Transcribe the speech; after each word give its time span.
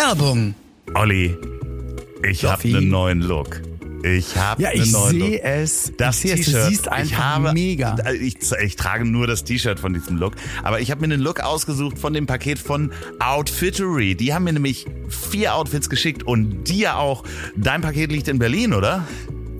Werbung. 0.00 0.54
Olli, 0.94 1.36
ich 2.26 2.42
habe 2.46 2.62
einen 2.68 2.88
neuen 2.88 3.20
Look. 3.20 3.60
Ich 4.02 4.34
habe 4.34 4.62
Ja, 4.62 4.70
einen 4.70 4.82
ich 4.82 4.92
neuen 4.92 5.10
sehe 5.10 5.30
Look. 5.32 5.40
es. 5.44 5.92
Das 5.98 6.24
ich 6.24 6.30
sehe 6.30 6.40
es. 6.40 6.46
Du 6.46 6.68
siehst 6.70 6.86
ich 6.86 6.90
einfach 6.90 7.18
habe, 7.18 7.52
mega. 7.52 7.96
Ich, 8.18 8.36
ich 8.64 8.76
trage 8.76 9.04
nur 9.04 9.26
das 9.26 9.44
T-Shirt 9.44 9.78
von 9.78 9.92
diesem 9.92 10.16
Look. 10.16 10.36
Aber 10.62 10.80
ich 10.80 10.90
habe 10.90 11.06
mir 11.06 11.12
einen 11.12 11.22
Look 11.22 11.40
ausgesucht 11.40 11.98
von 11.98 12.14
dem 12.14 12.26
Paket 12.26 12.58
von 12.58 12.92
Outfittery. 13.18 14.14
Die 14.14 14.32
haben 14.32 14.44
mir 14.44 14.54
nämlich 14.54 14.86
vier 15.08 15.54
Outfits 15.54 15.90
geschickt 15.90 16.22
und 16.22 16.64
dir 16.64 16.96
auch. 16.96 17.22
Dein 17.54 17.82
Paket 17.82 18.10
liegt 18.10 18.28
in 18.28 18.38
Berlin, 18.38 18.72
oder? 18.72 19.06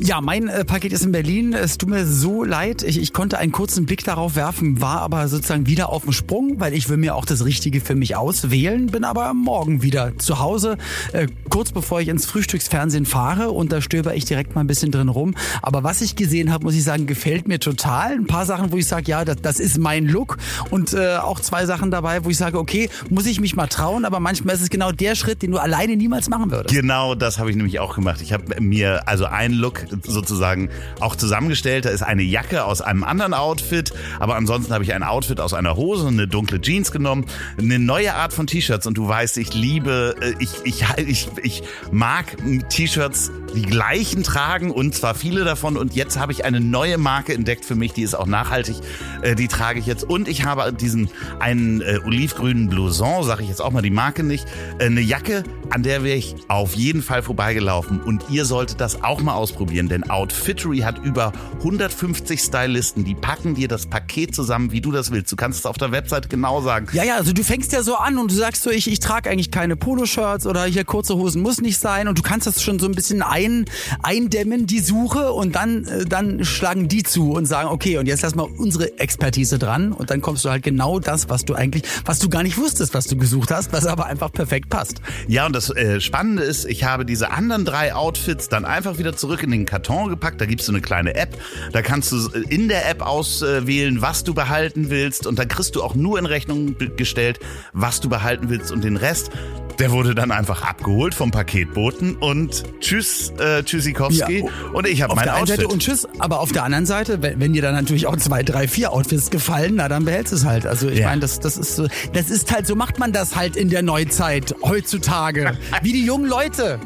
Ja, 0.03 0.23
mein 0.23 0.49
äh, 0.49 0.65
Paket 0.65 0.95
ist 0.95 1.05
in 1.05 1.13
Berlin. 1.13 1.53
Es 1.53 1.77
tut 1.77 1.91
mir 1.91 2.07
so 2.07 2.43
leid. 2.43 2.83
Ich, 2.83 2.99
ich 2.99 3.13
konnte 3.13 3.37
einen 3.37 3.53
kurzen 3.53 3.85
Blick 3.85 4.03
darauf 4.03 4.35
werfen, 4.35 4.81
war 4.81 5.03
aber 5.03 5.29
sozusagen 5.29 5.67
wieder 5.67 5.91
auf 5.91 6.05
dem 6.05 6.13
Sprung, 6.13 6.59
weil 6.59 6.73
ich 6.73 6.89
will 6.89 6.97
mir 6.97 7.15
auch 7.15 7.27
das 7.27 7.45
Richtige 7.45 7.83
für 7.83 7.95
mich 7.95 8.17
auswählen, 8.17 8.87
bin 8.87 9.05
aber 9.05 9.35
morgen 9.35 9.83
wieder 9.83 10.17
zu 10.17 10.39
Hause, 10.39 10.79
äh, 11.13 11.27
kurz 11.51 11.73
bevor 11.73 12.01
ich 12.01 12.09
ins 12.09 12.25
Frühstücksfernsehen 12.25 13.05
fahre 13.05 13.51
und 13.51 13.73
da 13.73 13.83
stöber 13.83 14.15
ich 14.15 14.25
direkt 14.25 14.55
mal 14.55 14.63
ein 14.63 14.67
bisschen 14.67 14.91
drin 14.91 15.11
rum. 15.11 15.35
Aber 15.61 15.85
was 15.85 16.01
ich 16.01 16.17
gesehen 16.17 16.51
habe, 16.51 16.65
muss 16.65 16.75
ich 16.75 16.83
sagen, 16.83 17.07
gefällt 17.07 17.47
mir 17.47 17.61
total. 17.61 18.13
Ein 18.13 18.27
paar 18.27 18.47
Sachen, 18.47 18.73
wo 18.73 18.79
ich 18.79 18.87
sage, 18.87 19.11
ja, 19.11 19.27
das, 19.27 19.37
das 19.43 19.61
ist 19.61 19.77
mein 19.77 20.07
Look 20.07 20.39
und 20.71 20.95
äh, 20.95 21.17
auch 21.17 21.41
zwei 21.41 21.67
Sachen 21.67 21.91
dabei, 21.91 22.25
wo 22.25 22.31
ich 22.31 22.39
sage, 22.39 22.59
okay, 22.59 22.89
muss 23.11 23.27
ich 23.27 23.39
mich 23.39 23.55
mal 23.55 23.67
trauen, 23.67 24.07
aber 24.07 24.19
manchmal 24.19 24.55
ist 24.55 24.63
es 24.63 24.71
genau 24.71 24.93
der 24.93 25.15
Schritt, 25.15 25.43
den 25.43 25.51
du 25.51 25.59
alleine 25.59 25.95
niemals 25.97 26.31
machen 26.31 26.51
würdest. 26.51 26.75
Genau, 26.75 27.15
das 27.15 27.39
habe 27.39 27.51
ich 27.51 27.57
nämlich 27.57 27.81
auch 27.81 27.95
gemacht. 27.95 28.23
Ich 28.23 28.33
habe 28.33 28.59
mir 28.63 29.07
also 29.07 29.27
einen 29.27 29.53
Look 29.53 29.90
sozusagen 30.05 30.71
auch 31.01 31.17
zusammengestellt. 31.17 31.85
Da 31.85 31.91
ist 31.91 32.03
eine 32.03 32.23
Jacke 32.23 32.65
aus 32.65 32.81
einem 32.81 33.05
anderen 33.05 33.35
Outfit, 33.35 33.93
aber 34.19 34.37
ansonsten 34.37 34.73
habe 34.73 34.85
ich 34.85 34.95
ein 34.95 35.03
Outfit 35.03 35.41
aus 35.41 35.55
einer 35.55 35.77
Hose, 35.77 36.09
eine 36.09 36.29
dunkle 36.29 36.61
Jeans 36.61 36.93
genommen, 36.93 37.27
eine 37.59 37.79
neue 37.79 38.15
Art 38.15 38.33
von 38.33 38.47
T-Shirts. 38.47 38.87
Und 38.87 38.97
du 38.97 39.09
weißt, 39.09 39.39
ich 39.39 39.55
liebe, 39.55 40.17
äh, 40.21 40.35
ich, 40.39 40.51
ich, 40.65 40.85
ich, 40.99 41.29
ich 41.43 41.63
mag 41.91 42.37
T-Shirts 42.69 43.31
die 43.55 43.63
gleichen 43.63 44.23
tragen 44.23 44.71
und 44.71 44.95
zwar 44.95 45.15
viele 45.15 45.45
davon. 45.45 45.77
Und 45.77 45.95
jetzt 45.95 46.19
habe 46.19 46.33
ich 46.33 46.45
eine 46.45 46.61
neue 46.61 46.99
Marke 46.99 47.35
entdeckt 47.35 47.65
für 47.65 47.75
mich, 47.75 47.93
die 47.93 48.03
ist 48.03 48.15
auch 48.15 48.27
nachhaltig, 48.27 48.77
äh, 49.23 49.35
die 49.35 49.49
trage 49.49 49.79
ich 49.79 49.87
jetzt. 49.87 50.05
Und 50.05 50.29
ich 50.29 50.45
habe 50.45 50.73
diesen 50.73 51.11
einen 51.39 51.81
äh, 51.81 51.99
olivgrünen 52.05 52.69
Blouson, 52.69 53.25
sage 53.25 53.43
ich 53.43 53.49
jetzt 53.49 53.61
auch 53.61 53.71
mal 53.71 53.83
die 53.83 53.91
Marke 53.91 54.23
nicht, 54.23 54.47
eine 54.79 55.01
Jacke, 55.01 55.45
an 55.71 55.83
der 55.83 56.03
wäre 56.03 56.17
ich 56.17 56.35
auf 56.49 56.75
jeden 56.75 57.03
Fall 57.03 57.23
vorbeigelaufen 57.23 58.01
und 58.01 58.25
ihr 58.29 58.45
solltet 58.45 58.81
das 58.81 59.03
auch 59.03 59.21
mal 59.23 59.35
ausprobieren, 59.35 59.89
denn 59.89 60.09
Outfittery 60.11 60.79
hat 60.79 60.99
über 61.05 61.33
150 61.59 62.41
Stylisten, 62.41 63.05
die 63.05 63.15
packen 63.15 63.55
dir 63.55 63.69
das 63.69 63.87
Paket 63.87 64.35
zusammen, 64.35 64.73
wie 64.73 64.81
du 64.81 64.91
das 64.91 65.11
willst. 65.11 65.31
Du 65.31 65.37
kannst 65.37 65.61
es 65.61 65.67
auf 65.67 65.79
der 65.79 65.93
Website 65.93 66.29
genau 66.29 66.61
sagen. 66.61 66.89
Ja, 66.93 67.05
ja, 67.05 67.17
also 67.17 67.33
du 67.33 67.45
fängst 67.45 67.73
ja 67.73 67.83
so 67.83 67.97
an 67.97 68.19
und 68.19 68.31
du 68.31 68.35
sagst 68.35 68.63
so, 68.63 68.71
ich, 68.71 68.91
ich 68.91 69.01
trage 69.01 69.31
eigentlich 69.31 69.51
keine 69.51 69.77
Poloshirts 69.77 70.47
oder 70.47 70.65
hier 70.65 70.85
kurze 70.85 71.15
Hosen 71.17 71.43
muss 71.43 71.61
nicht 71.61 71.79
sein 71.79 72.09
und 72.09 72.19
du 72.19 72.23
kannst 72.23 72.47
das 72.47 72.63
schon 72.63 72.79
so 72.79 72.87
ein 72.87 72.93
bisschen 72.93 73.23
ein, 73.23 73.67
eindämmen, 74.03 74.67
die 74.67 74.81
Suche 74.81 75.33
und 75.33 75.55
dann, 75.55 75.85
äh, 75.85 76.05
dann 76.05 76.45
schlagen 76.45 76.89
die 76.89 77.05
zu 77.05 77.33
und 77.33 77.47
sagen, 77.47 77.69
okay, 77.69 77.99
und 77.99 78.07
jetzt 78.07 78.23
lass 78.23 78.35
mal 78.35 78.49
unsere 78.57 78.99
Expertise 78.99 79.59
dran 79.59 79.93
und 79.93 80.11
dann 80.11 80.21
kommst 80.21 80.45
du 80.45 80.51
halt 80.51 80.63
genau 80.63 80.99
das, 80.99 81.29
was 81.29 81.45
du 81.45 81.55
eigentlich, 81.55 81.85
was 82.05 82.19
du 82.19 82.29
gar 82.29 82.43
nicht 82.43 82.59
wusstest, 82.59 82.95
was 82.95 83.07
du 83.07 83.17
gesucht 83.17 83.51
hast, 83.51 83.73
was 83.73 83.87
aber 83.87 84.07
einfach 84.07 84.33
perfekt 84.33 84.69
passt. 84.69 85.01
Ja, 85.29 85.47
und 85.47 85.55
das 85.55 85.60
äh, 85.69 86.01
Spannende 86.01 86.43
ist, 86.43 86.65
ich 86.65 86.85
habe 86.85 87.05
diese 87.05 87.31
anderen 87.31 87.67
drei 87.67 87.95
Outfits 87.95 88.49
dann 88.49 88.65
einfach 88.65 88.97
wieder 88.97 89.15
zurück 89.15 89.43
in 89.43 89.51
den 89.51 89.67
Karton 89.67 90.09
gepackt. 90.09 90.41
Da 90.41 90.47
gibt's 90.47 90.65
so 90.65 90.73
eine 90.73 90.81
kleine 90.81 91.15
App. 91.15 91.37
Da 91.73 91.83
kannst 91.83 92.13
du 92.13 92.17
äh, 92.31 92.41
in 92.49 92.69
der 92.69 92.89
App 92.89 93.03
auswählen, 93.03 94.01
was 94.01 94.25
du 94.25 94.33
behalten 94.33 94.89
willst. 94.89 95.27
Und 95.27 95.39
dann 95.39 95.49
kriegst 95.49 95.77
du 95.77 95.83
auch 95.83 95.95
nur 95.95 96.19
in 96.19 96.25
Rechnung 96.25 96.77
gestellt, 96.97 97.39
was 97.75 98.01
du 98.01 98.09
behalten 98.09 98.49
willst. 98.49 98.73
Und 98.73 98.83
den 98.85 98.97
Rest, 98.97 99.31
der 99.79 99.91
wurde 99.93 100.15
dann 100.15 100.31
einfach 100.31 100.63
abgeholt 100.63 101.15
vom 101.15 101.31
Paketboten. 101.31 102.17
Und 102.17 102.63
tschüss, 102.81 103.33
äh, 103.39 103.63
Tschüssikowski. 103.63 104.45
Ja, 104.47 104.51
und 104.73 104.87
ich 104.87 105.03
habe 105.03 105.15
mein 105.15 105.25
der 105.25 105.35
Outfit. 105.37 105.49
Seite 105.57 105.69
und 105.69 105.83
tschüss, 105.83 106.07
aber 106.19 106.41
auf 106.41 106.53
der 106.53 106.65
anderen 106.65 106.87
Seite, 106.87 107.21
wenn, 107.23 107.41
wenn 107.41 107.53
dir 107.53 107.63
dann 107.63 107.75
natürlich 107.75 108.07
auch 108.07 108.17
zwei, 108.17 108.43
drei, 108.43 108.69
vier 108.69 108.93
Outfits 108.93 109.31
gefallen, 109.31 109.75
na 109.77 109.89
dann 109.89 110.05
behältst 110.05 110.33
du 110.33 110.37
es 110.37 110.45
halt. 110.45 110.67
Also 110.67 110.89
ich 110.89 111.01
Ja. 111.01 111.09
meine, 111.09 111.21
das, 111.21 111.41
das 111.41 111.57
ist 111.59 111.77
so, 111.77 111.89
das 112.13 112.31
ist 112.31 112.53
halt, 112.53 112.67
so 112.67 112.75
macht 112.77 112.99
man 112.99 113.13
das 113.13 113.35
halt 113.37 113.57
in 113.57 113.69
der 113.71 113.83
Neuzeit 113.83 114.55
heutzutage. 114.63 115.50
Wie 115.83 115.93
die 115.93 116.05
jungen 116.05 116.27
Leute. 116.29 116.79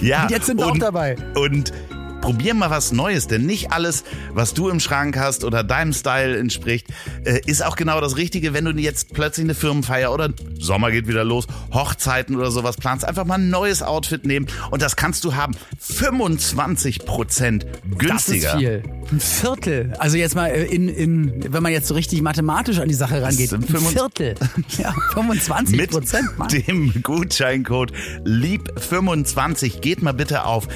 Ja, 0.00 0.22
Und 0.22 0.30
jetzt 0.30 0.46
sind 0.46 0.58
wir 0.58 0.66
auch 0.66 0.78
dabei. 0.78 1.16
Und 1.34 1.72
probier 2.20 2.54
mal 2.54 2.70
was 2.70 2.92
Neues, 2.92 3.26
denn 3.26 3.46
nicht 3.46 3.72
alles, 3.72 4.04
was 4.32 4.54
du 4.54 4.68
im 4.68 4.80
Schrank 4.80 5.16
hast 5.18 5.44
oder 5.44 5.64
deinem 5.64 5.92
Style 5.92 6.36
entspricht, 6.36 6.86
äh, 7.24 7.40
ist 7.46 7.64
auch 7.64 7.76
genau 7.76 8.00
das 8.00 8.16
Richtige, 8.16 8.52
wenn 8.54 8.64
du 8.64 8.72
jetzt 8.72 9.12
plötzlich 9.12 9.44
eine 9.44 9.54
Firmenfeier 9.54 10.12
oder 10.12 10.30
Sommer 10.58 10.90
geht 10.90 11.08
wieder 11.08 11.24
los, 11.24 11.46
Hochzeiten 11.72 12.36
oder 12.36 12.50
sowas 12.50 12.76
planst. 12.76 13.04
Einfach 13.04 13.24
mal 13.24 13.36
ein 13.36 13.50
neues 13.50 13.82
Outfit 13.82 14.24
nehmen 14.26 14.46
und 14.70 14.82
das 14.82 14.96
kannst 14.96 15.24
du 15.24 15.34
haben 15.34 15.54
25 15.78 17.04
Prozent 17.04 17.66
günstiger. 17.98 18.52
Das 18.52 18.54
ist 18.54 18.58
viel. 18.58 18.82
Ein 19.12 19.20
Viertel. 19.20 19.92
Also 19.98 20.16
jetzt 20.16 20.34
mal 20.34 20.46
äh, 20.48 20.64
in, 20.64 20.88
in, 20.88 21.52
wenn 21.52 21.62
man 21.62 21.72
jetzt 21.72 21.88
so 21.88 21.94
richtig 21.94 22.22
mathematisch 22.22 22.78
an 22.78 22.88
die 22.88 22.94
Sache 22.94 23.22
rangeht. 23.22 23.52
Ein 23.52 23.62
25 23.62 23.92
Viertel. 23.92 24.34
Ja, 24.78 24.94
25 25.14 25.76
Mit 25.76 25.90
Prozent, 25.90 26.38
Mann. 26.38 26.48
dem 26.48 27.02
Gutscheincode 27.02 27.92
LIEB25 28.24 29.80
geht 29.80 30.02
mal 30.02 30.12
bitte 30.12 30.44
auf 30.44 30.68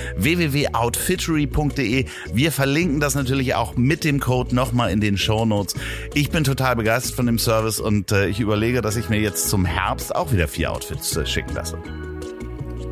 www.outfittery.de. 1.34 2.06
Wir 2.32 2.52
verlinken 2.52 3.00
das 3.00 3.14
natürlich 3.14 3.54
auch 3.54 3.76
mit 3.76 4.04
dem 4.04 4.20
Code 4.20 4.54
nochmal 4.54 4.90
in 4.90 5.00
den 5.00 5.18
Shownotes. 5.18 5.74
Ich 6.14 6.30
bin 6.30 6.44
total 6.44 6.76
begeistert 6.76 7.14
von 7.14 7.26
dem 7.26 7.38
Service 7.38 7.80
und 7.80 8.12
äh, 8.12 8.28
ich 8.28 8.40
überlege, 8.40 8.80
dass 8.80 8.96
ich 8.96 9.08
mir 9.08 9.20
jetzt 9.20 9.50
zum 9.50 9.64
Herbst 9.64 10.14
auch 10.14 10.32
wieder 10.32 10.48
vier 10.48 10.72
Outfits 10.72 11.16
äh, 11.16 11.26
schicken 11.26 11.54
lasse. 11.54 11.78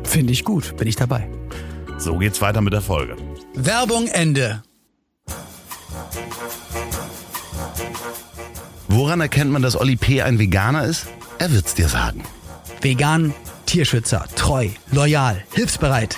Finde 0.03 0.33
ich 0.33 0.43
gut. 0.43 0.75
Bin 0.77 0.87
ich 0.87 0.95
dabei. 0.95 1.29
So 1.97 2.17
geht's 2.17 2.41
weiter 2.41 2.61
mit 2.61 2.73
der 2.73 2.81
Folge. 2.81 3.15
Werbung 3.55 4.07
Ende. 4.07 4.63
Woran 8.87 9.21
erkennt 9.21 9.51
man, 9.51 9.61
dass 9.61 9.75
Olli 9.75 9.95
P. 9.95 10.21
ein 10.21 10.37
Veganer 10.37 10.85
ist? 10.85 11.07
Er 11.39 11.51
wird's 11.51 11.73
dir 11.73 11.87
sagen. 11.87 12.23
Vegan, 12.81 13.33
Tierschützer, 13.65 14.25
treu, 14.35 14.69
loyal, 14.91 15.43
hilfsbereit. 15.53 16.17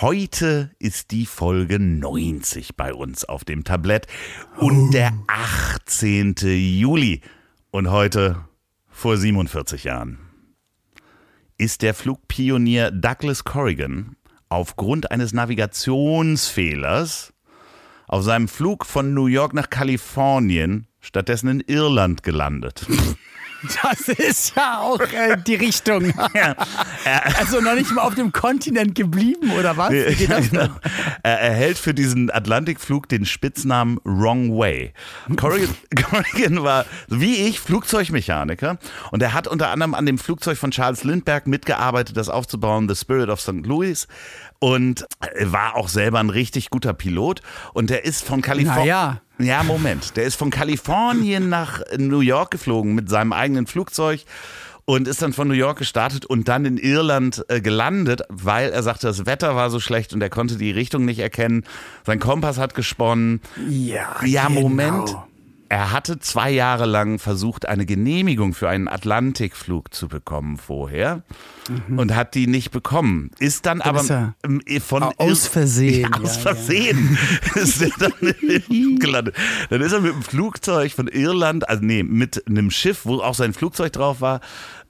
Heute 0.00 0.70
ist 0.78 1.10
die 1.10 1.26
Folge 1.26 1.80
90 1.80 2.76
bei 2.76 2.94
uns 2.94 3.24
auf 3.24 3.44
dem 3.44 3.64
Tablett 3.64 4.06
und 4.56 4.92
der 4.92 5.12
18. 5.26 6.36
Juli. 6.44 7.20
Und 7.72 7.90
heute 7.90 8.44
vor 8.88 9.16
47 9.16 9.82
Jahren 9.82 10.20
ist 11.56 11.82
der 11.82 11.94
Flugpionier 11.94 12.92
Douglas 12.92 13.42
Corrigan 13.42 14.14
aufgrund 14.48 15.10
eines 15.10 15.32
Navigationsfehlers 15.32 17.32
auf 18.06 18.22
seinem 18.22 18.46
Flug 18.46 18.86
von 18.86 19.14
New 19.14 19.26
York 19.26 19.52
nach 19.52 19.68
Kalifornien 19.68 20.86
stattdessen 21.00 21.48
in 21.48 21.58
Irland 21.66 22.22
gelandet. 22.22 22.86
Das 23.82 24.08
ist 24.08 24.54
ja 24.56 24.78
auch 24.78 25.00
äh, 25.00 25.36
die 25.46 25.56
Richtung. 25.56 26.12
also 27.38 27.60
noch 27.60 27.74
nicht 27.74 27.90
mal 27.92 28.02
auf 28.02 28.14
dem 28.14 28.32
Kontinent 28.32 28.94
geblieben, 28.94 29.50
oder 29.52 29.76
was? 29.76 29.92
Das 30.28 30.50
denn? 30.50 30.70
Er 31.22 31.40
erhält 31.40 31.78
für 31.78 31.92
diesen 31.92 32.30
Atlantikflug 32.30 33.08
den 33.08 33.26
Spitznamen 33.26 33.98
Wrong 34.04 34.56
Way. 34.56 34.92
Corrigan, 35.36 35.74
Corrigan 36.02 36.62
war, 36.62 36.86
wie 37.08 37.48
ich, 37.48 37.58
Flugzeugmechaniker 37.60 38.78
und 39.10 39.22
er 39.22 39.34
hat 39.34 39.48
unter 39.48 39.70
anderem 39.70 39.94
an 39.94 40.06
dem 40.06 40.18
Flugzeug 40.18 40.56
von 40.58 40.70
Charles 40.70 41.02
Lindbergh 41.04 41.48
mitgearbeitet, 41.48 42.16
das 42.16 42.28
aufzubauen, 42.28 42.88
The 42.88 42.94
Spirit 42.94 43.28
of 43.28 43.40
St. 43.40 43.66
Louis 43.66 44.06
und 44.60 45.06
war 45.40 45.76
auch 45.76 45.88
selber 45.88 46.20
ein 46.20 46.30
richtig 46.30 46.70
guter 46.70 46.94
Pilot 46.94 47.42
und 47.74 47.90
der 47.90 48.04
ist 48.04 48.24
von 48.24 48.42
Kalifornien. 48.42 48.86
Naja. 48.86 49.20
Ja, 49.38 49.62
Moment. 49.62 50.16
Der 50.16 50.24
ist 50.24 50.36
von 50.36 50.50
Kalifornien 50.50 51.48
nach 51.48 51.80
New 51.96 52.20
York 52.20 52.50
geflogen 52.50 52.94
mit 52.94 53.08
seinem 53.08 53.32
eigenen 53.32 53.66
Flugzeug 53.66 54.24
und 54.84 55.06
ist 55.06 55.20
dann 55.20 55.32
von 55.32 55.48
New 55.48 55.54
York 55.54 55.78
gestartet 55.78 56.24
und 56.24 56.48
dann 56.48 56.64
in 56.64 56.78
Irland 56.78 57.44
äh, 57.48 57.60
gelandet, 57.60 58.22
weil 58.30 58.70
er 58.70 58.82
sagte, 58.82 59.06
das 59.06 59.26
Wetter 59.26 59.54
war 59.54 59.70
so 59.70 59.80
schlecht 59.80 60.14
und 60.14 60.22
er 60.22 60.30
konnte 60.30 60.56
die 60.56 60.70
Richtung 60.70 61.04
nicht 61.04 61.18
erkennen. 61.18 61.64
Sein 62.06 62.18
Kompass 62.18 62.58
hat 62.58 62.74
gesponnen. 62.74 63.40
Ja, 63.68 64.16
Ja, 64.24 64.48
genau. 64.48 64.60
Moment. 64.62 65.16
Er 65.68 65.92
hatte 65.92 66.18
zwei 66.18 66.50
Jahre 66.50 66.86
lang 66.86 67.18
versucht, 67.18 67.66
eine 67.66 67.84
Genehmigung 67.84 68.54
für 68.54 68.68
einen 68.68 68.88
Atlantikflug 68.88 69.92
zu 69.92 70.08
bekommen 70.08 70.56
vorher 70.56 71.22
mhm. 71.68 71.98
und 71.98 72.14
hat 72.14 72.34
die 72.34 72.46
nicht 72.46 72.70
bekommen. 72.70 73.30
Ist 73.38 73.66
dann 73.66 73.82
aber 73.82 74.02
ja 74.04 74.34
ähm, 74.44 74.62
von 74.80 75.02
aus 75.02 75.46
Versehen. 75.46 76.10
Ja, 76.12 76.20
aus 76.22 76.36
Versehen 76.38 77.18
ja. 77.54 77.62
ist 77.62 77.82
er 77.82 77.90
dann 77.98 78.98
gelandet. 78.98 79.34
Dann 79.70 79.80
ist 79.80 79.92
er 79.92 80.00
mit 80.00 80.12
dem 80.12 80.22
Flugzeug 80.22 80.92
von 80.92 81.08
Irland, 81.08 81.68
also 81.68 81.84
nee, 81.84 82.02
mit 82.02 82.46
einem 82.46 82.70
Schiff, 82.70 83.04
wo 83.04 83.20
auch 83.20 83.34
sein 83.34 83.52
Flugzeug 83.52 83.92
drauf 83.92 84.20
war, 84.20 84.40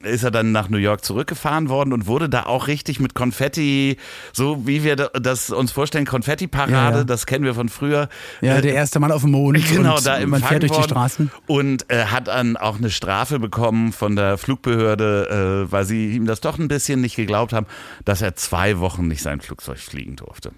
ist 0.03 0.23
er 0.23 0.31
dann 0.31 0.53
nach 0.53 0.69
New 0.69 0.79
York 0.79 1.05
zurückgefahren 1.05 1.69
worden 1.69 1.93
und 1.93 2.06
wurde 2.06 2.29
da 2.29 2.45
auch 2.45 2.69
richtig 2.69 3.00
mit 3.00 3.15
Konfetti, 3.15 3.97
so 4.33 4.67
wie 4.67 4.85
wir 4.85 4.97
das 4.97 5.50
uns 5.50 5.73
vorstellen, 5.73 6.06
Konfetti-Parade, 6.06 6.73
ja, 6.73 6.99
ja. 6.99 7.05
das 7.05 7.27
kennen 7.27 7.45
wir 7.45 7.55
von 7.55 7.69
früher. 7.69 8.09
Ja, 8.41 8.56
äh, 8.56 8.62
der 8.62 8.75
erste 8.75 9.00
Mann 9.00 9.12
auf 9.12 9.23
dem 9.23 9.33
Mond. 9.33 9.59
Genau, 9.79 9.99
da 10.00 10.17
im 10.17 10.31
man 10.31 10.43
fährt 10.43 10.62
durch 10.62 10.73
die 10.73 10.83
Straßen. 10.83 11.31
Und 11.47 11.91
äh, 11.91 12.06
hat 12.06 12.29
dann 12.29 12.56
auch 12.56 12.79
eine 12.79 12.91
Strafe 12.91 13.39
bekommen 13.39 13.93
von 13.93 14.17
der 14.17 14.39
Flugbehörde, 14.39 15.67
äh, 15.69 15.73
weil 15.73 15.85
sie 15.85 16.17
ihm 16.17 16.27
das 16.27 16.41
doch 16.41 16.59
ein 16.59 16.69
bisschen 16.69 17.00
nicht 17.00 17.17
geglaubt 17.17 17.53
haben, 17.53 17.67
dass 18.05 18.23
er 18.23 18.35
zwei 18.35 18.79
Wochen 18.79 19.06
nicht 19.09 19.23
sein 19.23 19.41
Flugzeug 19.41 19.79
fliegen 19.79 20.17
durfte. 20.17 20.53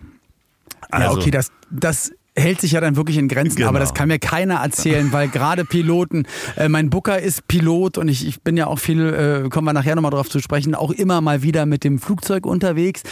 Also, 0.90 1.16
ja, 1.16 1.20
okay, 1.20 1.30
das, 1.30 1.50
das 1.70 2.12
hält 2.40 2.60
sich 2.60 2.72
ja 2.72 2.80
dann 2.80 2.96
wirklich 2.96 3.18
in 3.18 3.28
Grenzen, 3.28 3.56
genau. 3.56 3.68
aber 3.68 3.78
das 3.78 3.94
kann 3.94 4.08
mir 4.08 4.18
keiner 4.18 4.56
erzählen, 4.56 5.12
weil 5.12 5.28
gerade 5.28 5.64
Piloten, 5.64 6.26
äh, 6.56 6.68
mein 6.68 6.90
Booker 6.90 7.18
ist 7.18 7.46
Pilot 7.48 7.98
und 7.98 8.08
ich, 8.08 8.26
ich 8.26 8.42
bin 8.42 8.56
ja 8.56 8.66
auch 8.66 8.78
viel, 8.78 9.44
äh, 9.44 9.48
kommen 9.48 9.66
wir 9.66 9.72
nachher 9.72 9.94
nochmal 9.94 10.10
drauf 10.10 10.28
zu 10.28 10.40
sprechen, 10.40 10.74
auch 10.74 10.90
immer 10.90 11.20
mal 11.20 11.42
wieder 11.42 11.66
mit 11.66 11.84
dem 11.84 11.98
Flugzeug 11.98 12.46
unterwegs 12.46 13.02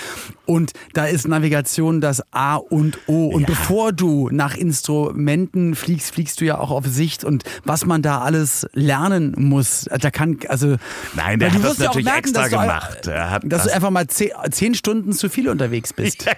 und 0.47 0.73
da 0.95 1.07
ist 1.07 1.29
Navigation 1.29 2.01
das 2.01 2.23
A 2.33 2.57
und 2.57 2.99
O 3.07 3.27
und 3.29 3.43
ja. 3.43 3.47
bevor 3.47 3.93
du 3.93 4.29
nach 4.33 4.57
Instrumenten 4.57 5.75
fliegst, 5.75 6.15
fliegst 6.15 6.41
du 6.41 6.45
ja 6.45 6.59
auch 6.59 6.71
auf 6.71 6.87
Sicht 6.87 7.25
und 7.25 7.45
was 7.65 7.87
man 7.87 8.03
da 8.03 8.21
alles 8.21 8.67
lernen 8.73 9.35
muss, 9.37 9.89
da 10.01 10.11
kann, 10.11 10.39
also... 10.49 10.77
Nein, 11.15 11.39
der 11.39 11.53
hat 11.53 11.63
das 11.63 11.79
natürlich 11.79 12.05
merken, 12.05 12.29
extra 12.29 12.49
gemacht. 12.49 13.07
Du, 13.07 13.11
dass 13.11 13.63
das 13.63 13.65
du 13.65 13.75
einfach 13.75 13.91
mal 13.91 14.07
zehn, 14.07 14.31
zehn, 14.51 14.75
Stunden 14.75 15.13
zu 15.13 15.29
viel 15.29 15.49
unterwegs 15.49 15.93
bist. 15.93 16.27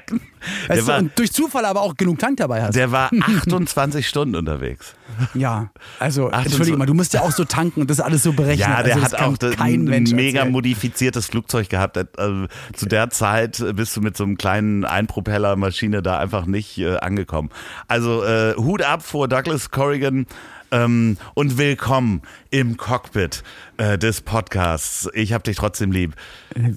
Ja, 0.68 0.76
weißt 0.76 0.88
du, 0.88 0.92
und 0.94 1.18
durch 1.18 1.32
Zufall 1.32 1.66
aber 1.66 1.82
auch 1.82 1.94
genug 1.96 2.18
Tank 2.18 2.38
dabei 2.38 2.62
hast. 2.62 2.74
Der 2.80 2.92
war 2.92 3.10
28 3.20 4.08
Stunden 4.08 4.34
unterwegs. 4.36 4.94
Ja, 5.34 5.68
also 5.98 6.30
entschuldige 6.30 6.78
mal, 6.78 6.86
du 6.86 6.94
musst 6.94 7.12
ja 7.12 7.20
auch 7.20 7.30
so 7.30 7.44
tanken 7.44 7.82
und 7.82 7.90
das 7.90 8.00
alles 8.00 8.22
so 8.22 8.32
berechnen. 8.32 8.70
Ja, 8.70 8.82
der 8.82 8.94
also, 8.94 9.18
hat 9.18 9.20
auch 9.20 9.60
ein 9.60 9.84
mega 9.84 10.46
modifiziertes 10.46 11.26
Flugzeug 11.26 11.68
gehabt. 11.68 11.98
Also, 12.18 12.46
zu 12.72 12.86
der 12.86 13.10
Zeit 13.10 13.62
bist 13.74 13.94
du 13.98 14.00
mit 14.00 14.16
so 14.16 14.24
einem 14.24 14.38
kleinen 14.38 14.86
Einpropellermaschine 14.86 16.00
da 16.00 16.18
einfach 16.18 16.46
nicht 16.46 16.78
äh, 16.78 16.96
angekommen. 16.96 17.50
Also 17.86 18.24
äh, 18.24 18.54
Hut 18.56 18.80
ab 18.80 19.02
vor 19.02 19.28
Douglas 19.28 19.70
Corrigan. 19.70 20.24
Ähm, 20.72 21.16
und 21.34 21.58
willkommen 21.58 22.22
im 22.50 22.76
Cockpit 22.76 23.42
äh, 23.76 23.98
des 23.98 24.20
Podcasts. 24.20 25.08
Ich 25.14 25.32
hab 25.32 25.42
dich 25.42 25.56
trotzdem 25.56 25.90
lieb. 25.90 26.14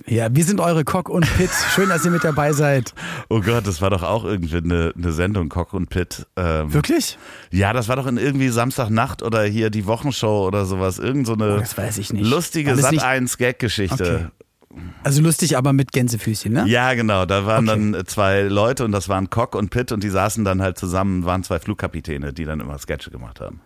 Ja, 0.08 0.34
wir 0.34 0.44
sind 0.44 0.60
eure 0.60 0.84
Cock 0.84 1.10
und 1.10 1.32
Pit. 1.38 1.52
Schön, 1.76 1.90
dass 1.90 2.04
ihr 2.04 2.12
mit 2.12 2.24
dabei 2.24 2.54
seid. 2.54 2.94
Oh 3.30 3.42
Gott, 3.42 3.68
das 3.68 3.82
war 3.82 3.92
doch 3.92 4.04
auch 4.04 4.26
irgendwie 4.26 4.58
eine, 4.58 4.94
eine 4.98 5.12
Sendung, 5.12 5.50
Cock 5.50 5.74
und 5.74 5.90
Pit. 5.90 6.26
Ähm, 6.36 6.74
Wirklich? 6.74 7.18
Ja, 7.52 7.74
das 7.74 7.88
war 7.88 7.96
doch 7.96 8.08
in 8.08 8.18
irgendwie 8.18 8.50
Samstagnacht 8.50 9.22
oder 9.22 9.44
hier 9.44 9.70
die 9.70 9.86
Wochenshow 9.86 10.48
oder 10.48 10.66
sowas. 10.66 10.98
Irgend 10.98 11.28
so 11.28 11.34
eine 11.34 11.62
oh, 11.62 12.14
lustige 12.14 12.74
Sat1-Gag-Geschichte. 12.74 14.32
Okay. 14.32 14.46
Also 15.04 15.22
lustig, 15.22 15.56
aber 15.56 15.72
mit 15.72 15.92
Gänsefüßchen, 15.92 16.52
ne? 16.52 16.66
Ja, 16.66 16.96
genau. 16.96 17.28
Da 17.28 17.46
waren 17.46 17.70
okay. 17.70 17.92
dann 17.92 18.06
zwei 18.08 18.42
Leute 18.42 18.86
und 18.86 18.92
das 18.92 19.08
waren 19.08 19.30
Cock 19.30 19.54
und 19.54 19.70
Pitt 19.70 19.92
und 19.92 20.04
die 20.04 20.10
saßen 20.10 20.44
dann 20.44 20.64
halt 20.64 20.80
zusammen, 20.80 21.26
waren 21.26 21.44
zwei 21.44 21.60
Flugkapitäne, 21.60 22.34
die 22.34 22.46
dann 22.46 22.60
immer 22.60 22.80
Sketche 22.80 23.12
gemacht 23.12 23.40
haben. 23.40 23.62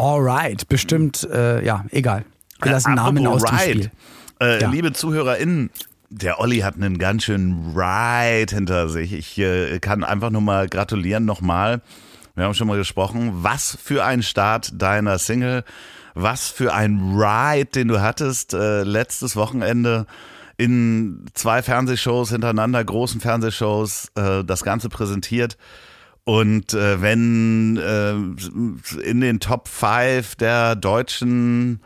Alright, 0.00 0.66
bestimmt, 0.66 1.28
äh, 1.30 1.62
ja, 1.62 1.84
egal. 1.90 2.24
Wir 2.62 2.72
lassen 2.72 2.94
Namen 2.94 3.26
aus 3.26 3.42
dem 3.42 3.58
Spiel. 3.58 3.90
Äh, 4.40 4.62
ja. 4.62 4.70
Liebe 4.70 4.94
ZuhörerInnen, 4.94 5.68
der 6.08 6.40
Olli 6.40 6.60
hat 6.60 6.76
einen 6.76 6.96
ganz 6.96 7.24
schönen 7.24 7.74
Ride 7.76 8.54
hinter 8.54 8.88
sich. 8.88 9.12
Ich 9.12 9.36
äh, 9.36 9.78
kann 9.78 10.02
einfach 10.02 10.30
nur 10.30 10.40
mal 10.40 10.68
gratulieren 10.68 11.26
nochmal. 11.26 11.82
Wir 12.34 12.44
haben 12.44 12.54
schon 12.54 12.66
mal 12.66 12.78
gesprochen. 12.78 13.30
Was 13.42 13.76
für 13.82 14.02
ein 14.02 14.22
Start 14.22 14.72
deiner 14.80 15.18
Single. 15.18 15.64
Was 16.14 16.48
für 16.48 16.72
ein 16.72 17.14
Ride, 17.14 17.66
den 17.66 17.88
du 17.88 18.00
hattest 18.00 18.54
äh, 18.54 18.84
letztes 18.84 19.36
Wochenende 19.36 20.06
in 20.56 21.26
zwei 21.34 21.62
Fernsehshows 21.62 22.30
hintereinander, 22.30 22.82
großen 22.82 23.20
Fernsehshows, 23.20 24.12
äh, 24.14 24.44
das 24.44 24.64
Ganze 24.64 24.88
präsentiert. 24.88 25.58
Und 26.24 26.74
äh, 26.74 27.00
wenn 27.00 27.76
äh, 27.76 28.12
in 29.02 29.20
den 29.20 29.40
Top 29.40 29.68
5 29.68 30.36
der 30.36 30.76
deutschen 30.76 31.80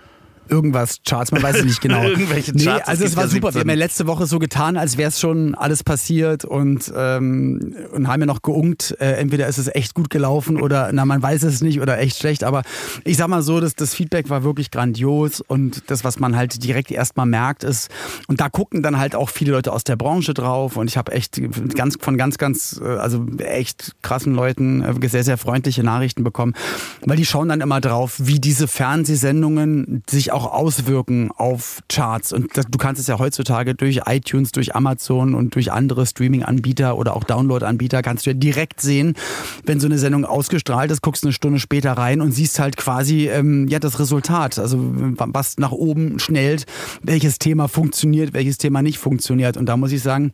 irgendwas 0.48 0.98
Charts, 1.06 1.32
man 1.32 1.42
weiß 1.42 1.56
es 1.56 1.64
nicht 1.64 1.80
genau. 1.80 2.02
Irgendwelche 2.08 2.52
Charts. 2.52 2.64
Nee, 2.64 2.82
also 2.84 3.04
es 3.04 3.16
war 3.16 3.28
super. 3.28 3.48
17. 3.48 3.54
Wir 3.54 3.60
haben 3.60 3.68
ja 3.70 3.74
letzte 3.74 4.06
Woche 4.06 4.26
so 4.26 4.38
getan, 4.38 4.76
als 4.76 4.96
wäre 4.96 5.08
es 5.08 5.20
schon 5.20 5.54
alles 5.54 5.82
passiert 5.82 6.44
und, 6.44 6.92
ähm, 6.96 7.74
und 7.92 8.08
haben 8.08 8.20
ja 8.20 8.26
noch 8.26 8.42
geungt, 8.42 8.96
äh, 9.00 9.12
entweder 9.12 9.46
ist 9.46 9.58
es 9.58 9.68
echt 9.68 9.94
gut 9.94 10.10
gelaufen 10.10 10.60
oder 10.60 10.90
na, 10.92 11.04
man 11.04 11.22
weiß 11.22 11.42
es 11.44 11.60
nicht 11.60 11.80
oder 11.80 11.98
echt 11.98 12.18
schlecht. 12.18 12.44
Aber 12.44 12.62
ich 13.04 13.16
sag 13.16 13.28
mal 13.28 13.42
so, 13.42 13.60
dass 13.60 13.74
das 13.74 13.94
Feedback 13.94 14.30
war 14.30 14.44
wirklich 14.44 14.70
grandios 14.70 15.40
und 15.40 15.90
das, 15.90 16.04
was 16.04 16.18
man 16.18 16.36
halt 16.36 16.62
direkt 16.62 16.90
erstmal 16.90 17.26
merkt, 17.26 17.64
ist, 17.64 17.90
und 18.28 18.40
da 18.40 18.48
gucken 18.48 18.82
dann 18.82 18.98
halt 18.98 19.14
auch 19.14 19.30
viele 19.30 19.52
Leute 19.52 19.72
aus 19.72 19.84
der 19.84 19.96
Branche 19.96 20.34
drauf 20.34 20.76
und 20.76 20.88
ich 20.88 20.96
habe 20.96 21.12
echt 21.12 21.40
ganz 21.74 21.96
von 22.00 22.16
ganz, 22.16 22.38
ganz, 22.38 22.80
äh, 22.82 22.86
also 22.86 23.26
echt 23.38 23.92
krassen 24.02 24.34
Leuten 24.34 24.82
äh, 24.82 25.08
sehr, 25.08 25.24
sehr 25.24 25.38
freundliche 25.38 25.82
Nachrichten 25.82 26.24
bekommen, 26.24 26.54
weil 27.02 27.16
die 27.16 27.26
schauen 27.26 27.48
dann 27.48 27.60
immer 27.60 27.80
drauf, 27.80 28.16
wie 28.18 28.40
diese 28.40 28.68
Fernsehsendungen 28.68 30.02
sich 30.08 30.32
auch 30.34 30.52
auswirken 30.52 31.30
auf 31.30 31.80
Charts. 31.88 32.32
Und 32.32 32.56
das, 32.56 32.66
du 32.66 32.78
kannst 32.78 33.00
es 33.00 33.06
ja 33.06 33.18
heutzutage 33.18 33.74
durch 33.74 34.02
iTunes, 34.06 34.52
durch 34.52 34.74
Amazon 34.74 35.34
und 35.34 35.54
durch 35.54 35.72
andere 35.72 36.06
Streaming-Anbieter 36.06 36.98
oder 36.98 37.16
auch 37.16 37.24
Download-Anbieter 37.24 38.02
kannst 38.02 38.26
du 38.26 38.30
ja 38.30 38.34
direkt 38.34 38.80
sehen, 38.80 39.14
wenn 39.64 39.80
so 39.80 39.86
eine 39.86 39.98
Sendung 39.98 40.24
ausgestrahlt 40.24 40.90
ist, 40.90 41.02
guckst 41.02 41.24
eine 41.24 41.32
Stunde 41.32 41.58
später 41.58 41.92
rein 41.92 42.20
und 42.20 42.32
siehst 42.32 42.58
halt 42.58 42.76
quasi 42.76 43.28
ähm, 43.28 43.68
ja 43.68 43.78
das 43.78 43.98
Resultat. 43.98 44.58
Also 44.58 44.78
was 44.80 45.58
nach 45.58 45.72
oben 45.72 46.18
schnellt, 46.18 46.66
welches 47.02 47.38
Thema 47.38 47.68
funktioniert, 47.68 48.34
welches 48.34 48.58
Thema 48.58 48.82
nicht 48.82 48.98
funktioniert. 48.98 49.56
Und 49.56 49.66
da 49.66 49.76
muss 49.76 49.92
ich 49.92 50.02
sagen, 50.02 50.32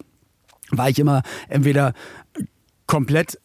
war 0.71 0.89
ich 0.89 0.99
immer 0.99 1.23
entweder 1.49 1.95
komplett 2.87 3.39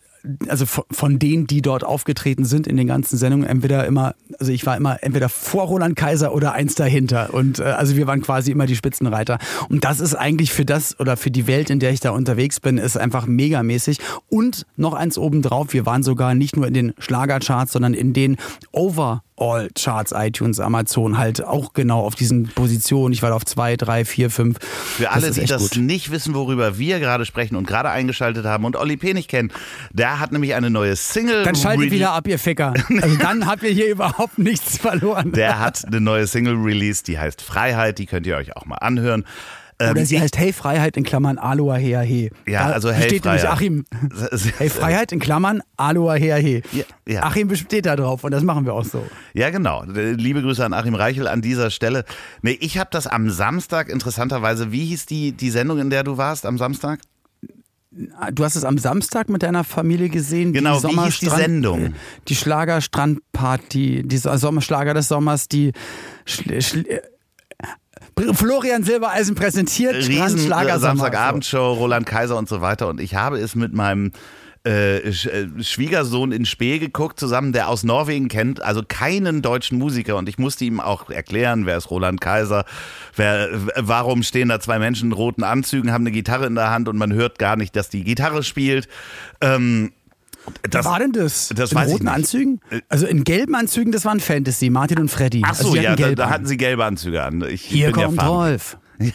also 0.47 0.65
von 0.65 1.19
denen, 1.19 1.47
die 1.47 1.61
dort 1.61 1.83
aufgetreten 1.83 2.45
sind 2.45 2.67
in 2.67 2.77
den 2.77 2.87
ganzen 2.87 3.17
Sendungen, 3.17 3.47
entweder 3.47 3.85
immer, 3.85 4.15
also 4.39 4.51
ich 4.51 4.65
war 4.65 4.77
immer 4.77 5.03
entweder 5.03 5.29
vor 5.29 5.65
Roland 5.65 5.95
Kaiser 5.95 6.33
oder 6.33 6.53
eins 6.53 6.75
dahinter. 6.75 7.33
Und 7.33 7.59
äh, 7.59 7.63
also 7.63 7.95
wir 7.95 8.07
waren 8.07 8.21
quasi 8.21 8.51
immer 8.51 8.65
die 8.65 8.75
Spitzenreiter. 8.75 9.39
Und 9.69 9.83
das 9.83 9.99
ist 9.99 10.15
eigentlich 10.15 10.51
für 10.51 10.65
das 10.65 10.99
oder 10.99 11.17
für 11.17 11.31
die 11.31 11.47
Welt, 11.47 11.69
in 11.69 11.79
der 11.79 11.91
ich 11.91 11.99
da 11.99 12.11
unterwegs 12.11 12.59
bin, 12.59 12.77
ist 12.77 12.97
einfach 12.97 13.27
megamäßig. 13.27 13.99
Und 14.29 14.65
noch 14.75 14.93
eins 14.93 15.17
obendrauf, 15.17 15.73
wir 15.73 15.85
waren 15.85 16.03
sogar 16.03 16.33
nicht 16.35 16.55
nur 16.55 16.67
in 16.67 16.73
den 16.73 16.93
Schlagercharts, 16.97 17.71
sondern 17.71 17.93
in 17.93 18.13
den 18.13 18.37
Over 18.71 19.23
All 19.37 19.69
Charts, 19.75 20.13
iTunes, 20.15 20.59
Amazon 20.59 21.17
halt 21.17 21.43
auch 21.43 21.73
genau 21.73 22.01
auf 22.01 22.15
diesen 22.15 22.47
Positionen. 22.47 23.13
Ich 23.13 23.21
war 23.21 23.33
auf 23.33 23.45
zwei, 23.45 23.75
drei, 23.75 24.05
vier, 24.05 24.29
fünf. 24.29 24.59
Für 24.63 25.11
alle, 25.11 25.31
die 25.31 25.45
das 25.45 25.71
gut. 25.71 25.77
nicht 25.81 26.09
wissen, 26.11 26.33
worüber 26.33 26.77
wir 26.77 26.99
gerade 26.99 27.25
sprechen 27.25 27.57
und 27.57 27.67
gerade 27.67 27.89
eingeschaltet 27.89 28.45
haben 28.45 28.63
und 28.63 28.77
Olli 28.77 28.95
P. 28.95 29.13
nicht 29.13 29.29
kennen, 29.29 29.51
der 29.91 30.19
hat 30.19 30.31
nämlich 30.31 30.55
eine 30.55 30.69
neue 30.69 30.95
Single. 30.95 31.43
Dann 31.43 31.55
schaltet 31.55 31.91
wieder 31.91 32.11
ab, 32.11 32.27
ihr 32.27 32.39
Ficker. 32.39 32.73
Also 33.01 33.17
dann 33.17 33.45
habt 33.45 33.63
ihr 33.63 33.71
hier 33.71 33.89
überhaupt 33.89 34.37
nichts 34.37 34.77
verloren. 34.77 35.33
Der 35.33 35.59
hat 35.59 35.85
eine 35.85 35.99
neue 35.99 36.27
Single 36.27 36.55
released, 36.55 37.07
die 37.07 37.19
heißt 37.19 37.41
Freiheit, 37.41 37.99
die 37.99 38.05
könnt 38.05 38.25
ihr 38.25 38.37
euch 38.37 38.55
auch 38.55 38.65
mal 38.65 38.77
anhören. 38.77 39.25
Oder 39.79 39.97
ähm, 39.97 40.05
sie 40.05 40.19
heißt 40.19 40.37
Hey 40.37 40.53
Freiheit 40.53 40.95
in 40.95 41.03
Klammern 41.03 41.37
Aloha 41.37 41.75
Hea 41.75 41.99
He. 42.01 42.31
Ja, 42.47 42.67
also 42.67 42.91
Hey 42.91 43.09
steht 43.09 43.23
Freiheit. 43.23 43.45
Achim. 43.45 43.85
Hey 44.57 44.69
Freiheit 44.69 45.11
in 45.11 45.19
Klammern 45.19 45.61
Aloha 45.75 46.13
Hea 46.13 46.35
He. 46.37 46.61
Ja, 46.71 46.83
ja. 47.07 47.23
Achim 47.23 47.49
besteht 47.49 47.85
da 47.85 47.95
drauf 47.95 48.23
und 48.23 48.31
das 48.31 48.43
machen 48.43 48.65
wir 48.65 48.73
auch 48.73 48.85
so. 48.85 49.03
Ja, 49.33 49.49
genau. 49.49 49.83
Liebe 49.83 50.41
Grüße 50.41 50.63
an 50.63 50.73
Achim 50.73 50.95
Reichel 50.95 51.27
an 51.27 51.41
dieser 51.41 51.71
Stelle. 51.71 52.05
Nee, 52.41 52.57
ich 52.61 52.77
habe 52.77 52.89
das 52.91 53.05
am 53.05 53.29
Samstag 53.29 53.89
interessanterweise, 53.89 54.71
wie 54.71 54.85
hieß 54.85 55.07
die, 55.07 55.33
die 55.33 55.49
Sendung, 55.49 55.79
in 55.79 55.89
der 55.89 56.03
du 56.03 56.17
warst 56.17 56.45
am 56.45 56.57
Samstag? 56.57 56.99
Du 58.33 58.43
hast 58.43 58.55
es 58.55 58.65
am 58.65 58.77
Samstag 58.77 59.29
mit 59.29 59.43
deiner 59.43 59.63
Familie 59.63 60.09
gesehen. 60.09 60.51
Genau, 60.51 60.79
die 60.79 60.87
wie 60.87 60.99
hieß 61.01 61.19
die 61.19 61.29
Sendung? 61.29 61.93
Die 62.27 62.35
Schlagerstrandparty, 62.35 64.03
die 64.05 64.17
Sommerschlager 64.17 64.93
des 64.93 65.07
Sommers, 65.07 65.47
die 65.47 65.71
Schl 66.25 66.61
Schl 66.61 67.01
Florian 68.33 68.83
Silbereisen 68.83 69.35
präsentiert. 69.35 69.95
Riesen 69.95 70.39
Samstagabendshow, 70.79 71.73
Roland 71.73 72.05
Kaiser 72.05 72.37
und 72.37 72.47
so 72.47 72.61
weiter. 72.61 72.87
Und 72.87 73.01
ich 73.01 73.15
habe 73.15 73.37
es 73.39 73.55
mit 73.55 73.73
meinem 73.73 74.11
äh, 74.65 74.97
äh, 74.97 75.63
Schwiegersohn 75.63 76.31
in 76.31 76.43
Spee 76.45 76.79
geguckt 76.79 77.19
zusammen, 77.19 77.53
der 77.53 77.69
aus 77.69 77.83
Norwegen 77.83 78.29
kennt, 78.29 78.63
also 78.63 78.81
keinen 78.81 79.43
deutschen 79.43 79.77
Musiker 79.77 80.15
und 80.17 80.27
ich 80.27 80.39
musste 80.39 80.65
ihm 80.65 80.79
auch 80.79 81.11
erklären, 81.11 81.67
wer 81.67 81.77
ist 81.77 81.91
Roland 81.91 82.19
Kaiser, 82.19 82.65
wer, 83.15 83.49
warum 83.75 84.23
stehen 84.23 84.49
da 84.49 84.59
zwei 84.59 84.79
Menschen 84.79 85.09
in 85.09 85.11
roten 85.11 85.43
Anzügen, 85.43 85.91
haben 85.91 86.01
eine 86.01 86.11
Gitarre 86.11 86.47
in 86.47 86.55
der 86.55 86.71
Hand 86.71 86.89
und 86.89 86.97
man 86.97 87.13
hört 87.13 87.37
gar 87.37 87.57
nicht, 87.57 87.75
dass 87.75 87.89
die 87.89 88.03
Gitarre 88.03 88.41
spielt. 88.41 88.87
Ähm, 89.39 89.91
Was 90.71 90.85
war 90.85 90.99
denn 90.99 91.11
das? 91.11 91.49
das 91.55 91.71
in 91.71 91.77
roten 91.77 91.91
nicht. 91.91 92.05
Äh, 92.05 92.09
Anzügen? 92.09 92.61
Also 92.89 93.07
in 93.07 93.23
gelben 93.23 93.55
Anzügen, 93.55 93.91
das 93.91 94.05
waren 94.05 94.19
Fantasy, 94.19 94.69
Martin 94.69 94.99
und 94.99 95.09
Freddy. 95.09 95.41
Ach 95.43 95.49
also 95.49 95.69
so, 95.69 95.73
die 95.75 95.81
ja, 95.81 95.95
da, 95.95 96.13
da 96.13 96.29
hatten 96.29 96.45
sie 96.45 96.57
gelbe 96.57 96.85
Anzüge 96.85 97.23
an. 97.23 97.43
Ich 97.47 97.61
Hier 97.61 97.91
kommt 97.91 98.17
ja. 98.17 98.27
Rolf. 98.27 98.77
Ja, 98.97 99.11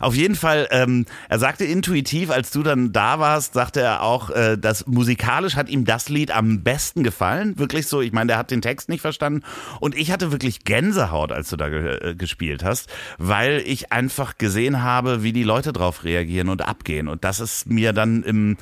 auf 0.00 0.14
jeden 0.14 0.34
Fall, 0.34 0.68
ähm, 0.70 1.04
er 1.28 1.38
sagte 1.38 1.64
intuitiv, 1.64 2.30
als 2.30 2.50
du 2.50 2.62
dann 2.62 2.92
da 2.92 3.18
warst, 3.18 3.52
sagte 3.52 3.80
er 3.80 4.02
auch, 4.02 4.30
äh, 4.30 4.56
dass 4.56 4.86
musikalisch 4.86 5.54
hat 5.54 5.68
ihm 5.68 5.84
das 5.84 6.08
Lied 6.08 6.30
am 6.30 6.62
besten 6.62 7.02
gefallen. 7.02 7.58
Wirklich 7.58 7.86
so, 7.86 8.00
ich 8.00 8.12
meine, 8.12 8.28
der 8.28 8.38
hat 8.38 8.50
den 8.50 8.62
Text 8.62 8.88
nicht 8.88 9.02
verstanden. 9.02 9.42
Und 9.80 9.96
ich 9.96 10.10
hatte 10.10 10.32
wirklich 10.32 10.64
Gänsehaut, 10.64 11.30
als 11.30 11.50
du 11.50 11.56
da 11.56 11.68
ge 11.68 12.10
äh, 12.10 12.14
gespielt 12.14 12.64
hast, 12.64 12.88
weil 13.18 13.62
ich 13.66 13.92
einfach 13.92 14.38
gesehen 14.38 14.82
habe, 14.82 15.22
wie 15.22 15.32
die 15.32 15.44
Leute 15.44 15.72
drauf 15.74 16.04
reagieren 16.04 16.48
und 16.48 16.66
abgehen. 16.66 17.08
Und 17.08 17.24
das 17.24 17.40
ist 17.40 17.68
mir 17.68 17.92
dann 17.92 18.22
im 18.22 18.56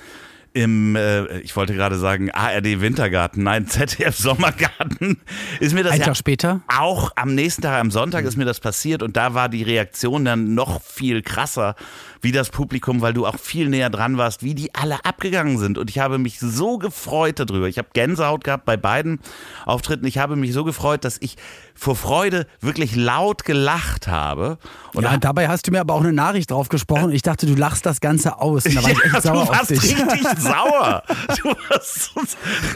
im, 0.53 0.97
äh, 0.97 1.39
ich 1.41 1.55
wollte 1.57 1.75
gerade 1.75 1.97
sagen, 1.97 2.31
ARD 2.31 2.81
Wintergarten, 2.81 3.43
nein, 3.43 3.67
ZDF 3.69 4.17
Sommergarten, 4.17 5.21
ist 5.61 5.75
mir 5.75 5.83
das 5.83 5.93
Ein 5.93 6.01
ja 6.01 6.07
Tag 6.07 6.17
später? 6.17 6.61
auch 6.69 7.13
am 7.17 7.35
nächsten 7.35 7.63
Tag, 7.63 7.81
am 7.81 7.91
Sonntag 7.91 8.25
ist 8.25 8.37
mir 8.37 8.45
das 8.45 8.61
passiert 8.61 9.03
und 9.03 9.17
da 9.17 9.35
war 9.35 9.49
die 9.49 9.63
Reaktion 9.63 10.25
dann 10.25 10.55
noch 10.55 10.83
viel 10.83 11.23
krasser, 11.23 11.77
wie 12.23 12.33
das 12.33 12.51
Publikum, 12.51 13.01
weil 13.01 13.13
du 13.13 13.27
auch 13.27 13.39
viel 13.39 13.69
näher 13.69 13.91
dran 13.91 14.17
warst, 14.19 14.43
wie 14.43 14.55
die 14.55 14.75
alle 14.75 15.05
abgegangen 15.05 15.59
sind. 15.59 15.79
Und 15.79 15.91
ich 15.91 15.99
habe 15.99 16.19
mich 16.19 16.39
so 16.39 16.79
gefreut 16.79 17.39
darüber. 17.39 17.67
Ich 17.69 17.79
habe 17.79 17.89
Gänsehaut 17.93 18.45
gehabt 18.45 18.65
bei 18.65 18.77
beiden 18.77 19.21
Auftritten. 19.67 20.05
Ich 20.07 20.19
habe 20.19 20.37
mich 20.37 20.53
so 20.53 20.65
gefreut, 20.65 21.05
dass 21.05 21.17
ich 21.21 21.37
vor 21.75 21.97
Freude 21.97 22.47
wirklich 22.61 22.95
laut 22.97 23.45
gelacht 23.45 24.07
habe. 24.09 24.59
Und 24.93 25.05
ja, 25.05 25.17
dabei 25.17 25.49
hast 25.49 25.67
du 25.67 25.71
mir 25.71 25.81
aber 25.81 25.95
auch 25.95 26.01
eine 26.01 26.13
Nachricht 26.13 26.51
drauf 26.51 26.69
gesprochen. 26.69 27.11
Ich 27.13 27.23
dachte, 27.23 27.47
du 27.47 27.55
lachst 27.55 27.87
das 27.87 28.01
Ganze 28.01 28.39
aus. 28.39 28.67
Und 28.67 28.75
da 28.77 28.83
war 28.83 28.91
ich 28.91 29.05
echt 29.05 29.15
ja, 29.15 29.21
sauer 29.23 29.33
du 29.35 29.41
auf 29.41 29.49
warst 29.51 29.71
dich. 29.71 29.83
richtig 29.97 30.27
sauer. 30.39 31.03
Du 31.43 31.49
warst 31.71 32.11
so 32.15 32.21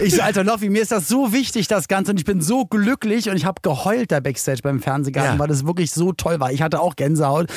Ich 0.02 0.14
so, 0.16 0.22
Alter 0.22 0.44
Loffi, 0.44 0.70
mir 0.70 0.80
ist 0.82 0.90
das 0.92 1.06
so 1.08 1.32
wichtig, 1.32 1.68
das 1.68 1.88
Ganze. 1.88 2.12
Und 2.12 2.18
ich 2.18 2.24
bin 2.24 2.40
so 2.40 2.64
glücklich 2.64 3.28
und 3.28 3.36
ich 3.36 3.44
habe 3.44 3.60
geheult 3.62 4.10
da 4.10 4.20
Backstage 4.20 4.60
beim 4.62 4.80
Fernsehgarten, 4.80 5.34
Ja. 5.34 5.38
weil 5.38 5.48
das 5.48 5.66
wirklich 5.66 5.92
so 5.92 6.12
toll 6.12 6.40
war. 6.40 6.50
Ich 6.52 6.62
hatte 6.62 6.80
auch 6.80 6.96
Gänsehaut. 6.96 7.48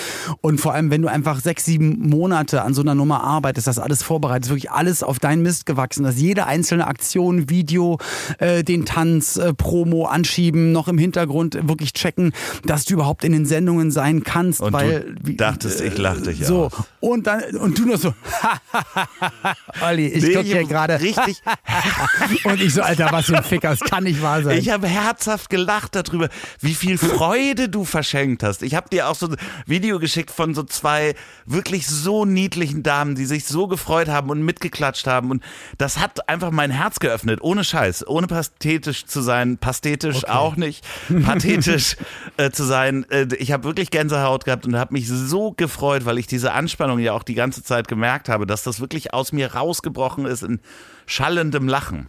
Und 0.41 0.59
vor 0.59 0.73
allem, 0.73 0.91
wenn 0.91 1.01
du 1.01 1.07
einfach 1.07 1.39
sechs, 1.39 1.63
sieben 1.65 1.76
Monate 1.79 2.61
an 2.61 2.73
so 2.73 2.81
einer 2.81 2.95
Nummer 2.95 3.23
arbeitest, 3.23 3.67
das 3.67 3.79
alles 3.79 4.03
vorbereitet, 4.03 4.45
ist 4.45 4.49
wirklich 4.49 4.71
alles 4.71 5.03
auf 5.03 5.19
deinen 5.19 5.41
Mist 5.41 5.65
gewachsen. 5.65 6.03
Dass 6.03 6.17
jede 6.19 6.45
einzelne 6.45 6.87
Aktion, 6.87 7.49
Video, 7.49 7.97
äh, 8.39 8.63
den 8.63 8.85
Tanz, 8.85 9.37
äh, 9.37 9.53
Promo 9.53 10.05
anschieben, 10.05 10.71
noch 10.71 10.87
im 10.87 10.97
Hintergrund 10.97 11.57
wirklich 11.67 11.93
checken, 11.93 12.31
dass 12.65 12.85
du 12.85 12.93
überhaupt 12.93 13.23
in 13.23 13.31
den 13.31 13.45
Sendungen 13.45 13.91
sein 13.91 14.23
kannst. 14.23 14.61
Und 14.61 14.73
weil, 14.73 15.15
du 15.21 15.33
dachtest, 15.33 15.81
ich 15.81 15.97
lach 15.97 16.21
dich 16.21 16.45
So, 16.45 16.65
aus. 16.65 16.73
und 16.99 17.27
dann, 17.27 17.43
und 17.57 17.77
du 17.77 17.85
nur 17.85 17.97
so, 17.97 18.13
Olli, 19.81 20.07
ich 20.07 20.23
Nee, 20.23 20.33
guck 20.33 20.43
hier 20.45 20.63
gerade. 20.65 20.99
Richtig. 20.99 21.41
Und 22.43 22.61
ich 22.61 22.73
so, 22.73 22.81
Alter, 22.81 23.09
was 23.11 23.25
für 23.27 23.37
ein 23.37 23.43
Ficker, 23.43 23.69
das 23.69 23.79
kann 23.79 24.03
nicht 24.03 24.21
wahr 24.21 24.41
sein. 24.43 24.57
Ich 24.57 24.69
habe 24.69 24.87
herzhaft 24.87 25.49
gelacht 25.49 25.95
darüber, 25.95 26.29
wie 26.59 26.73
viel 26.73 26.97
Freude 26.97 27.69
du 27.69 27.85
verschenkt 27.85 28.43
hast. 28.43 28.63
Ich 28.63 28.75
habe 28.75 28.89
dir 28.89 29.07
auch 29.09 29.15
so 29.15 29.27
ein 29.27 29.35
Video 29.65 29.99
geschickt 29.99 30.31
von 30.31 30.53
so 30.53 30.63
zwei 30.63 31.13
wirklich 31.45 31.66
so 31.87 32.25
niedlichen 32.25 32.83
Damen, 32.83 33.15
die 33.15 33.25
sich 33.25 33.45
so 33.45 33.67
gefreut 33.67 34.07
haben 34.07 34.29
und 34.29 34.41
mitgeklatscht 34.41 35.07
haben. 35.07 35.31
Und 35.31 35.43
das 35.77 35.99
hat 35.99 36.29
einfach 36.29 36.51
mein 36.51 36.71
Herz 36.71 36.99
geöffnet, 36.99 37.39
ohne 37.41 37.63
Scheiß, 37.63 38.07
ohne 38.07 38.27
pathetisch 38.27 39.05
zu 39.05 39.21
sein, 39.21 39.57
pathetisch 39.57 40.27
auch 40.27 40.55
nicht, 40.55 40.85
pathetisch 41.23 41.97
äh, 42.37 42.51
zu 42.51 42.63
sein. 42.63 43.05
Äh, 43.09 43.27
ich 43.37 43.51
habe 43.51 43.63
wirklich 43.65 43.91
Gänsehaut 43.91 44.45
gehabt 44.45 44.65
und 44.65 44.75
habe 44.75 44.93
mich 44.93 45.07
so 45.07 45.51
gefreut, 45.51 46.05
weil 46.05 46.17
ich 46.17 46.27
diese 46.27 46.53
Anspannung 46.53 46.99
ja 46.99 47.13
auch 47.13 47.23
die 47.23 47.35
ganze 47.35 47.63
Zeit 47.63 47.87
gemerkt 47.87 48.29
habe, 48.29 48.45
dass 48.47 48.63
das 48.63 48.79
wirklich 48.79 49.13
aus 49.13 49.31
mir 49.31 49.53
rausgebrochen 49.53 50.25
ist 50.25 50.43
in 50.43 50.59
schallendem 51.05 51.67
Lachen. 51.67 52.07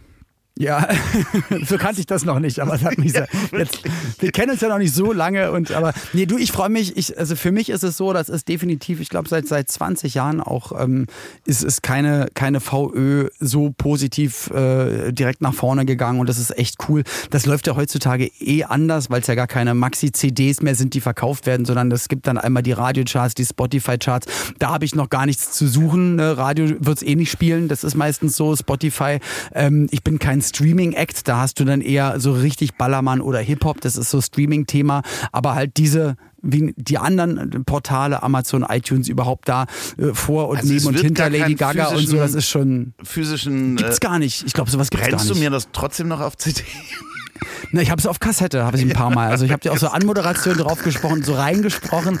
Ja, 0.59 0.89
so 1.65 1.77
kannte 1.77 2.01
ich 2.01 2.05
das 2.05 2.25
noch 2.25 2.39
nicht, 2.39 2.59
aber 2.59 2.75
es 2.75 2.83
hat 2.83 2.97
mich 2.97 3.13
sehr, 3.13 3.29
jetzt, 3.57 3.79
wir 4.19 4.31
kennen 4.33 4.51
uns 4.51 4.59
ja 4.59 4.67
noch 4.67 4.77
nicht 4.77 4.93
so 4.93 5.13
lange 5.13 5.53
und 5.53 5.71
aber 5.71 5.93
nee, 6.11 6.25
du, 6.25 6.37
ich 6.37 6.51
freue 6.51 6.67
mich, 6.67 6.97
ich, 6.97 7.17
also 7.17 7.37
für 7.37 7.53
mich 7.53 7.69
ist 7.69 7.83
es 7.83 7.95
so, 7.95 8.11
das 8.11 8.27
ist 8.27 8.49
definitiv, 8.49 8.99
ich 8.99 9.07
glaube 9.07 9.29
seit 9.29 9.47
seit 9.47 9.69
20 9.69 10.15
Jahren 10.15 10.41
auch 10.41 10.77
ähm, 10.77 11.07
ist 11.45 11.63
es 11.63 11.81
keine 11.81 12.27
keine 12.33 12.59
VÖ 12.59 13.29
so 13.39 13.73
positiv 13.77 14.49
äh, 14.49 15.13
direkt 15.13 15.39
nach 15.39 15.53
vorne 15.53 15.85
gegangen 15.85 16.19
und 16.19 16.27
das 16.27 16.37
ist 16.37 16.57
echt 16.57 16.89
cool. 16.89 17.03
Das 17.29 17.45
läuft 17.45 17.65
ja 17.67 17.77
heutzutage 17.77 18.29
eh 18.41 18.65
anders, 18.65 19.09
weil 19.09 19.21
es 19.21 19.27
ja 19.27 19.35
gar 19.35 19.47
keine 19.47 19.73
Maxi-CDs 19.73 20.61
mehr 20.61 20.75
sind, 20.75 20.93
die 20.93 20.99
verkauft 20.99 21.45
werden, 21.45 21.65
sondern 21.65 21.89
es 21.91 22.09
gibt 22.09 22.27
dann 22.27 22.37
einmal 22.37 22.63
die 22.63 22.73
Radiocharts, 22.73 23.33
die 23.33 23.45
Spotify-Charts. 23.45 24.27
Da 24.59 24.71
habe 24.71 24.83
ich 24.83 24.93
noch 24.93 25.09
gar 25.09 25.25
nichts 25.25 25.53
zu 25.53 25.69
suchen. 25.69 26.17
Ne? 26.17 26.37
Radio 26.37 26.75
wird's 26.79 27.01
eh 27.01 27.15
nicht 27.15 27.31
spielen, 27.31 27.69
das 27.69 27.85
ist 27.85 27.95
meistens 27.95 28.35
so. 28.35 28.53
Spotify. 28.57 29.19
Ähm, 29.53 29.87
ich 29.91 30.03
bin 30.03 30.19
kein 30.19 30.41
Streaming-Act, 30.49 31.27
da 31.27 31.37
hast 31.41 31.59
du 31.59 31.65
dann 31.65 31.81
eher 31.81 32.19
so 32.19 32.33
richtig 32.33 32.75
Ballermann 32.75 33.21
oder 33.21 33.39
Hip-Hop, 33.39 33.81
das 33.81 33.95
ist 33.95 34.09
so 34.09 34.21
Streaming-Thema, 34.21 35.01
aber 35.31 35.55
halt 35.55 35.77
diese 35.77 36.15
wie 36.41 36.73
die 36.77 36.97
anderen 36.97 37.65
Portale, 37.65 38.23
Amazon, 38.23 38.65
iTunes 38.67 39.09
überhaupt 39.09 39.49
da 39.49 39.65
äh, 39.97 40.13
vor 40.13 40.47
und 40.49 40.57
Also 40.57 40.73
neben 40.73 40.85
und 40.87 40.99
hinter 40.99 41.29
Lady 41.29 41.55
Gaga 41.55 41.87
und 41.87 42.07
so, 42.07 42.17
das 42.17 42.33
ist 42.33 42.47
schon 42.47 42.93
Physischen. 43.03 43.75
gibt's 43.75 43.97
äh, 43.97 43.99
gar 43.99 44.19
nicht. 44.19 44.45
Ich 44.45 44.53
glaube, 44.53 44.71
sowas 44.71 44.89
gibt's 44.89 45.05
gar 45.05 45.09
Brennst 45.11 45.25
nicht. 45.25 45.37
du 45.37 45.43
mir 45.43 45.49
das 45.49 45.67
trotzdem 45.73 46.07
noch 46.07 46.21
auf 46.21 46.37
CD? 46.37 46.63
Na, 47.71 47.81
ich 47.81 47.91
habe 47.91 47.99
es 47.99 48.07
auf 48.07 48.19
Kassette, 48.19 48.65
habe 48.65 48.77
ich 48.77 48.83
ein 48.83 48.89
paar 48.89 49.11
Mal. 49.11 49.29
Also 49.29 49.45
ich 49.45 49.51
habe 49.51 49.61
dir 49.61 49.71
auch 49.71 49.77
so 49.77 49.87
Anmoderation 49.91 50.57
drauf 50.57 50.81
gesprochen, 50.83 51.23
so 51.23 51.33
reingesprochen. 51.33 52.19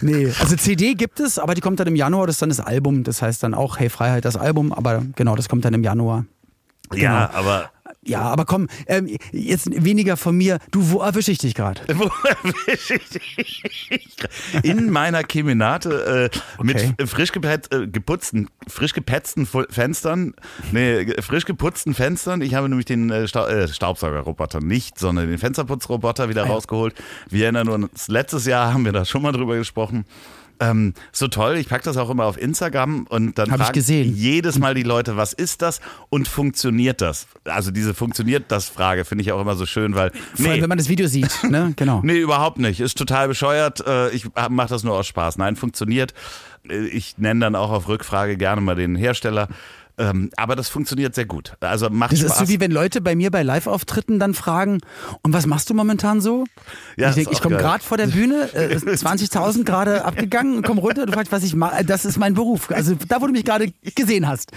Nee, 0.00 0.32
also 0.40 0.56
CD 0.56 0.94
gibt 0.94 1.20
es, 1.20 1.38
aber 1.38 1.54
die 1.54 1.60
kommt 1.60 1.80
dann 1.80 1.86
im 1.86 1.96
Januar, 1.96 2.26
das 2.26 2.36
ist 2.36 2.42
dann 2.42 2.48
das 2.48 2.60
Album. 2.60 3.04
Das 3.04 3.22
heißt 3.22 3.42
dann 3.42 3.54
auch 3.54 3.78
Hey 3.78 3.90
Freiheit, 3.90 4.24
das 4.24 4.36
Album, 4.36 4.72
aber 4.72 5.02
genau, 5.14 5.36
das 5.36 5.48
kommt 5.48 5.64
dann 5.64 5.74
im 5.74 5.84
Januar. 5.84 6.24
Ja, 6.94 7.26
Genau. 7.26 7.38
aber 7.38 7.70
Ja, 8.04 8.20
aber 8.22 8.44
komm, 8.44 8.68
ähm, 8.86 9.08
jetzt 9.32 9.68
weniger 9.84 10.16
von 10.16 10.36
mir. 10.36 10.58
Du, 10.70 10.90
wo 10.92 11.00
erwische 11.00 11.32
ich 11.32 11.38
dich 11.38 11.54
gerade? 11.54 11.80
wo 11.98 12.08
erwische 12.24 12.94
ich 12.94 13.08
dich? 13.08 13.62
In 14.62 14.90
meiner 14.90 15.24
Kemenate 15.24 16.30
äh, 16.32 16.38
Okay. 16.58 16.92
mit 16.98 17.10
frisch 17.10 17.32
gepet, 17.32 17.72
äh, 17.72 17.88
geputzten, 17.88 18.48
frisch 18.68 18.92
gepetzten 18.92 19.46
Fenstern, 19.46 20.34
nee, 20.72 21.06
frisch 21.20 21.44
geputzten 21.46 21.94
Fenstern. 21.94 22.42
Ich 22.42 22.54
habe 22.54 22.68
nämlich 22.68 22.86
den 22.86 23.10
äh, 23.10 23.26
Stau 23.26 23.46
äh, 23.46 23.66
Staubsaugerroboter 23.66 24.60
nicht, 24.60 24.98
sondern 24.98 25.28
den 25.28 25.38
Fensterputzroboter 25.38 26.28
wieder 26.28 26.44
Ah 26.44 26.46
ja. 26.46 26.52
rausgeholt. 26.52 26.94
Wir 27.28 27.44
erinnern 27.44 27.68
uns, 27.68 28.06
letztes 28.08 28.46
Jahr 28.46 28.72
haben 28.72 28.84
wir 28.84 28.92
da 28.92 29.04
schon 29.04 29.22
mal 29.22 29.32
drüber 29.32 29.56
gesprochen. 29.56 30.04
Ähm, 30.60 30.94
so 31.12 31.28
toll, 31.28 31.56
ich 31.56 31.68
packe 31.68 31.84
das 31.84 31.96
auch 31.96 32.08
immer 32.10 32.24
auf 32.24 32.38
Instagram 32.40 33.06
und 33.08 33.38
dann 33.38 33.50
Hab 33.50 33.76
ich 33.76 33.86
jedes 33.88 34.58
Mal 34.58 34.74
die 34.74 34.82
Leute, 34.82 35.16
was 35.16 35.32
ist 35.32 35.62
das 35.62 35.80
und 36.08 36.28
funktioniert 36.28 37.00
das? 37.00 37.26
Also 37.44 37.70
diese 37.70 37.92
funktioniert 37.94 38.44
das 38.48 38.68
Frage 38.68 39.04
finde 39.04 39.22
ich 39.22 39.32
auch 39.32 39.40
immer 39.40 39.54
so 39.56 39.66
schön, 39.66 39.94
weil 39.94 40.12
Vor 40.34 40.50
allem, 40.50 40.62
wenn 40.62 40.68
man 40.68 40.78
das 40.78 40.88
Video 40.88 41.06
sieht, 41.08 41.30
ne? 41.44 41.72
Genau. 41.76 42.00
Nee, 42.02 42.18
überhaupt 42.18 42.58
nicht. 42.58 42.80
Ist 42.80 42.96
total 42.98 43.28
bescheuert. 43.28 43.86
Äh, 43.86 44.10
Ich 44.10 44.26
mache 44.50 44.68
das 44.68 44.82
nur 44.82 44.94
aus 44.94 45.06
Spaß. 45.06 45.38
Nein, 45.38 45.56
funktioniert. 45.56 46.14
Äh, 46.68 46.86
Ich 46.86 47.18
nenne 47.18 47.40
dann 47.40 47.54
auch 47.54 47.70
auf 47.70 47.88
Rückfrage 47.88 48.36
gerne 48.36 48.60
mal 48.60 48.76
den 48.76 48.96
Hersteller. 48.96 49.48
Ähm, 49.98 50.30
Aber 50.36 50.56
das 50.56 50.68
funktioniert 50.68 51.14
sehr 51.14 51.24
gut. 51.24 51.54
Also 51.60 51.88
macht 51.88 52.12
Das 52.12 52.20
Spaß. 52.20 52.30
ist 52.32 52.38
so 52.38 52.48
wie 52.48 52.60
wenn 52.60 52.70
Leute 52.70 53.00
bei 53.00 53.16
mir 53.16 53.30
bei 53.30 53.42
Live-Auftritten 53.42 54.18
dann 54.18 54.34
fragen, 54.34 54.80
und 55.22 55.32
was 55.32 55.46
machst 55.46 55.70
du 55.70 55.74
momentan 55.74 56.20
so? 56.20 56.44
Ja, 56.96 57.06
ich 57.06 57.10
ist 57.10 57.16
denk, 57.16 57.28
auch 57.28 57.32
ich 57.32 57.40
komme 57.40 57.56
gerade 57.56 57.82
vor 57.82 57.96
der 57.96 58.08
Bühne, 58.08 58.52
äh, 58.54 58.76
20.000 58.76 59.64
gerade 59.64 60.04
abgegangen, 60.04 60.62
komm 60.62 60.78
runter, 60.78 61.06
du 61.06 61.12
fragst, 61.12 61.32
was 61.32 61.42
ich 61.44 61.54
mache. 61.54 61.84
Das 61.84 62.04
ist 62.04 62.18
mein 62.18 62.34
Beruf. 62.34 62.70
Also 62.70 62.94
da, 63.08 63.20
wo 63.22 63.26
du 63.26 63.32
mich 63.32 63.44
gerade 63.44 63.72
gesehen 63.94 64.28
hast. 64.28 64.52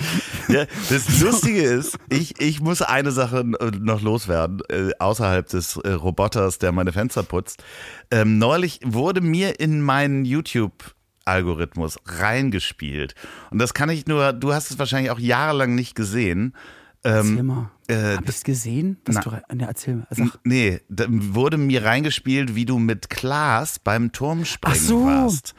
Ja, 0.50 0.66
das 0.90 1.20
Lustige 1.22 1.62
ist, 1.62 1.98
ich, 2.10 2.40
ich 2.42 2.60
muss 2.60 2.82
eine 2.82 3.12
Sache 3.12 3.46
äh, 3.60 3.72
noch 3.80 4.02
loswerden, 4.02 4.62
äh, 4.70 4.92
außerhalb 5.00 5.48
des 5.48 5.78
äh, 5.78 5.90
Roboters, 5.92 6.60
der 6.60 6.72
meine 6.74 6.92
Fenster 6.92 7.24
putzt. 7.24 7.64
Ähm, 8.12 8.40
neulich 8.40 8.80
wurde 8.84 9.22
mir 9.22 9.60
in 9.60 9.82
meinen 9.82 10.26
YouTube 10.26 10.74
Algorithmus 11.30 11.98
reingespielt. 12.06 13.16
Und 13.52 13.60
das 13.60 13.74
kann 13.74 13.90
ich 13.90 14.08
nur, 14.08 14.34
du 14.34 14.54
hast 14.54 14.72
es 14.72 14.80
wahrscheinlich 14.80 15.12
auch 15.12 15.20
jahrelang 15.20 15.76
nicht 15.76 15.96
gesehen. 15.96 16.54
Erzähl 17.02 17.44
mal. 17.44 17.72
äh, 17.88 18.18
Hab 18.18 18.28
ich's 18.28 18.44
gesehen? 18.44 18.98
Was 19.06 19.16
na- 19.16 19.22
du, 19.22 19.56
ne, 19.56 19.66
erzähl 19.68 19.96
mal. 19.96 20.08
Sag. 20.10 20.38
Nee, 20.44 20.82
da 20.90 21.06
wurde 21.08 21.58
mir 21.58 21.86
reingespielt, 21.86 22.56
wie 22.56 22.66
du 22.66 22.78
mit 22.78 23.10
Klaas 23.10 23.80
beim 23.80 24.12
Turmspringen 24.12 24.78
Ach 24.78 24.84
so. 24.86 25.06
warst. 25.06 25.54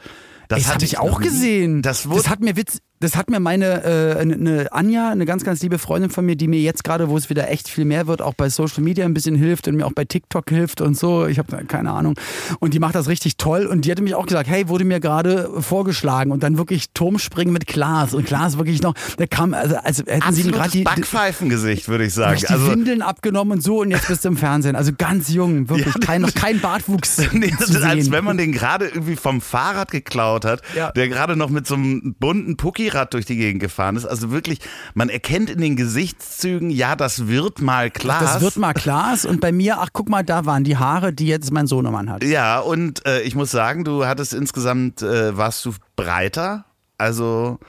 Das 0.47 0.59
Das 0.59 0.67
hatte 0.67 0.73
habe 0.75 0.85
ich 0.85 0.99
auch 0.99 1.19
nie. 1.19 1.25
gesehen. 1.25 1.81
Das 1.81 2.07
wurde 2.09 2.29
hat 2.29 2.41
mir 2.41 2.55
Witz, 2.57 2.79
das 3.01 3.15
hat 3.17 3.29
mir 3.29 3.39
meine 3.39 3.83
äh, 3.83 4.19
eine 4.19 4.71
Anja, 4.71 5.09
eine 5.09 5.25
ganz 5.25 5.43
ganz 5.43 5.61
liebe 5.61 5.77
Freundin 5.77 6.09
von 6.09 6.25
mir, 6.25 6.35
die 6.35 6.47
mir 6.47 6.59
jetzt 6.61 6.83
gerade, 6.83 7.09
wo 7.09 7.17
es 7.17 7.29
wieder 7.29 7.49
echt 7.49 7.67
viel 7.67 7.83
mehr 7.85 8.07
wird, 8.07 8.21
auch 8.21 8.33
bei 8.33 8.49
Social 8.49 8.81
Media 8.83 9.03
ein 9.05 9.13
bisschen 9.13 9.35
hilft 9.35 9.67
und 9.67 9.75
mir 9.75 9.85
auch 9.85 9.91
bei 9.93 10.05
TikTok 10.05 10.49
hilft 10.49 10.79
und 10.81 10.97
so. 10.97 11.25
Ich 11.25 11.39
habe 11.39 11.65
keine 11.65 11.91
Ahnung. 11.91 12.15
Und 12.59 12.73
die 12.73 12.79
macht 12.79 12.95
das 12.95 13.07
richtig 13.09 13.37
toll 13.37 13.65
und 13.65 13.85
die 13.85 13.91
hatte 13.91 14.01
mich 14.01 14.15
auch 14.15 14.25
gesagt, 14.25 14.49
hey, 14.49 14.69
wurde 14.69 14.85
mir 14.85 14.99
gerade 14.99 15.49
vorgeschlagen 15.61 16.31
und 16.31 16.43
dann 16.43 16.57
wirklich 16.57 16.91
Turmspringen 16.93 17.51
mit 17.51 17.67
Klaas 17.67 18.13
und 18.13 18.25
Klaas 18.25 18.57
wirklich 18.57 18.81
noch, 18.81 18.93
der 19.17 19.27
kam 19.27 19.53
also 19.53 19.75
als 19.77 19.99
hätten 19.99 20.33
sie 20.33 20.41
ihm 20.43 20.51
gerade 20.51 20.65
absolutes 20.65 20.71
die, 20.71 20.83
Backpfeifengesicht, 20.83 21.89
würde 21.89 22.05
ich 22.05 22.13
sagen. 22.13 22.37
die 22.39 22.47
Also 22.47 22.71
Windeln 22.71 23.01
abgenommen 23.01 23.53
und 23.53 23.61
so 23.63 23.81
und 23.81 23.91
jetzt 23.91 24.07
bist 24.07 24.23
du 24.23 24.29
im 24.29 24.37
Fernsehen. 24.37 24.75
Also 24.75 24.91
ganz 24.97 25.29
jung, 25.29 25.69
wirklich 25.69 25.99
kein, 25.99 26.21
noch 26.21 26.33
kein 26.33 26.59
Bartwuchs 26.59 27.17
Nee, 27.33 27.53
das 27.57 27.69
ist, 27.69 27.81
als 27.83 28.11
wenn 28.11 28.23
man 28.23 28.37
den 28.37 28.51
gerade 28.51 28.85
irgendwie 28.87 29.15
vom 29.15 29.41
Fahrrad 29.41 29.91
geklaut 29.91 30.45
hat, 30.45 30.61
Ja. 30.75 30.91
der 30.91 31.07
gerade 31.07 31.35
noch 31.35 31.49
mit 31.49 31.65
so 31.67 31.75
einem 31.75 32.15
bunten 32.19 32.57
Pucki 32.57 32.90
Drehrad 32.91 33.13
durch 33.13 33.25
die 33.25 33.35
Gegend 33.35 33.61
gefahren 33.61 33.95
ist. 33.95 34.05
Also 34.05 34.31
wirklich, 34.31 34.59
man 34.93 35.09
erkennt 35.09 35.49
in 35.49 35.59
den 35.59 35.75
Gesichtszügen, 35.75 36.69
ja, 36.69 36.95
das 36.95 37.27
wird 37.27 37.61
mal 37.61 37.89
Glas. 37.89 38.33
Das 38.33 38.41
wird 38.41 38.57
mal 38.57 38.73
Glas 38.73 39.25
und 39.25 39.41
bei 39.41 39.51
mir, 39.51 39.79
ach 39.79 39.89
guck 39.93 40.09
mal, 40.09 40.23
da 40.23 40.45
waren 40.45 40.63
die 40.63 40.77
Haare, 40.77 41.13
die 41.13 41.27
jetzt 41.27 41.51
mein 41.51 41.67
Sohnemann 41.67 42.09
hat. 42.09 42.23
Ja, 42.23 42.59
und 42.59 43.05
äh, 43.05 43.21
ich 43.21 43.35
muss 43.35 43.51
sagen, 43.51 43.83
du 43.83 44.05
hattest 44.05 44.33
insgesamt, 44.33 45.01
äh, 45.01 45.35
warst 45.37 45.65
du 45.65 45.73
breiter. 45.95 46.65
Also 46.97 47.59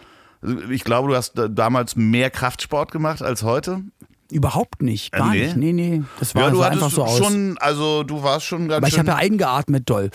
ich 0.70 0.84
glaube, 0.84 1.08
du 1.08 1.16
hast 1.16 1.34
damals 1.50 1.96
mehr 1.96 2.30
Kraftsport 2.30 2.90
gemacht 2.90 3.22
als 3.22 3.42
heute. 3.42 3.82
Überhaupt 4.32 4.82
nicht, 4.82 5.12
gar 5.12 5.30
nee? 5.30 5.44
nicht. 5.44 5.56
Nee, 5.56 5.72
nee, 5.72 6.02
das 6.18 6.34
war 6.34 6.42
Ja, 6.42 6.48
hattest 6.48 6.62
einfach 6.82 6.90
so 6.90 7.04
aus. 7.04 7.18
schon, 7.18 7.56
also 7.58 8.02
du 8.02 8.22
warst 8.22 8.46
schon 8.46 8.68
ganz 8.68 8.78
aber 8.78 8.88
ich 8.88 8.98
habe 8.98 9.08
ja 9.08 9.16
eingeatmet 9.16 9.88
doll. 9.88 10.10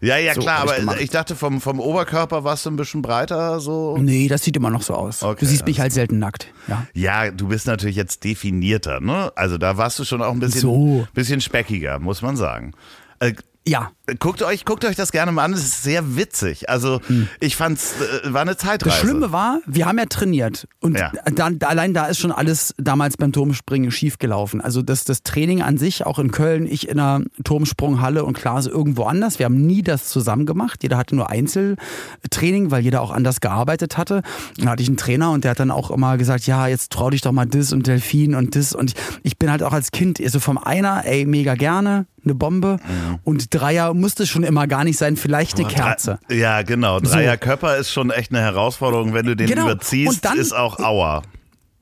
ja, 0.00 0.16
ja, 0.18 0.34
so 0.34 0.40
klar, 0.40 0.64
ich 0.64 0.70
aber 0.70 0.78
gemacht. 0.80 1.00
ich 1.00 1.10
dachte, 1.10 1.34
vom, 1.36 1.60
vom 1.60 1.80
Oberkörper 1.80 2.44
warst 2.44 2.64
du 2.66 2.70
ein 2.70 2.76
bisschen 2.76 3.02
breiter, 3.02 3.60
so. 3.60 3.96
Nee, 3.98 4.28
das 4.28 4.42
sieht 4.44 4.56
immer 4.56 4.70
noch 4.70 4.82
so 4.82 4.94
aus. 4.94 5.22
Okay, 5.22 5.36
du 5.40 5.46
siehst 5.46 5.66
mich 5.66 5.80
halt 5.80 5.92
selten 5.92 6.18
nackt. 6.18 6.46
Ja. 6.68 6.86
Ja, 6.94 7.30
du 7.30 7.48
bist 7.48 7.66
natürlich 7.66 7.96
jetzt 7.96 8.24
definierter, 8.24 9.00
ne? 9.00 9.32
Also 9.36 9.58
da 9.58 9.76
warst 9.76 9.98
du 9.98 10.04
schon 10.04 10.22
auch 10.22 10.32
ein 10.32 10.40
bisschen, 10.40 10.60
So. 10.60 11.06
bisschen 11.14 11.40
speckiger, 11.40 11.98
muss 11.98 12.22
man 12.22 12.36
sagen. 12.36 12.72
Äh, 13.20 13.32
Ja, 13.66 13.90
guckt 14.18 14.42
euch, 14.42 14.64
guckt 14.64 14.84
euch 14.84 14.96
das 14.96 15.12
gerne 15.12 15.32
mal 15.32 15.44
an, 15.44 15.52
es 15.52 15.64
ist 15.64 15.82
sehr 15.82 16.16
witzig. 16.16 16.68
Also 16.68 17.00
ich 17.40 17.56
fand's, 17.56 17.94
äh, 18.24 18.32
war 18.32 18.42
eine 18.42 18.56
Zeitreise. 18.56 18.96
Hm. 18.96 19.00
Das 19.02 19.10
Schlimme 19.10 19.32
war, 19.32 19.60
wir 19.66 19.86
haben 19.86 19.98
ja 19.98 20.06
trainiert 20.06 20.68
und 20.80 20.98
Ja. 20.98 21.12
dann, 21.34 21.58
allein 21.62 21.92
da 21.94 22.06
ist 22.06 22.18
schon 22.18 22.32
alles 22.32 22.74
damals 22.78 23.16
beim 23.16 23.32
Turmspringen 23.32 23.90
schief 23.90 24.18
gelaufen. 24.18 24.60
Also 24.60 24.82
das, 24.82 25.04
das 25.04 25.22
Training 25.22 25.62
an 25.62 25.78
sich, 25.78 26.06
auch 26.06 26.18
in 26.18 26.30
Köln, 26.30 26.66
ich 26.66 26.88
in 26.88 27.00
einer 27.00 27.24
Turmsprunghalle 27.44 28.24
und 28.24 28.36
Klaas 28.36 28.66
irgendwo 28.66 29.04
anders. 29.04 29.38
Wir 29.38 29.46
haben 29.46 29.66
nie 29.66 29.82
das 29.82 30.08
zusammen 30.08 30.46
gemacht. 30.46 30.82
Jeder 30.82 30.96
hatte 30.96 31.16
nur 31.16 31.30
Einzeltraining, 31.30 32.70
weil 32.70 32.82
jeder 32.82 33.02
auch 33.02 33.10
anders 33.10 33.40
gearbeitet 33.40 33.98
hatte. 33.98 34.22
Dann 34.56 34.68
hatte 34.68 34.82
ich 34.82 34.88
einen 34.88 34.96
Trainer 34.96 35.30
und 35.32 35.44
der 35.44 35.52
hat 35.52 35.60
dann 35.60 35.70
auch 35.70 35.90
immer 35.90 36.16
gesagt, 36.16 36.46
ja, 36.46 36.66
jetzt 36.66 36.92
trau 36.92 37.10
dich 37.10 37.20
doch 37.22 37.32
mal 37.32 37.46
das 37.46 37.72
und 37.72 37.86
Delfin 37.86 38.34
und 38.34 38.56
das. 38.56 38.74
Und 38.74 38.94
ich, 39.22 39.36
bin 39.38 39.50
halt 39.50 39.62
auch 39.62 39.72
als 39.72 39.90
Kind 39.90 40.20
so 40.26 40.40
vom 40.40 40.58
Einer, 40.58 41.04
ey, 41.04 41.26
mega 41.26 41.54
gerne, 41.54 42.06
eine 42.24 42.34
Bombe. 42.34 42.78
Und 43.22 43.54
Dreier 43.54 43.94
musste 43.96 44.26
schon 44.26 44.42
immer 44.44 44.66
gar 44.66 44.84
nicht 44.84 44.98
sein, 44.98 45.16
vielleicht 45.16 45.58
eine 45.58 45.68
Kerze. 45.68 46.18
Drei- 46.28 46.36
Ja, 46.36 46.62
genau. 46.62 47.00
Dreier 47.00 47.36
Körper 47.36 47.76
ist 47.76 47.90
schon 47.90 48.10
echt 48.10 48.30
eine 48.32 48.40
Herausforderung. 48.40 49.12
Wenn 49.14 49.26
du 49.26 49.36
den 49.36 49.46
Genau. 49.48 49.64
überziehst, 49.70 50.24
dann- 50.24 50.38
ist 50.38 50.52
auch 50.54 50.78
Aua. 50.78 51.22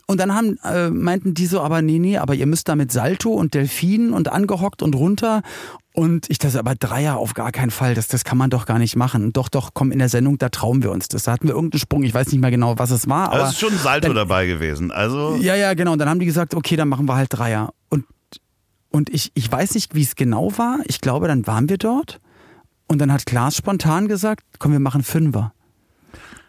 Und 0.07 0.21
dann 0.21 0.35
haben, 0.35 0.59
äh, 0.65 0.91
meinten 0.91 1.33
die 1.33 1.47
so, 1.47 1.63
aber 1.63 1.81
nee, 1.81 1.99
nee, 1.99 2.19
aber 2.19 2.35
ihr 2.35 2.45
müsst 2.45 2.69
da 2.69 2.77
mit 2.77 2.93
Salto 2.93 3.31
und 3.33 3.55
Delfin 3.55 4.13
und 4.13 4.31
angehockt 4.31 4.83
und 4.83 4.95
runter. 4.95 5.41
Und 5.95 6.29
ich 6.29 6.39
dachte, 6.39 6.59
aber 6.59 6.75
Dreier 6.75 7.17
auf 7.17 7.33
gar 7.33 7.53
keinen 7.53 7.71
Fall, 7.71 7.95
das, 7.95 8.09
das 8.09 8.23
kann 8.25 8.37
man 8.37 8.51
doch 8.51 8.67
gar 8.67 8.79
nicht 8.79 8.97
machen. 8.97 9.33
Doch, 9.33 9.49
doch, 9.49 9.71
komm, 9.73 9.93
in 9.93 10.01
der 10.01 10.09
Sendung, 10.11 10.37
da 10.37 10.51
trauen 10.51 10.83
wir 10.83 10.91
uns 10.91 11.09
das. 11.09 11.23
Da 11.23 11.33
hatten 11.33 11.47
wir 11.49 11.55
irgendeinen 11.55 11.79
Sprung, 11.81 12.03
ich 12.03 12.13
weiß 12.13 12.33
nicht 12.33 12.41
mehr 12.41 12.51
genau, 12.51 12.75
was 12.79 12.91
es 12.91 13.09
war. 13.09 13.33
Aber 13.33 13.45
Es 13.45 13.51
ist 13.53 13.61
schon 13.61 13.73
ein 13.73 13.79
Salto 13.79 14.09
dann, 14.09 14.17
dabei 14.17 14.45
gewesen. 14.47 14.91
Also 14.91 15.37
Ja, 15.41 15.55
ja, 15.55 15.73
genau. 15.73 15.93
Und 15.93 16.01
dann 16.01 16.09
haben 16.11 16.19
die 16.21 16.27
gesagt, 16.27 16.55
okay, 16.55 16.77
dann 16.77 16.89
machen 16.89 17.07
wir 17.09 17.15
halt 17.15 17.29
Dreier. 17.33 17.73
Und, 17.89 18.05
und 18.95 19.11
ich, 19.13 19.33
ich 19.35 19.51
weiß 19.51 19.75
nicht, 19.75 19.97
wie 19.97 20.03
es 20.03 20.15
genau 20.15 20.57
war. 20.57 20.79
Ich 20.85 21.01
glaube, 21.01 21.27
dann 21.27 21.49
waren 21.49 21.69
wir 21.69 21.79
dort. 21.79 22.21
Und 22.87 23.01
dann 23.01 23.13
hat 23.13 23.27
Klaas 23.27 23.57
spontan 23.57 24.07
gesagt, 24.07 24.45
komm, 24.61 24.71
wir 24.71 24.79
machen 24.79 25.03
Fünfer. 25.03 25.53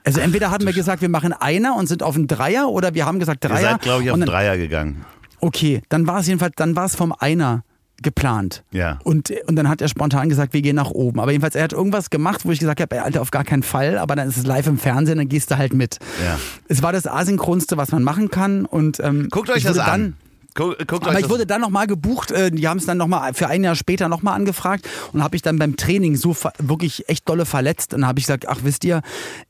Also 0.04 0.20
entweder 0.20 0.52
hatten 0.52 0.68
wir 0.68 0.74
gesagt, 0.74 1.02
wir 1.02 1.10
machen 1.10 1.34
Einer 1.34 1.76
und 1.76 1.88
sind 1.88 2.04
auf 2.04 2.16
einen 2.16 2.28
Dreier 2.28 2.70
oder 2.70 2.94
wir 2.94 3.08
haben 3.08 3.18
gesagt 3.18 3.44
ihr 3.44 3.50
Dreier. 3.50 3.72
seid, 3.72 3.82
glaube 3.82 4.04
ich, 4.04 4.12
auf 4.12 4.20
dann, 4.20 4.28
Dreier 4.28 4.58
gegangen. 4.58 5.04
Okay, 5.40 5.82
dann 5.90 6.06
war 6.06 6.20
es 6.20 6.28
jedenfalls, 6.28 6.54
dann 6.56 6.76
war 6.76 6.86
es 6.86 6.96
vom 6.96 7.14
Einer 7.18 7.64
geplant. 8.04 8.64
Ja. 8.70 9.00
Und, 9.04 9.34
und 9.48 9.56
dann 9.56 9.68
hat 9.68 9.82
er 9.82 9.88
spontan 9.88 10.30
gesagt, 10.30 10.54
wir 10.54 10.62
gehen 10.62 10.76
nach 10.76 10.92
oben. 10.92 11.20
Aber 11.20 11.32
jedenfalls, 11.32 11.56
er 11.56 11.64
hat 11.64 11.74
irgendwas 11.74 12.12
gemacht, 12.12 12.46
wo 12.46 12.52
ich 12.52 12.60
gesagt 12.60 12.80
habe, 12.80 13.02
Alter, 13.02 13.22
auf 13.22 13.32
gar 13.32 13.44
keinen 13.44 13.64
Fall, 13.64 13.98
aber 13.98 14.16
dann 14.16 14.28
ist 14.28 14.38
es 14.38 14.46
live 14.46 14.68
im 14.68 14.78
Fernsehen, 14.78 15.18
dann 15.18 15.30
gehst 15.30 15.50
du 15.50 15.58
halt 15.58 15.74
mit. 15.74 15.98
Ja. 16.24 16.38
Es 16.68 16.84
war 16.84 16.94
das 16.94 17.08
asynchronste, 17.08 17.76
was 17.78 17.92
man 17.92 18.04
machen 18.04 18.30
kann. 18.30 18.66
Und 18.66 19.00
ähm, 19.00 19.30
Guckt 19.32 19.50
euch 19.50 19.64
das 19.64 19.80
an. 19.80 19.86
dann, 19.88 20.18
Guckt, 20.56 20.92
aber 21.08 21.20
ich 21.20 21.30
wurde 21.30 21.46
dann 21.46 21.62
nochmal 21.62 21.86
gebucht, 21.86 22.32
äh, 22.32 22.50
die 22.50 22.68
haben 22.68 22.78
es 22.78 22.86
dann 22.86 22.98
nochmal 22.98 23.34
für 23.34 23.48
ein 23.48 23.64
Jahr 23.64 23.76
später 23.76 24.08
nochmal 24.08 24.36
angefragt 24.36 24.88
und 25.12 25.22
habe 25.22 25.36
ich 25.36 25.42
dann 25.42 25.60
beim 25.60 25.76
Training 25.76 26.16
so 26.16 26.36
wirklich 26.60 27.10
echt 27.10 27.28
dolle 27.28 27.46
verletzt 27.46 27.94
und 27.94 28.08
habe 28.08 28.20
ich 28.20 28.26
gesagt, 28.26 28.48
ach 28.48 28.60
wisst 28.64 28.86
ihr, 28.86 29.02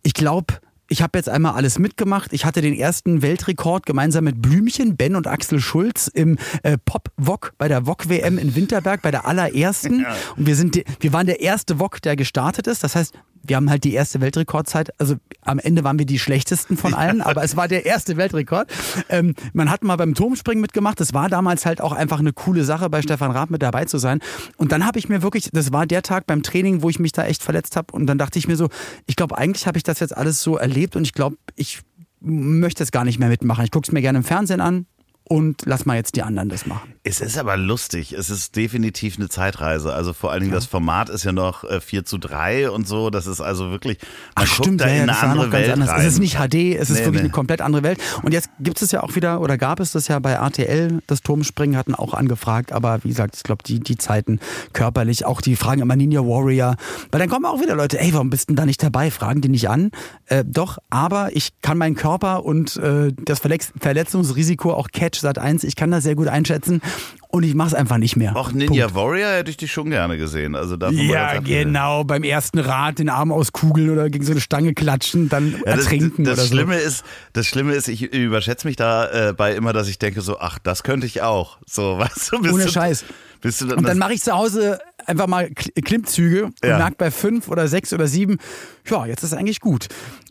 ich 0.01 0.15
glaube, 0.15 0.55
ich 0.87 1.01
habe 1.01 1.17
jetzt 1.17 1.29
einmal 1.29 1.53
alles 1.53 1.79
mitgemacht. 1.79 2.31
Ich 2.33 2.45
hatte 2.45 2.61
den 2.61 2.73
ersten 2.73 3.21
Weltrekord 3.21 3.85
gemeinsam 3.85 4.23
mit 4.23 4.41
Blümchen, 4.41 4.97
Ben 4.97 5.15
und 5.15 5.27
Axel 5.27 5.59
Schulz 5.59 6.07
im 6.07 6.37
äh, 6.63 6.77
Pop-Wok 6.77 7.53
bei 7.57 7.67
der 7.67 7.87
Wok-WM 7.87 8.37
in 8.37 8.55
Winterberg, 8.55 9.01
bei 9.01 9.11
der 9.11 9.25
allerersten. 9.25 10.05
Und 10.37 10.45
wir, 10.45 10.55
sind 10.55 10.75
die, 10.75 10.85
wir 10.99 11.13
waren 11.13 11.25
der 11.25 11.41
erste 11.41 11.79
Wok, 11.79 12.01
der 12.01 12.15
gestartet 12.15 12.67
ist. 12.67 12.83
Das 12.83 12.95
heißt, 12.95 13.13
wir 13.47 13.55
haben 13.55 13.69
halt 13.69 13.83
die 13.83 13.93
erste 13.93 14.21
Weltrekordzeit. 14.21 14.91
Also 14.99 15.15
am 15.41 15.59
Ende 15.59 15.83
waren 15.83 15.99
wir 15.99 16.05
die 16.05 16.19
schlechtesten 16.19 16.77
von 16.77 16.93
allen, 16.93 17.21
aber 17.21 17.43
es 17.43 17.55
war 17.55 17.67
der 17.67 17.85
erste 17.85 18.17
Weltrekord. 18.17 18.69
Ähm, 19.09 19.35
man 19.53 19.69
hat 19.69 19.83
mal 19.83 19.95
beim 19.95 20.13
Turmspringen 20.13 20.61
mitgemacht. 20.61 20.99
Das 20.99 21.13
war 21.13 21.29
damals 21.29 21.65
halt 21.65 21.81
auch 21.81 21.91
einfach 21.91 22.19
eine 22.19 22.33
coole 22.33 22.63
Sache, 22.63 22.89
bei 22.89 23.01
Stefan 23.01 23.31
Raab 23.31 23.49
mit 23.49 23.61
dabei 23.61 23.85
zu 23.85 23.97
sein. 23.97 24.19
Und 24.57 24.71
dann 24.71 24.85
habe 24.85 24.99
ich 24.99 25.09
mir 25.09 25.21
wirklich, 25.21 25.49
das 25.51 25.71
war 25.71 25.85
der 25.85 26.01
Tag 26.01 26.27
beim 26.27 26.43
Training, 26.43 26.81
wo 26.81 26.89
ich 26.89 26.99
mich 26.99 27.11
da 27.11 27.25
echt 27.25 27.43
verletzt 27.43 27.75
habe. 27.75 27.93
Und 27.93 28.07
dann 28.07 28.17
dachte 28.17 28.39
ich 28.39 28.47
mir 28.47 28.55
so, 28.55 28.69
ich 29.05 29.15
glaube, 29.15 29.37
eigentlich 29.37 29.67
habe 29.67 29.77
ich 29.77 29.83
das 29.83 29.99
jetzt 29.99 30.15
alles 30.15 30.41
so 30.41 30.57
erlebt 30.57 30.95
und 30.95 31.03
ich 31.03 31.13
glaube, 31.13 31.37
ich 31.55 31.81
möchte 32.21 32.83
es 32.83 32.91
gar 32.91 33.05
nicht 33.05 33.19
mehr 33.19 33.29
mitmachen. 33.29 33.63
Ich 33.63 33.71
gucke 33.71 33.87
es 33.87 33.91
mir 33.91 34.01
gerne 34.01 34.19
im 34.19 34.23
Fernsehen 34.23 34.61
an 34.61 34.85
und 35.27 35.63
lass 35.65 35.85
mal 35.85 35.95
jetzt 35.95 36.15
die 36.15 36.23
anderen 36.23 36.49
das 36.49 36.65
machen. 36.65 36.93
Es 37.03 37.19
ist 37.21 37.37
aber 37.37 37.57
lustig. 37.57 38.13
Es 38.13 38.29
ist 38.29 38.55
definitiv 38.55 39.17
eine 39.17 39.27
Zeitreise. 39.27 39.93
Also 39.93 40.13
vor 40.13 40.31
allen 40.31 40.41
Dingen 40.41 40.53
das 40.53 40.65
Format 40.65 41.09
ist 41.09 41.23
ja 41.23 41.31
noch 41.31 41.63
äh, 41.63 41.81
4 41.81 42.05
zu 42.05 42.17
3 42.17 42.69
und 42.69 42.87
so. 42.87 43.09
Das 43.09 43.25
ist 43.27 43.41
also 43.41 43.71
wirklich, 43.71 43.97
man 44.35 44.45
Ach 44.45 44.53
stimmt, 44.53 44.81
da 44.81 44.87
ja, 44.87 45.03
in 45.03 45.07
ja, 45.07 45.13
eine 45.13 45.17
andere 45.31 45.51
Welt 45.51 45.69
anders. 45.71 45.89
rein. 45.89 46.01
Es 46.01 46.13
ist 46.13 46.19
nicht 46.19 46.35
HD, 46.37 46.75
es 46.75 46.89
ist 46.89 46.99
Nee, 46.99 47.05
wirklich 47.05 47.13
nee. 47.13 47.19
eine 47.19 47.29
komplett 47.29 47.61
andere 47.61 47.83
Welt. 47.83 47.99
Und 48.21 48.33
jetzt 48.33 48.49
gibt 48.59 48.81
es 48.81 48.91
ja 48.91 49.03
auch 49.03 49.15
wieder, 49.15 49.41
oder 49.41 49.57
gab 49.57 49.79
es 49.79 49.91
das 49.91 50.07
ja 50.07 50.19
bei 50.19 50.33
RTL, 50.33 51.01
das 51.07 51.21
Turmspringen 51.21 51.75
hatten 51.75 51.95
auch 51.95 52.13
angefragt, 52.13 52.71
aber 52.71 53.03
wie 53.03 53.09
gesagt, 53.09 53.35
ich 53.35 53.43
glaube, 53.43 53.63
die, 53.63 53.79
die 53.79 53.97
Zeiten 53.97 54.39
körperlich, 54.73 55.25
auch 55.25 55.41
die 55.41 55.55
fragen 55.55 55.81
immer 55.81 55.95
Ninja 55.95 56.21
Warrior. 56.21 56.75
Weil 57.11 57.19
dann 57.19 57.29
kommen 57.29 57.45
auch 57.45 57.61
wieder 57.61 57.75
Leute, 57.75 57.99
ey, 57.99 58.13
warum 58.13 58.29
bist 58.29 58.49
du 58.49 58.53
denn 58.53 58.57
da 58.57 58.65
nicht 58.65 58.81
dabei? 58.81 59.11
Fragen 59.11 59.41
die 59.41 59.49
nicht 59.49 59.69
an. 59.69 59.91
Äh, 60.27 60.43
doch, 60.45 60.77
aber 60.89 61.35
ich 61.35 61.49
kann 61.61 61.77
meinen 61.77 61.95
Körper 61.95 62.45
und 62.45 62.77
äh, 62.77 63.11
das 63.25 63.39
Verletz 63.39 63.71
Verletzungsrisiko, 63.79 64.73
auch 64.73 64.89
Catch 65.15 65.21
Sat 65.21 65.37
1, 65.37 65.63
ich 65.63 65.75
kann 65.75 65.91
das 65.91 66.03
sehr 66.03 66.15
gut 66.15 66.27
einschätzen 66.27 66.81
und 67.29 67.43
ich 67.43 67.55
mache 67.55 67.69
es 67.69 67.73
einfach 67.73 67.97
nicht 67.97 68.15
mehr. 68.15 68.35
Auch 68.35 68.51
Ninja 68.51 68.87
Punkt. 68.87 68.95
Warrior 68.95 69.29
hätte 69.31 69.49
ich 69.51 69.57
dich 69.57 69.71
schon 69.71 69.89
gerne 69.89 70.17
gesehen. 70.17 70.55
Also 70.55 70.75
Ja, 70.91 71.39
genau. 71.39 72.03
Beim 72.03 72.23
ersten 72.23 72.59
Rad 72.59 72.99
den 72.99 73.09
Arm 73.09 73.31
auskugeln 73.31 73.89
oder 73.89 74.09
gegen 74.09 74.23
so 74.25 74.31
eine 74.31 74.41
Stange 74.41 74.73
klatschen, 74.73 75.29
dann 75.29 75.51
Ja, 75.65 75.75
das, 75.75 75.85
ertrinken 75.85 76.23
das 76.25 76.33
oder 76.33 76.41
so. 76.43 76.47
Schlimme 76.53 76.75
ist, 76.77 77.03
das 77.33 77.47
Schlimme 77.47 77.73
ist, 77.73 77.87
ich 77.87 78.01
überschätze 78.13 78.67
mich 78.67 78.75
da 78.75 79.29
äh, 79.29 79.33
bei 79.33 79.55
immer, 79.55 79.73
dass 79.73 79.87
ich 79.87 79.99
denke 79.99 80.21
so, 80.21 80.39
ach, 80.39 80.59
das 80.59 80.83
könnte 80.83 81.05
ich 81.07 81.21
auch. 81.21 81.57
So, 81.65 81.97
weißt 81.99 82.31
du, 82.33 82.41
bist 82.41 82.53
Ohne 82.53 82.65
du, 82.65 82.71
Scheiß. 82.71 83.05
Bist 83.41 83.61
du 83.61 83.65
Und 83.65 83.75
dann 83.77 83.83
das- 83.85 83.95
mache 83.97 84.13
ich 84.13 84.21
zu 84.21 84.33
Hause 84.33 84.79
einfach 85.07 85.27
mal 85.27 85.45
Kl- 85.45 85.81
Klimmzüge 85.83 86.45
und 86.45 86.53
Ja. 86.63 86.77
merke 86.77 86.95
bei 86.97 87.11
fünf 87.11 87.47
oder 87.47 87.67
sechs 87.67 87.93
oder 87.93 88.07
sieben, 88.07 88.37
ja, 88.89 89.05
jetzt 89.05 89.23
ist 89.23 89.33
eigentlich 89.33 89.59
gut. 89.61 89.87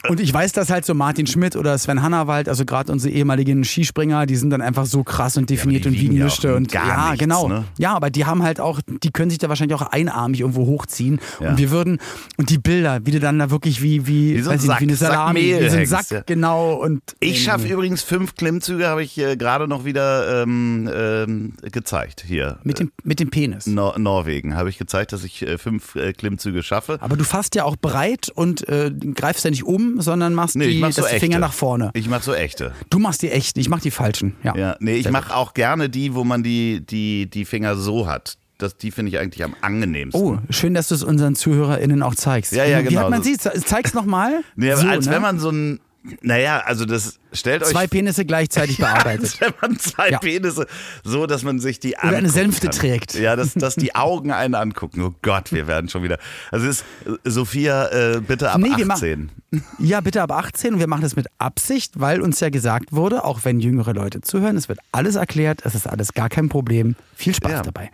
Und 0.09 0.21
ich 0.21 0.33
weiß, 0.33 0.53
dass 0.53 0.71
halt 0.71 0.85
so 0.85 0.95
Martin 0.95 1.27
Schmidt 1.27 1.57
oder 1.57 1.77
Sven 1.79 2.03
Hannawald, 2.03 2.49
also 2.49 2.65
gerade 2.65 2.93
unsere 2.93 3.13
ehemaligen 3.15 3.65
Skispringer, 3.65 4.27
die 4.27 4.37
sind 4.37 4.51
dann 4.51 4.61
einfach 4.61 4.87
so 4.87 5.03
krass 5.03 5.37
und 5.37 5.49
definiert 5.51 5.85
die 5.85 5.89
und 5.89 5.95
wiegen 5.95 6.15
wiegen 6.15 6.29
ja 6.43 6.55
Und 6.55 6.71
gar 6.71 6.87
ja, 6.87 7.05
nichts, 7.11 7.19
genau. 7.21 7.49
ne? 7.49 7.65
Ja, 7.79 7.95
aber 7.95 8.11
die 8.11 8.27
haben 8.27 8.43
halt 8.43 8.61
auch, 8.61 8.81
die 9.03 9.11
können 9.11 9.31
sich 9.31 9.39
da 9.39 9.49
wahrscheinlich 9.49 9.75
auch 9.81 9.83
einarmig 9.91 10.41
irgendwo 10.41 10.67
hochziehen. 10.67 11.21
Ja. 11.41 11.51
Und 11.51 11.59
wir 11.59 11.71
würden, 11.71 11.99
und 12.37 12.51
die 12.51 12.59
Bilder, 12.59 13.01
wie 13.05 13.13
du 13.13 13.21
dann 13.21 13.39
da 13.39 13.51
wirklich 13.51 13.83
wie, 13.83 14.07
wie, 14.07 14.37
Wie 14.37 14.43
so 14.43 14.51
ein 14.51 14.57
ich 14.59 14.63
nicht, 14.69 14.81
wie 14.81 14.85
eine 14.85 14.97
Sack- 14.97 15.09
Sack 15.09 15.17
Salami, 15.19 15.41
Mehl 15.41 15.65
wie 15.65 15.69
so 15.71 15.77
ein 15.79 15.87
Sack, 15.87 16.11
ja. 16.11 16.21
genau. 16.27 16.75
Und 16.75 17.01
Ich 17.21 17.43
schaffe 17.43 17.67
übrigens 17.69 18.03
fünf 18.03 18.35
Klimmzüge, 18.35 18.87
habe 18.87 19.03
ich 19.03 19.17
äh, 19.19 19.37
gerade 19.37 19.67
noch 19.67 19.85
wieder 19.85 20.43
ähm, 20.43 20.89
ähm, 20.95 21.53
gezeigt 21.73 22.25
hier. 22.27 22.59
mit 22.63 22.79
dem, 22.79 22.93
mit 23.03 23.21
dem 23.21 23.31
Penis. 23.31 23.67
Nor 23.67 23.99
Norwegen 23.99 24.55
habe 24.65 24.71
ich 24.71 24.79
gezeigt, 24.79 25.13
dass 25.13 25.25
ich 25.25 25.43
äh, 25.43 25.59
fünf 25.59 25.95
äh, 25.95 26.13
Klimmzüge 26.13 26.63
schaffe. 26.63 26.99
Aber 27.01 27.17
du 27.17 27.25
fasst 27.25 27.55
ja 27.55 27.65
auch 27.65 27.77
breit 27.77 28.31
und 28.35 28.67
äh, 28.69 28.91
greifst 28.91 29.45
ja 29.45 29.51
nicht 29.51 29.65
um, 29.65 30.01
sondern 30.01 30.35
machst 30.35 30.57
Nee, 30.57 30.69
die, 30.69 30.79
mach 30.81 30.93
so 30.93 31.03
das. 31.03 31.13
Finger 31.13 31.39
nach 31.39 31.53
vorne. 31.53 31.91
Ich 31.95 32.09
mache 32.09 32.23
so 32.23 32.35
echte. 32.35 32.73
Du 32.91 32.99
machst 32.99 33.23
die 33.23 33.31
echten, 33.31 33.61
ich 33.61 33.69
mach 33.69 33.81
die 33.81 33.91
falschen. 33.91 34.37
Ja. 34.43 34.57
Ja, 34.57 34.77
nee, 34.81 34.97
ich 34.97 35.11
mache 35.11 35.35
auch 35.35 35.55
gerne 35.55 35.89
die, 35.89 36.15
wo 36.15 36.25
man 36.25 36.43
die, 36.43 36.85
die, 36.85 37.29
die 37.29 37.45
Finger 37.45 37.77
so 37.77 38.07
hat. 38.07 38.39
Das, 38.59 38.77
die 38.77 38.91
finde 38.93 39.11
ich 39.11 39.19
eigentlich 39.19 39.43
am 39.43 39.55
angenehmsten. 39.61 40.23
Oh, 40.23 40.39
schön, 40.49 40.75
dass 40.75 40.89
du 40.89 40.95
es 40.95 41.03
unseren 41.03 41.35
ZuhörerInnen 41.35 42.03
auch 42.03 42.15
zeigst. 42.15 42.53
Ja, 42.53 42.65
ja, 42.65 42.81
Wie 42.81 42.89
genau. 42.89 43.03
hat 43.03 43.11
man 43.11 43.23
sie? 43.23 43.37
Zeig's 43.37 43.95
nochmal. 43.95 44.43
nee, 44.57 44.73
so, 44.75 44.87
als 44.87 45.07
ne? 45.07 45.13
wenn 45.13 45.23
man 45.23 45.41
so 45.41 45.51
ein, 45.51 45.81
naja, 46.21 46.59
also 46.67 46.85
das 46.85 47.19
stellt 47.33 47.63
euch 47.63 47.71
Zwei 47.71 47.87
Penisse 47.87 48.25
gleichzeitig 48.27 48.77
bearbeitet. 48.79 49.41
wenn 49.41 49.53
man 49.61 49.79
zwei 49.79 50.11
Ja. 50.11 50.19
Penisse 50.19 50.67
so, 51.03 51.27
dass 51.27 51.43
man 51.43 51.61
sich 51.61 51.81
die 51.81 51.95
Oder 51.95 52.17
eine 52.19 52.29
Sänfte 52.29 52.69
kann. 52.69 52.77
trägt. 52.77 53.15
Ja, 53.15 53.37
dass, 53.37 53.55
dass 53.55 53.75
die 53.77 53.95
Augen 53.95 54.31
einen 54.31 54.55
angucken. 54.55 55.01
Oh 55.03 55.15
Gott, 55.23 55.51
wir 55.53 55.67
werden 55.67 55.89
schon 55.89 56.03
wieder. 56.03 56.19
Also 56.51 56.67
es 56.67 56.81
ist 56.81 56.85
Sophia, 57.25 57.87
äh, 57.89 58.21
bitte 58.21 58.51
ab 58.51 58.61
Nee, 58.61 58.77
wir 58.77 58.85
ma- 58.87 58.95
18. 58.95 59.31
Ja, 59.79 60.01
bitte 60.01 60.21
ab 60.21 60.33
18 60.33 60.75
und 60.75 60.81
wir 60.81 60.89
machen 60.89 61.03
das 61.03 61.17
mit 61.17 61.27
Absicht, 61.39 61.99
weil 62.01 62.21
uns 62.21 62.41
ja 62.41 62.51
gesagt 62.51 62.93
wurde, 62.93 63.25
auch 63.25 63.41
wenn 63.45 63.61
jüngere 63.61 63.95
Leute 63.95 64.21
zuhören, 64.21 64.57
es 64.57 64.69
wird 64.69 64.81
alles 64.93 65.15
erklärt, 65.15 65.61
es 65.65 65.75
ist 65.75 65.87
alles 65.89 66.13
gar 66.13 66.29
kein 66.29 66.49
Problem. 66.49 66.97
Viel 67.15 67.35
Spaß 67.35 67.53
Ja. 67.53 67.63
dabei. 67.63 67.91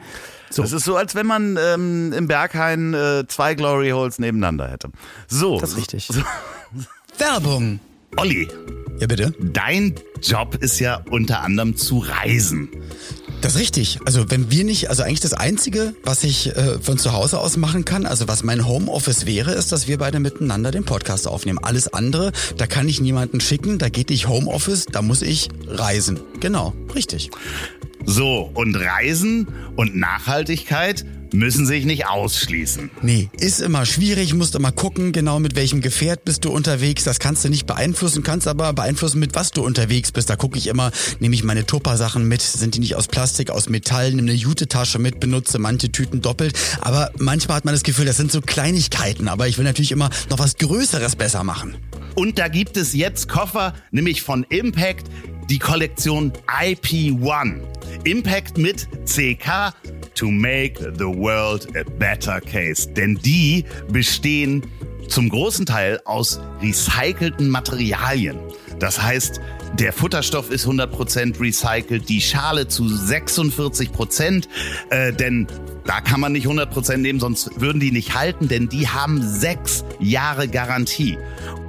So, 0.49 0.63
Das 0.63 0.73
ist 0.73 0.85
so, 0.85 0.97
als 0.97 1.15
wenn 1.15 1.27
man 1.27 1.57
ähm, 1.63 2.13
im 2.13 2.27
Berghain 2.27 2.93
äh, 2.95 3.25
zwei 3.29 3.55
Glory 3.55 3.91
Holes 3.91 4.19
nebeneinander 4.19 4.69
hätte. 4.69 4.89
So. 5.29 5.61
das 5.61 5.71
ist 5.71 5.77
richtig. 5.77 6.09
So, 6.11 6.21
Werbung. 7.19 7.79
Olli. 8.17 8.49
Ja, 8.99 9.07
bitte. 9.07 9.33
Dein 9.39 9.95
Job 10.23 10.57
ist 10.61 10.79
ja 10.79 11.03
unter 11.11 11.43
anderem 11.43 11.77
zu 11.77 11.99
reisen. 11.99 12.69
Das 13.41 13.55
ist 13.55 13.61
richtig. 13.61 13.99
Also 14.05 14.31
wenn 14.31 14.51
wir 14.51 14.65
nicht, 14.65 14.91
also 14.91 15.03
eigentlich 15.03 15.21
das 15.21 15.33
Einzige, 15.33 15.95
was 16.05 16.25
ich 16.25 16.55
äh, 16.55 16.79
von 16.81 16.99
zu 16.99 17.13
Hause 17.13 17.39
aus 17.39 17.57
machen 17.57 17.87
kann, 17.87 18.05
also 18.05 18.29
was 18.29 18.43
mein 18.43 18.67
Homeoffice 18.67 19.25
wäre, 19.25 19.53
ist, 19.53 19.73
dass 19.73 19.89
wir 19.89 19.97
beide 19.97 20.21
miteinander 20.21 20.71
den 20.71 20.85
Podcast 20.85 21.27
aufnehmen. 21.27 21.59
Alles 21.63 21.93
andere, 21.93 22.33
da 22.59 22.67
kann 22.67 22.87
ich 22.89 23.01
niemanden 23.01 23.41
schicken, 23.41 23.79
da 23.79 23.89
geht 23.89 24.11
nicht 24.11 24.29
Homeoffice, 24.29 24.85
da 24.85 25.01
muss 25.01 25.23
ich 25.23 25.49
reisen. 25.67 26.21
Genau, 26.41 26.75
richtig. 26.95 27.31
So, 28.05 28.51
und 28.55 28.75
Reisen 28.77 29.49
und 29.77 29.97
Nachhaltigkeit 29.97 31.07
müssen 31.33 31.67
sich 31.67 31.85
nicht 31.85 32.07
ausschließen. 32.07 32.91
Nee, 33.03 33.31
ist 33.39 33.61
immer 33.61 33.87
schwierig, 33.87 34.35
musst 34.35 34.55
immer 34.55 34.73
gucken, 34.73 35.13
genau 35.13 35.39
mit 35.39 35.57
welchem 35.57 35.81
Gefährt 35.81 36.25
bist 36.25 36.45
du 36.45 36.51
unterwegs. 36.51 37.05
Das 37.05 37.19
kannst 37.19 37.45
du 37.45 37.49
nicht 37.49 37.67
beeinflussen, 37.67 38.23
kannst 38.23 38.49
aber 38.49 38.73
beeinflussen, 38.73 39.19
mit 39.19 39.35
was 39.35 39.51
du 39.51 39.65
unterwegs 39.65 40.13
bist. 40.13 40.31
Da 40.31 40.37
gucke 40.37 40.59
ich 40.59 40.67
immer, 40.67 40.91
nehme 41.19 41.35
ich 41.35 41.45
meine 41.45 41.67
Tupper-Sachen 41.67 42.27
mit, 42.27 42.43
sind 42.43 42.75
die 42.75 42.81
nicht 42.81 42.97
aus 42.97 43.09
Plastik, 43.09 43.51
aus 43.51 43.69
Metall, 43.69 44.11
nehme 44.11 44.31
eine 44.31 44.33
Jute-Tasche 44.33 44.99
mit, 44.99 45.21
benutze 45.21 45.59
manche 45.59 45.91
Tüten 45.93 46.21
doppelt. 46.21 46.59
Aber 46.81 47.11
manchmal 47.19 47.59
hat 47.59 47.65
man 47.65 47.75
das 47.75 47.83
Gefühl, 47.83 48.07
das 48.07 48.17
sind 48.17 48.33
so 48.33 48.41
Kleinigkeiten, 48.41 49.29
aber 49.29 49.49
ich 49.49 49.59
will 49.59 49.65
natürlich 49.65 49.93
immer 49.93 50.11
noch 50.29 50.39
was 50.39 50.57
Größeres 50.57 51.17
besser 51.17 51.45
machen. 51.45 51.77
Und 52.15 52.39
da 52.39 52.49
gibt 52.49 52.77
es 52.77 52.93
jetzt 52.93 53.29
Koffer, 53.29 53.75
nämlich 53.93 54.23
von 54.23 54.45
Impact, 54.49 55.09
die 55.49 55.59
Kollektion 55.59 56.33
IP1. 56.47 57.61
Impact 58.05 58.57
mit 58.57 58.89
CK 59.05 59.75
to 60.15 60.31
make 60.31 60.79
the 60.79 61.07
world 61.07 61.69
a 61.77 61.85
better 61.99 62.41
case. 62.41 62.89
Denn 62.89 63.17
die 63.17 63.65
bestehen 63.89 64.63
zum 65.09 65.29
großen 65.29 65.67
Teil 65.67 66.01
aus 66.05 66.41
recycelten 66.63 67.49
Materialien. 67.49 68.39
Das 68.79 69.03
heißt, 69.03 69.41
der 69.79 69.93
Futterstoff 69.93 70.51
ist 70.51 70.67
100% 70.67 71.41
recycelt, 71.41 72.09
die 72.09 72.21
Schale 72.21 72.67
zu 72.69 72.85
46%, 72.85 74.49
äh, 74.91 75.13
denn 75.13 75.47
da 75.91 76.01
kann 76.01 76.21
man 76.21 76.31
nicht 76.31 76.47
100% 76.47 76.99
nehmen, 76.99 77.19
sonst 77.19 77.61
würden 77.61 77.81
die 77.81 77.91
nicht 77.91 78.15
halten, 78.15 78.47
denn 78.47 78.69
die 78.69 78.87
haben 78.87 79.21
sechs 79.27 79.85
Jahre 79.99 80.47
Garantie. 80.47 81.19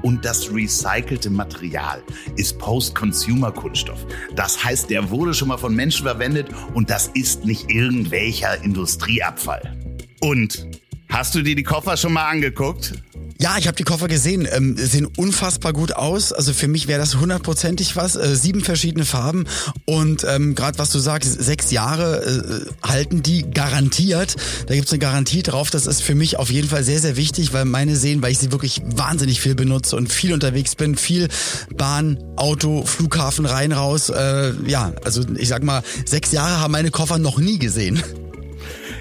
Und 0.04 0.26
das 0.26 0.54
recycelte 0.54 1.32
Material 1.32 2.04
ist 2.36 2.60
Post-Consumer-Kunststoff. 2.60 4.06
Das 4.36 4.64
heißt, 4.64 4.92
der 4.92 5.10
wurde 5.10 5.34
schon 5.34 5.48
mal 5.48 5.58
von 5.58 5.76
Menschen 5.76 6.06
verwendet 6.06 6.50
und 6.76 6.92
das 6.92 7.08
ist 7.08 7.46
nicht 7.46 7.72
irgendwelcher 7.72 8.64
Industrieabfall. 8.64 9.76
Und 10.20 10.68
hast 11.10 11.34
du 11.34 11.42
dir 11.42 11.56
die 11.56 11.64
Koffer 11.64 11.98
schon 11.98 12.14
mal 12.14 12.30
angeguckt? 12.30 12.94
Ja, 13.42 13.58
ich 13.58 13.66
habe 13.66 13.76
die 13.76 13.84
Koffer 13.84 14.08
gesehen, 14.08 14.48
ähm, 14.52 14.78
sehen 14.78 15.08
unfassbar 15.18 15.74
gut 15.74 15.94
aus. 15.94 16.32
Also 16.32 16.54
für 16.54 16.68
mich 16.68 16.88
wäre 16.88 17.00
das 17.00 17.16
hundertprozentig 17.16 17.96
was. 17.96 18.16
Äh, 18.16 18.36
sieben 18.36 18.62
verschiedene 18.62 19.04
Farben 19.04 19.46
und 19.86 20.24
ähm, 20.30 20.54
gerade 20.54 20.78
was 20.78 20.92
du 20.92 21.00
sagst, 21.00 21.42
sechs 21.42 21.72
Jahre 21.72 22.24
äh, 22.24 22.88
halten 22.88 23.24
die 23.24 23.50
garantiert. 23.50 24.36
Da 24.68 24.76
gibt's 24.76 24.92
eine 24.92 25.00
Garantie 25.00 25.42
drauf. 25.42 25.72
Das 25.72 25.88
ist 25.88 26.04
für 26.04 26.14
mich 26.14 26.38
auf 26.38 26.52
jeden 26.52 26.70
Fall 26.70 26.84
sehr, 26.84 27.00
sehr 27.00 27.18
wichtig, 27.18 27.52
weil 27.52 27.66
meine 27.66 27.96
sehen, 27.96 28.22
weil 28.22 28.32
ich 28.32 28.38
sie 28.38 28.52
wirklich 28.52 28.84
wahnsinnig 28.86 29.42
viel 29.42 29.56
benutze 29.56 29.96
und 29.96 30.12
viel 30.14 30.34
unterwegs 30.34 30.76
bin, 30.76 30.96
viel 30.96 31.28
Bahn, 31.76 32.20
Auto, 32.36 32.86
Flughafen 32.86 33.48
rein, 33.48 33.72
raus. 33.72 34.10
Äh, 34.10 34.54
ja, 34.68 34.94
also 35.04 35.24
ich 35.36 35.48
sag 35.48 35.64
mal, 35.64 35.82
sechs 36.06 36.32
Jahre 36.32 36.60
haben 36.60 36.74
meine 36.74 36.92
Koffer 36.92 37.18
noch 37.18 37.40
nie 37.40 37.58
gesehen. 37.58 38.04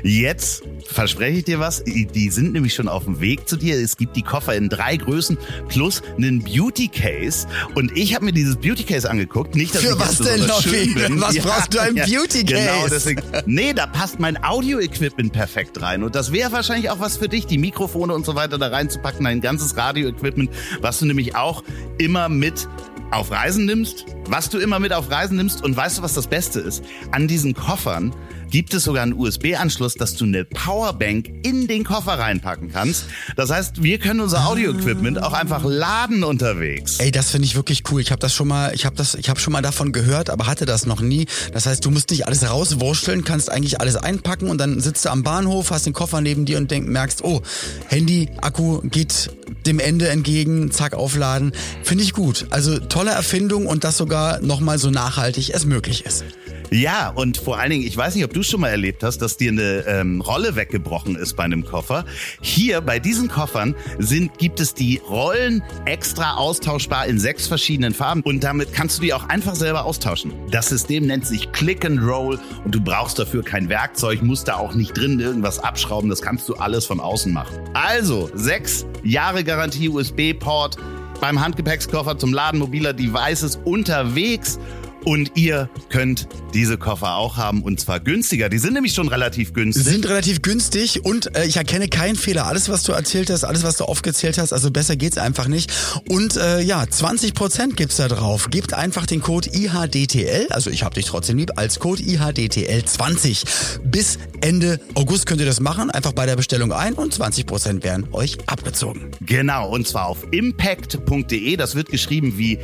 Jetzt 0.02 0.62
verspreche 0.86 1.38
ich 1.38 1.44
dir 1.44 1.58
was. 1.58 1.82
Die 1.84 2.30
sind 2.30 2.52
nämlich 2.52 2.74
schon 2.74 2.88
auf 2.88 3.04
dem 3.04 3.20
Weg 3.20 3.48
zu 3.48 3.56
dir. 3.56 3.76
Es 3.76 3.96
gibt 3.96 4.16
die 4.16 4.22
Koffer 4.22 4.54
in 4.54 4.68
drei 4.68 4.96
Größen 4.96 5.38
plus 5.68 6.02
einen 6.16 6.42
Beauty 6.42 6.88
Case. 6.88 7.46
Und 7.74 7.96
ich 7.96 8.14
habe 8.14 8.24
mir 8.24 8.32
dieses 8.32 8.56
Beauty 8.56 8.84
Case 8.84 9.08
angeguckt. 9.08 9.54
Nicht, 9.54 9.74
dass 9.74 9.82
Für 9.82 9.94
ich 9.94 9.98
was 9.98 10.18
denn, 10.18 10.48
schön 10.62 10.94
bin. 10.94 11.20
Was 11.20 11.34
ja, 11.34 11.42
brauchst 11.42 11.74
du 11.74 11.78
ein 11.80 11.96
ja, 11.96 12.06
Beauty 12.06 12.44
Case? 12.44 12.62
Genau, 12.64 12.88
deswegen. 12.88 13.22
Nee, 13.46 13.72
da 13.72 13.86
passt 13.86 14.20
mein 14.20 14.42
Audio-Equipment 14.42 15.32
perfekt 15.32 15.80
rein. 15.80 16.02
Und 16.02 16.14
das 16.14 16.32
wäre 16.32 16.52
wahrscheinlich 16.52 16.90
auch 16.90 17.00
was 17.00 17.16
für 17.16 17.28
dich, 17.28 17.46
die 17.46 17.58
Mikrofone 17.58 18.14
und 18.14 18.24
so 18.24 18.34
weiter 18.34 18.58
da 18.58 18.68
reinzupacken, 18.68 19.24
dein 19.24 19.40
ganzes 19.40 19.76
Radio-Equipment, 19.76 20.50
was 20.80 20.98
du 20.98 21.06
nämlich 21.06 21.36
auch 21.36 21.62
immer 21.98 22.28
mit 22.28 22.68
auf 23.10 23.30
Reisen 23.30 23.64
nimmst, 23.64 24.06
was 24.26 24.48
du 24.50 24.58
immer 24.58 24.78
mit 24.78 24.92
auf 24.92 25.10
Reisen 25.10 25.36
nimmst 25.36 25.64
und 25.64 25.76
weißt 25.76 25.98
du, 25.98 26.02
was 26.02 26.14
das 26.14 26.28
Beste 26.28 26.60
ist? 26.60 26.84
An 27.10 27.26
diesen 27.26 27.54
Koffern 27.54 28.14
gibt 28.50 28.74
es 28.74 28.84
sogar 28.84 29.02
einen 29.02 29.12
USB-Anschluss, 29.12 29.94
dass 29.94 30.16
du 30.16 30.24
eine 30.24 30.44
Powerbank 30.44 31.30
in 31.42 31.66
den 31.66 31.84
Koffer 31.84 32.18
reinpacken 32.18 32.72
kannst. 32.72 33.06
Das 33.36 33.50
heißt, 33.50 33.82
wir 33.82 33.98
können 33.98 34.20
unser 34.20 34.46
Audio-Equipment 34.46 35.22
auch 35.22 35.32
einfach 35.32 35.64
laden 35.64 36.24
unterwegs. 36.24 36.98
Ey, 36.98 37.10
das 37.10 37.30
finde 37.30 37.46
ich 37.46 37.54
wirklich 37.54 37.84
cool. 37.90 38.00
Ich 38.00 38.10
habe 38.10 38.20
das 38.20 38.34
schon 38.34 38.48
mal, 38.48 38.74
ich 38.74 38.84
habe 38.84 38.96
das, 38.96 39.14
ich 39.14 39.28
habe 39.28 39.40
schon 39.40 39.52
mal 39.52 39.62
davon 39.62 39.92
gehört, 39.92 40.30
aber 40.30 40.46
hatte 40.46 40.66
das 40.66 40.86
noch 40.86 41.00
nie. 41.00 41.26
Das 41.52 41.66
heißt, 41.66 41.84
du 41.84 41.90
musst 41.90 42.10
nicht 42.10 42.26
alles 42.26 42.48
rauswursteln, 42.48 43.24
kannst 43.24 43.50
eigentlich 43.50 43.80
alles 43.80 43.96
einpacken 43.96 44.48
und 44.48 44.58
dann 44.58 44.80
sitzt 44.80 45.04
du 45.04 45.10
am 45.10 45.22
Bahnhof, 45.22 45.70
hast 45.70 45.86
den 45.86 45.92
Koffer 45.92 46.20
neben 46.20 46.44
dir 46.44 46.58
und 46.58 46.70
denk, 46.70 46.88
merkst, 46.88 47.22
oh, 47.24 47.42
Handy, 47.88 48.28
Akku 48.40 48.80
geht 48.82 49.30
dem 49.66 49.78
Ende 49.78 50.08
entgegen, 50.08 50.70
zack, 50.70 50.94
aufladen. 50.94 51.52
Finde 51.82 52.04
ich 52.04 52.12
gut. 52.12 52.46
Also 52.50 52.78
tolle 52.78 53.10
Erfindung 53.10 53.66
und 53.66 53.84
das 53.84 53.96
sogar 53.96 54.40
nochmal 54.40 54.78
so 54.78 54.90
nachhaltig 54.90 55.50
es 55.50 55.64
möglich 55.64 56.04
ist. 56.04 56.24
Ja, 56.70 57.10
und 57.10 57.36
vor 57.36 57.58
allen 57.58 57.70
Dingen, 57.70 57.86
ich 57.86 57.96
weiß 57.96 58.14
nicht, 58.14 58.24
ob 58.24 58.32
du 58.32 58.44
schon 58.44 58.60
mal 58.60 58.68
erlebt 58.68 59.02
hast, 59.02 59.18
dass 59.18 59.36
dir 59.36 59.50
eine 59.50 59.84
ähm, 59.88 60.20
Rolle 60.20 60.54
weggebrochen 60.54 61.16
ist 61.16 61.34
bei 61.34 61.42
einem 61.42 61.64
Koffer. 61.64 62.04
Hier 62.40 62.80
bei 62.80 63.00
diesen 63.00 63.28
Koffern 63.28 63.74
sind, 63.98 64.38
gibt 64.38 64.60
es 64.60 64.74
die 64.74 65.00
Rollen 65.08 65.64
extra 65.84 66.34
austauschbar 66.34 67.06
in 67.06 67.18
sechs 67.18 67.48
verschiedenen 67.48 67.92
Farben 67.92 68.22
und 68.22 68.44
damit 68.44 68.72
kannst 68.72 68.98
du 68.98 69.02
die 69.02 69.12
auch 69.12 69.28
einfach 69.28 69.56
selber 69.56 69.84
austauschen. 69.84 70.32
Das 70.52 70.68
System 70.68 71.06
nennt 71.06 71.26
sich 71.26 71.50
Click 71.50 71.84
and 71.84 72.00
Roll 72.02 72.38
und 72.64 72.72
du 72.72 72.80
brauchst 72.80 73.18
dafür 73.18 73.42
kein 73.42 73.68
Werkzeug, 73.68 74.22
musst 74.22 74.46
da 74.46 74.54
auch 74.54 74.74
nicht 74.74 74.96
drin 74.96 75.18
irgendwas 75.18 75.58
abschrauben, 75.58 76.08
das 76.08 76.22
kannst 76.22 76.48
du 76.48 76.54
alles 76.54 76.84
von 76.84 77.00
außen 77.00 77.32
machen. 77.32 77.58
Also, 77.74 78.30
sechs 78.34 78.86
Jahre 79.02 79.42
Garantie 79.42 79.88
USB-Port 79.88 80.76
beim 81.20 81.40
Handgepäckskoffer 81.40 82.16
zum 82.18 82.32
Laden 82.32 82.60
mobiler 82.60 82.92
Devices 82.92 83.60
unterwegs 83.64 84.58
und 85.04 85.32
ihr 85.36 85.68
könnt 85.88 86.28
diese 86.54 86.78
Koffer 86.78 87.16
auch 87.16 87.36
haben 87.36 87.62
und 87.62 87.80
zwar 87.80 88.00
günstiger. 88.00 88.48
Die 88.48 88.58
sind 88.58 88.74
nämlich 88.74 88.94
schon 88.94 89.08
relativ 89.08 89.52
günstig. 89.52 89.84
Sind 89.84 90.08
relativ 90.08 90.42
günstig 90.42 91.04
und 91.04 91.34
äh, 91.36 91.46
ich 91.46 91.56
erkenne 91.56 91.88
keinen 91.88 92.16
Fehler. 92.16 92.46
Alles, 92.46 92.68
was 92.68 92.82
du 92.82 92.92
erzählt 92.92 93.30
hast, 93.30 93.44
alles, 93.44 93.62
was 93.62 93.76
du 93.76 93.84
aufgezählt 93.84 94.38
hast, 94.38 94.52
also 94.52 94.70
besser 94.70 94.96
geht's 94.96 95.18
einfach 95.18 95.48
nicht. 95.48 95.72
Und 96.08 96.36
äh, 96.36 96.60
ja, 96.60 96.82
20% 96.82 97.74
gibt's 97.74 97.96
da 97.96 98.08
drauf. 98.08 98.48
Gebt 98.50 98.74
einfach 98.74 99.06
den 99.06 99.20
Code 99.20 99.50
IHDTL, 99.52 100.48
also 100.50 100.70
ich 100.70 100.82
hab 100.82 100.94
dich 100.94 101.06
trotzdem 101.06 101.38
lieb, 101.38 101.52
als 101.56 101.78
Code 101.78 102.02
IHDTL 102.02 102.84
20. 102.84 103.44
Bis 103.84 104.18
Ende 104.40 104.80
August 104.94 105.26
könnt 105.26 105.40
ihr 105.40 105.46
das 105.46 105.60
machen. 105.60 105.90
Einfach 105.90 106.12
bei 106.12 106.26
der 106.26 106.36
Bestellung 106.36 106.72
ein 106.72 106.94
und 106.94 107.14
20% 107.14 107.82
werden 107.82 108.08
euch 108.12 108.38
abgezogen. 108.46 109.10
Genau, 109.20 109.68
und 109.68 109.86
zwar 109.86 110.06
auf 110.06 110.26
impact.de. 110.30 111.56
Das 111.56 111.74
wird 111.74 111.88
geschrieben 111.88 112.34
wie 112.36 112.58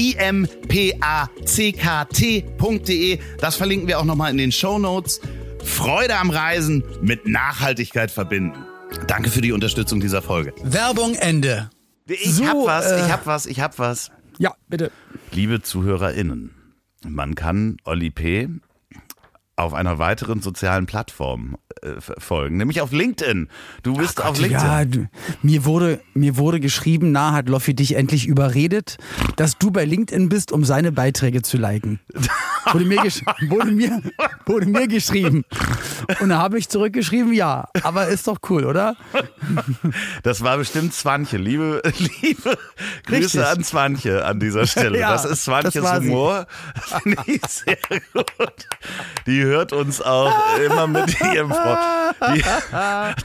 impackt.de. 0.00 1.58
Das 3.38 3.56
verlinken 3.56 3.88
wir 3.88 3.98
auch 3.98 4.04
nochmal 4.04 4.30
in 4.30 4.38
den 4.38 4.52
Show 4.52 4.78
Notes. 4.78 5.20
Freude 5.64 6.16
am 6.16 6.30
Reisen 6.30 6.84
mit 7.02 7.26
Nachhaltigkeit 7.26 8.10
verbinden. 8.10 8.64
Danke 9.06 9.30
für 9.30 9.40
die 9.40 9.52
Unterstützung 9.52 10.00
dieser 10.00 10.22
Folge. 10.22 10.52
Werbung 10.62 11.14
Ende. 11.14 11.70
Ich 12.06 12.34
so, 12.34 12.46
hab 12.46 12.56
was, 12.66 12.90
äh, 12.90 13.04
ich 13.04 13.12
hab 13.12 13.26
was, 13.26 13.46
ich 13.46 13.60
hab 13.60 13.78
was. 13.78 14.10
Ja, 14.38 14.54
bitte. 14.68 14.90
Liebe 15.32 15.62
ZuhörerInnen, 15.62 16.50
man 17.06 17.34
kann 17.34 17.76
Oli 17.84 18.10
P. 18.10 18.48
auf 19.60 19.74
einer 19.74 19.98
weiteren 19.98 20.40
sozialen 20.40 20.86
Plattform 20.86 21.56
äh, 21.82 22.00
folgen, 22.18 22.56
nämlich 22.56 22.80
auf 22.80 22.92
LinkedIn. 22.92 23.48
Du 23.82 23.94
bist 23.94 24.16
Gott, 24.16 24.26
auf 24.26 24.38
LinkedIn. 24.38 24.66
Ja, 24.66 24.84
du, 24.84 25.06
mir 25.42 25.64
wurde 25.64 26.00
mir 26.14 26.36
wurde 26.36 26.60
geschrieben, 26.60 27.12
na 27.12 27.32
hat 27.32 27.48
Loffi 27.48 27.74
dich 27.74 27.96
endlich 27.96 28.26
überredet, 28.26 28.98
dass 29.36 29.58
du 29.58 29.70
bei 29.70 29.84
LinkedIn 29.84 30.28
bist, 30.28 30.52
um 30.52 30.64
seine 30.64 30.92
Beiträge 30.92 31.42
zu 31.42 31.56
liken. 31.56 32.00
Wurde 32.72 32.84
mir, 32.84 33.02
wurde 33.48 33.70
mir, 33.70 34.02
wurde 34.46 34.66
mir 34.66 34.88
geschrieben. 34.88 35.44
Und 36.20 36.28
da 36.28 36.38
habe 36.38 36.58
ich 36.58 36.68
zurückgeschrieben, 36.68 37.32
ja. 37.32 37.68
Aber 37.82 38.08
ist 38.08 38.26
doch 38.26 38.38
cool, 38.48 38.64
oder? 38.64 38.96
Das 40.22 40.42
war 40.42 40.56
bestimmt 40.56 40.94
Zwanche. 40.94 41.36
Liebe, 41.36 41.82
liebe 42.22 42.58
Grüße 43.06 43.38
Richtig. 43.40 43.46
an 43.46 43.64
Zwanche 43.64 44.24
an 44.24 44.40
dieser 44.40 44.66
Stelle. 44.66 44.98
Ja, 44.98 45.12
das 45.12 45.24
ist 45.24 45.44
Zwanches 45.44 45.74
das 45.74 46.00
Humor. 46.00 46.46
Finde 47.02 47.22
ich 47.26 47.40
sehr 47.46 47.78
gut. 48.12 48.68
Die 49.26 49.42
hört 49.42 49.72
uns 49.72 50.00
auch 50.00 50.32
immer 50.64 50.86
mit 50.86 51.20
ihrem 51.20 51.50
Freund. 51.50 51.78
Die, 52.34 52.42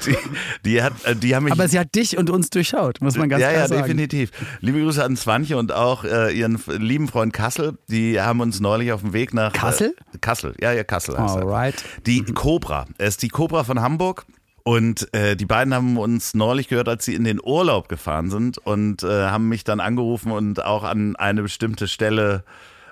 die, 0.06 0.18
die, 0.64 0.84
hat, 0.84 0.94
die 1.22 1.36
haben 1.36 1.46
mich, 1.46 1.54
Aber 1.54 1.68
sie 1.68 1.80
hat 1.80 1.94
dich 1.96 2.18
und 2.18 2.30
uns 2.30 2.50
durchschaut, 2.50 3.02
muss 3.02 3.18
man 3.18 3.30
ganz 3.30 3.42
ja, 3.42 3.50
klar 3.50 3.62
ja, 3.62 3.68
sagen. 3.68 3.82
Ja, 3.82 3.88
definitiv. 3.88 4.32
Liebe 4.62 4.80
Grüße 4.80 5.04
an 5.04 5.18
Zwanche 5.18 5.58
und 5.58 5.72
auch 5.72 6.04
äh, 6.04 6.38
ihren 6.38 6.62
lieben 6.68 7.08
Freund 7.08 7.34
Kassel. 7.34 7.78
Die 7.90 8.20
haben 8.22 8.40
uns 8.40 8.60
neulich 8.60 8.92
auf 8.92 9.02
dem 9.02 9.14
Weg 9.14 9.25
nach 9.34 9.54
Kassel? 9.54 9.96
Äh, 10.14 10.18
Kassel, 10.20 10.56
ja, 10.60 10.72
ja, 10.74 10.84
Kassel. 10.84 11.16
Alright. 11.16 11.84
Die 12.06 12.24
Cobra. 12.24 12.86
Es 12.98 13.10
ist 13.16 13.22
die 13.24 13.30
Cobra 13.30 13.64
von 13.64 13.82
Hamburg. 13.82 14.26
Und 14.68 15.14
äh, 15.14 15.36
die 15.36 15.46
beiden 15.46 15.76
haben 15.76 15.96
uns 15.98 16.34
neulich 16.34 16.68
gehört, 16.70 16.90
als 16.90 17.06
sie 17.06 17.14
in 17.14 17.24
den 17.24 17.40
Urlaub 17.40 17.88
gefahren 17.88 18.32
sind 18.32 18.58
und 18.58 19.04
äh, 19.04 19.28
haben 19.28 19.48
mich 19.48 19.64
dann 19.64 19.80
angerufen 19.80 20.32
und 20.32 20.66
auch 20.66 20.84
an 20.84 21.16
eine 21.18 21.44
bestimmte 21.44 21.88
Stelle 21.88 22.44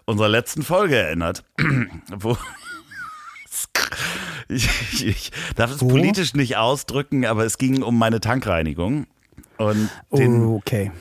unserer 0.06 0.30
letzten 0.30 0.62
Folge 0.62 0.96
erinnert, 0.98 1.44
wo 2.16 2.38
ich, 4.50 4.70
ich, 4.94 5.06
ich 5.08 5.32
darf 5.56 5.72
es 5.72 5.82
Wo? 5.82 5.88
politisch 5.88 6.34
nicht 6.36 6.58
ausdrücken, 6.58 7.26
aber 7.26 7.44
es 7.44 7.58
ging 7.58 7.82
um 7.82 7.98
meine 7.98 8.20
Tankreinigung. 8.20 9.08
Und 9.58 9.90
den, 10.12 10.44
Oh, 10.46 10.56
okay. 10.58 10.92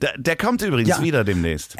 der, 0.00 0.16
der 0.16 0.36
kommt 0.36 0.62
übrigens 0.62 0.88
Ja. 0.90 1.02
wieder 1.02 1.24
demnächst. 1.24 1.76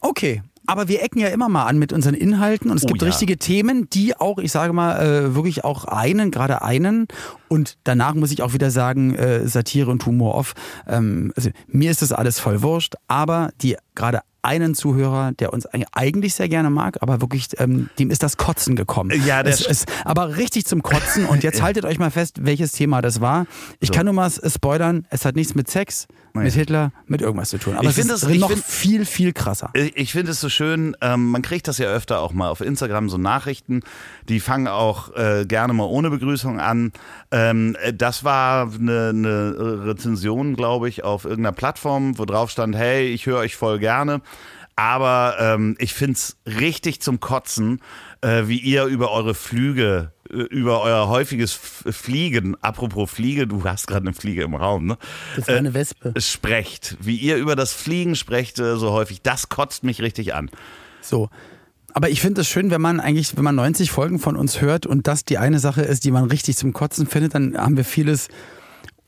Okay. 0.00 0.42
Aber 0.70 0.86
wir 0.88 1.02
ecken 1.02 1.18
ja 1.18 1.28
immer 1.28 1.48
mal 1.48 1.66
an 1.66 1.78
mit 1.78 1.92
unseren 1.92 2.14
Inhalten 2.14 2.70
und 2.70 2.76
es 2.76 2.84
Oh 2.84 2.86
gibt 2.86 3.02
ja. 3.02 3.08
richtige 3.08 3.36
Themen, 3.38 3.90
die 3.90 4.16
auch, 4.16 4.38
ich 4.38 4.52
sage 4.52 4.72
mal, 4.72 5.00
äh, 5.00 5.34
wirklich 5.34 5.64
auch 5.64 5.84
einen, 5.84 6.30
gerade 6.30 6.62
einen 6.62 7.08
und 7.48 7.76
danach 7.84 8.14
muss 8.14 8.30
ich 8.30 8.42
auch 8.42 8.52
wieder 8.52 8.70
sagen, 8.70 9.14
äh, 9.16 9.46
Satire 9.48 9.90
und 9.90 10.06
Humor 10.06 10.36
off. 10.36 10.54
Ähm, 10.86 11.32
also 11.36 11.50
mir 11.66 11.90
ist 11.90 12.02
das 12.02 12.12
alles 12.12 12.38
voll 12.38 12.62
wurscht, 12.62 12.94
aber 13.08 13.50
die 13.62 13.76
gerade 13.96 14.20
einen 14.42 14.74
Zuhörer, 14.74 15.32
der 15.32 15.52
uns 15.52 15.66
eigentlich 15.66 16.34
sehr 16.34 16.48
gerne 16.48 16.70
mag, 16.70 16.98
aber 17.02 17.20
wirklich, 17.20 17.48
ähm, 17.58 17.90
dem 17.98 18.10
ist 18.10 18.22
das 18.22 18.38
Kotzen 18.38 18.74
gekommen. 18.74 19.20
Ja, 19.26 19.42
es, 19.42 19.66
es, 19.66 19.84
aber 20.04 20.36
richtig 20.38 20.64
zum 20.64 20.82
Kotzen 20.82 21.26
und 21.26 21.42
jetzt 21.42 21.60
haltet 21.62 21.84
euch 21.84 21.98
mal 21.98 22.10
fest, 22.10 22.38
welches 22.44 22.72
Thema 22.72 23.02
das 23.02 23.20
war. 23.20 23.46
Ich 23.80 23.88
So. 23.88 23.94
kann 23.94 24.06
nur 24.06 24.14
mal 24.14 24.30
spoilern, 24.30 25.06
es 25.10 25.26
hat 25.26 25.36
nichts 25.36 25.54
mit 25.54 25.68
Sex, 25.68 26.06
mit 26.34 26.52
Hitler, 26.52 26.92
mit 27.06 27.20
irgendwas 27.22 27.50
zu 27.50 27.58
tun. 27.58 27.74
Aber 27.74 27.84
Ich 27.84 27.90
es 27.90 27.98
ist 27.98 28.10
das- 28.10 28.22
noch 28.28 28.50
find- 28.50 28.64
viel, 28.64 29.04
viel 29.04 29.32
krasser. 29.32 29.70
Ich 29.74 29.96
ich 29.96 30.12
finde 30.12 30.32
es 30.32 30.40
so 30.40 30.48
schön, 30.48 30.96
ähm, 31.00 31.30
man 31.30 31.42
kriegt 31.42 31.68
das 31.68 31.78
ja 31.78 31.86
öfter 31.88 32.20
auch 32.20 32.32
mal 32.32 32.48
auf 32.48 32.60
Instagram, 32.60 33.08
so 33.08 33.18
Nachrichten, 33.18 33.80
die 34.28 34.40
fangen 34.40 34.68
auch 34.68 35.14
äh, 35.16 35.44
gerne 35.46 35.72
mal 35.72 35.84
ohne 35.84 36.10
Begrüßung 36.10 36.60
an. 36.60 36.92
Ähm, 37.30 37.76
äh, 37.82 37.92
das 37.92 38.24
war 38.24 38.72
eine, 38.72 39.10
eine 39.10 39.84
Rezension, 39.86 40.56
glaube 40.56 40.88
ich, 40.88 41.04
auf 41.04 41.24
irgendeiner 41.24 41.52
Plattform, 41.52 42.18
wo 42.18 42.24
drauf 42.24 42.50
stand, 42.50 42.76
hey, 42.76 43.06
ich 43.08 43.26
höre 43.26 43.38
euch 43.38 43.56
voll 43.56 43.78
gerne. 43.78 44.20
Aber 44.80 45.36
ähm, 45.38 45.76
ich 45.78 45.92
finde 45.92 46.14
es 46.14 46.38
richtig 46.46 47.02
zum 47.02 47.20
Kotzen, 47.20 47.82
äh, 48.22 48.44
wie 48.46 48.56
ihr 48.56 48.86
über 48.86 49.10
eure 49.10 49.34
Flüge, 49.34 50.12
äh, 50.30 50.36
über 50.36 50.80
euer 50.80 51.06
häufiges 51.06 51.52
Fliegen, 51.52 52.56
apropos 52.62 53.10
Fliege, 53.10 53.46
du 53.46 53.62
hast 53.62 53.88
gerade 53.88 54.06
eine 54.06 54.14
Fliege 54.14 54.42
im 54.42 54.54
Raum, 54.54 54.86
ne? 54.86 54.96
Das 55.36 55.48
war 55.48 55.56
eine 55.56 55.74
Wespe. 55.74 56.14
sprecht, 56.16 56.96
wie 56.98 57.16
ihr 57.16 57.36
über 57.36 57.56
das 57.56 57.74
Fliegen 57.74 58.16
sprecht 58.16 58.58
äh, 58.58 58.78
so 58.78 58.92
häufig, 58.92 59.20
das 59.20 59.50
kotzt 59.50 59.84
mich 59.84 60.00
richtig 60.00 60.32
an. 60.32 60.50
So. 61.02 61.28
Aber 61.92 62.08
ich 62.08 62.22
finde 62.22 62.40
es 62.40 62.48
schön, 62.48 62.70
wenn 62.70 62.80
man 62.80 63.00
eigentlich, 63.00 63.36
wenn 63.36 63.44
man 63.44 63.56
90 63.56 63.90
Folgen 63.90 64.18
von 64.18 64.34
uns 64.34 64.62
hört 64.62 64.86
und 64.86 65.06
das 65.06 65.26
die 65.26 65.36
eine 65.36 65.58
Sache 65.58 65.82
ist, 65.82 66.06
die 66.06 66.10
man 66.10 66.24
richtig 66.24 66.56
zum 66.56 66.72
Kotzen 66.72 67.06
findet, 67.06 67.34
dann 67.34 67.54
haben 67.58 67.76
wir 67.76 67.84
vieles 67.84 68.28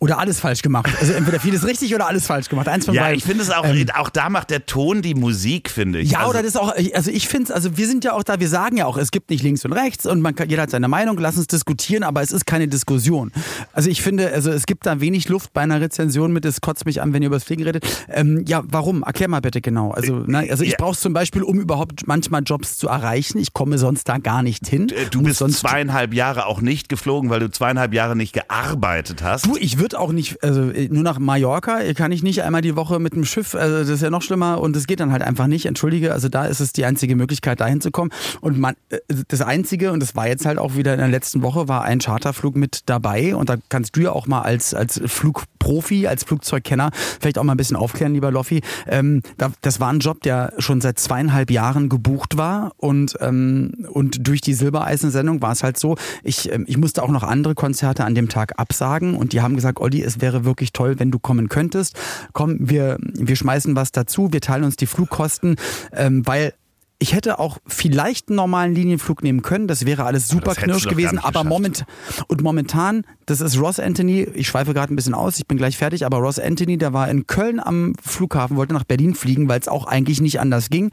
oder 0.02 0.18
alles 0.18 0.40
falsch 0.40 0.62
gemacht. 0.62 0.90
Also 1.00 1.12
entweder 1.12 1.38
vieles 1.38 1.64
richtig 1.66 1.94
oder 1.94 2.08
alles 2.08 2.26
falsch 2.26 2.48
gemacht. 2.48 2.66
Eins 2.66 2.86
von 2.86 2.94
Ja, 2.94 3.02
beiden. 3.02 3.18
ich 3.18 3.24
finde 3.24 3.44
es 3.44 3.50
auch, 3.50 3.64
Ähm, 3.64 3.86
auch 3.96 4.10
da 4.10 4.28
macht 4.30 4.50
der 4.50 4.66
Ton 4.66 5.00
die 5.00 5.14
Musik, 5.14 5.70
finde 5.70 6.00
ich. 6.00 6.10
Ja, 6.10 6.18
also, 6.20 6.30
oder 6.30 6.42
das 6.42 6.56
auch, 6.56 6.74
also 6.92 7.10
ich 7.12 7.28
finde 7.28 7.44
es, 7.44 7.50
also 7.52 7.76
wir 7.76 7.86
sind 7.86 8.02
ja 8.02 8.12
auch 8.12 8.24
da, 8.24 8.40
wir 8.40 8.48
sagen 8.48 8.76
ja 8.76 8.86
auch, 8.86 8.96
es 8.96 9.12
gibt 9.12 9.30
nicht 9.30 9.44
links 9.44 9.64
und 9.64 9.72
rechts 9.72 10.04
und 10.04 10.20
man 10.20 10.34
kann, 10.34 10.50
jeder 10.50 10.62
hat 10.62 10.70
seine 10.70 10.88
Meinung, 10.88 11.16
lass 11.18 11.36
uns 11.36 11.46
diskutieren, 11.46 12.02
aber 12.02 12.20
es 12.20 12.32
ist 12.32 12.46
keine 12.46 12.66
Diskussion. 12.66 13.30
Also 13.72 13.90
ich 13.90 14.02
finde, 14.02 14.32
also 14.32 14.50
es 14.50 14.66
gibt 14.66 14.86
da 14.86 15.00
wenig 15.00 15.28
Luft 15.28 15.52
bei 15.52 15.60
einer 15.60 15.80
Rezension 15.80 16.32
mit, 16.32 16.44
es 16.46 16.60
kotzt 16.60 16.84
mich 16.84 17.00
an, 17.00 17.12
wenn 17.12 17.22
ihr 17.22 17.26
über 17.28 17.36
das 17.36 17.44
Fliegen 17.44 17.62
redet. 17.62 17.86
Ähm, 18.08 18.42
ja, 18.44 18.62
warum? 18.66 19.04
Erklär 19.04 19.28
mal 19.28 19.40
bitte 19.40 19.60
genau. 19.60 19.92
Also, 19.92 20.16
ne, 20.16 20.48
also 20.50 20.64
ich 20.64 20.70
Ja. 20.72 20.76
brauche 20.80 20.98
zum 20.98 21.12
Beispiel, 21.12 21.44
um 21.44 21.60
überhaupt 21.60 22.08
manchmal 22.08 22.42
Jobs 22.44 22.76
zu 22.76 22.88
erreichen, 22.88 23.38
ich 23.38 23.52
komme 23.52 23.78
sonst 23.78 24.08
da 24.08 24.18
gar 24.18 24.42
nicht 24.42 24.66
hin. 24.66 24.88
Äh, 24.88 25.06
Du 25.12 25.22
bist 25.22 25.38
sonst 25.38 25.60
zweieinhalb 25.60 26.12
Jahre 26.12 26.46
auch 26.46 26.60
nicht 26.60 26.88
geflogen, 26.88 27.30
weil 27.30 27.38
du 27.38 27.48
zweieinhalb 27.50 27.94
Jahre 27.94 28.16
nicht 28.16 28.32
gearbeitet 28.32 29.22
hast. 29.22 29.46
Du, 29.46 29.56
ich 29.56 29.78
würde 29.78 29.91
auch 29.94 30.12
nicht, 30.12 30.42
also 30.42 30.70
äh, 30.70 30.88
nur 30.88 31.02
nach 31.02 31.18
Mallorca 31.18 31.80
kann 31.94 32.12
ich 32.12 32.22
nicht 32.22 32.42
einmal 32.42 32.62
die 32.62 32.76
Woche 32.76 32.98
mit 32.98 33.14
dem 33.14 33.24
Schiff, 33.24 33.54
also 33.54 33.78
das 33.78 33.88
ist 33.88 34.02
ja 34.02 34.10
noch 34.10 34.22
schlimmer 34.22 34.60
und 34.60 34.76
das 34.76 34.86
geht 34.86 35.00
dann 35.00 35.12
halt 35.12 35.22
einfach 35.22 35.46
nicht, 35.46 35.66
entschuldige, 35.66 36.12
also 36.12 36.28
da 36.28 36.46
ist 36.46 36.60
es 36.60 36.72
die 36.72 36.84
einzige 36.84 37.16
Möglichkeit, 37.16 37.60
dahin 37.60 37.80
zu 37.80 37.90
kommen. 37.90 38.10
Und 38.40 38.58
man, 38.58 38.74
äh, 38.90 38.98
das 39.28 39.40
Einzige, 39.40 39.92
und 39.92 40.00
das 40.00 40.16
war 40.16 40.28
jetzt 40.28 40.46
halt 40.46 40.58
auch 40.58 40.74
wieder 40.76 40.92
in 40.94 41.00
der 41.00 41.08
letzten 41.08 41.42
Woche, 41.42 41.68
war 41.68 41.82
ein 41.84 41.98
Charterflug 41.98 42.56
mit 42.56 42.80
dabei 42.86 43.34
und 43.36 43.48
da 43.48 43.56
kannst 43.68 43.96
du 43.96 44.00
ja 44.00 44.12
auch 44.12 44.26
mal 44.26 44.42
als, 44.42 44.74
als 44.74 45.00
Flugprofi, 45.04 46.06
als 46.06 46.24
Flugzeugkenner 46.24 46.90
vielleicht 47.20 47.38
auch 47.38 47.44
mal 47.44 47.54
ein 47.54 47.58
bisschen 47.58 47.76
aufklären, 47.76 48.14
lieber 48.14 48.30
Loffi. 48.30 48.62
Ähm, 48.86 49.22
da, 49.38 49.52
das 49.60 49.80
war 49.80 49.92
ein 49.92 50.00
Job, 50.00 50.22
der 50.22 50.52
schon 50.58 50.80
seit 50.80 50.98
zweieinhalb 50.98 51.50
Jahren 51.50 51.88
gebucht 51.88 52.36
war 52.36 52.72
und, 52.76 53.16
ähm, 53.20 53.86
und 53.90 54.26
durch 54.26 54.40
die 54.40 54.54
Silbereisen-Sendung 54.54 55.42
war 55.42 55.52
es 55.52 55.62
halt 55.62 55.78
so, 55.78 55.96
ich, 56.22 56.52
ähm, 56.52 56.64
ich 56.66 56.76
musste 56.76 57.02
auch 57.02 57.10
noch 57.10 57.22
andere 57.22 57.54
Konzerte 57.54 58.04
an 58.04 58.14
dem 58.14 58.28
Tag 58.28 58.58
absagen 58.58 59.14
und 59.14 59.32
die 59.32 59.40
haben 59.40 59.54
gesagt, 59.54 59.80
Olli, 59.82 60.02
es 60.02 60.20
wäre 60.20 60.44
wirklich 60.44 60.72
toll, 60.72 60.98
wenn 60.98 61.10
du 61.10 61.18
kommen 61.18 61.48
könntest. 61.48 61.98
Komm, 62.32 62.56
wir, 62.60 62.98
wir 63.00 63.36
schmeißen 63.36 63.76
was 63.76 63.92
dazu, 63.92 64.32
wir 64.32 64.40
teilen 64.40 64.64
uns 64.64 64.76
die 64.76 64.86
Flugkosten, 64.86 65.56
ähm, 65.92 66.26
weil 66.26 66.54
ich 67.02 67.14
hätte 67.14 67.38
auch 67.40 67.58
vielleicht 67.66 68.28
einen 68.28 68.36
normalen 68.36 68.74
Linienflug 68.74 69.22
nehmen 69.24 69.42
können, 69.42 69.66
das 69.66 69.84
wäre 69.86 70.04
alles 70.04 70.28
super 70.28 70.54
knirsch 70.54 70.86
gewesen, 70.88 71.18
aber 71.18 71.42
moment 71.44 71.84
und 72.28 72.42
momentan, 72.42 73.04
das 73.26 73.40
ist 73.40 73.58
Ross 73.58 73.80
Anthony, 73.80 74.22
ich 74.34 74.46
schweife 74.46 74.72
gerade 74.72 74.92
ein 74.92 74.96
bisschen 74.96 75.14
aus, 75.14 75.38
ich 75.38 75.46
bin 75.48 75.58
gleich 75.58 75.76
fertig, 75.76 76.06
aber 76.06 76.18
Ross 76.18 76.38
Anthony, 76.38 76.78
der 76.78 76.92
war 76.92 77.08
in 77.10 77.26
Köln 77.26 77.58
am 77.60 77.94
Flughafen, 78.00 78.56
wollte 78.56 78.72
nach 78.72 78.84
Berlin 78.84 79.14
fliegen, 79.14 79.48
weil 79.48 79.58
es 79.60 79.66
auch 79.68 79.86
eigentlich 79.86 80.20
nicht 80.20 80.38
anders 80.40 80.70
ging. 80.70 80.90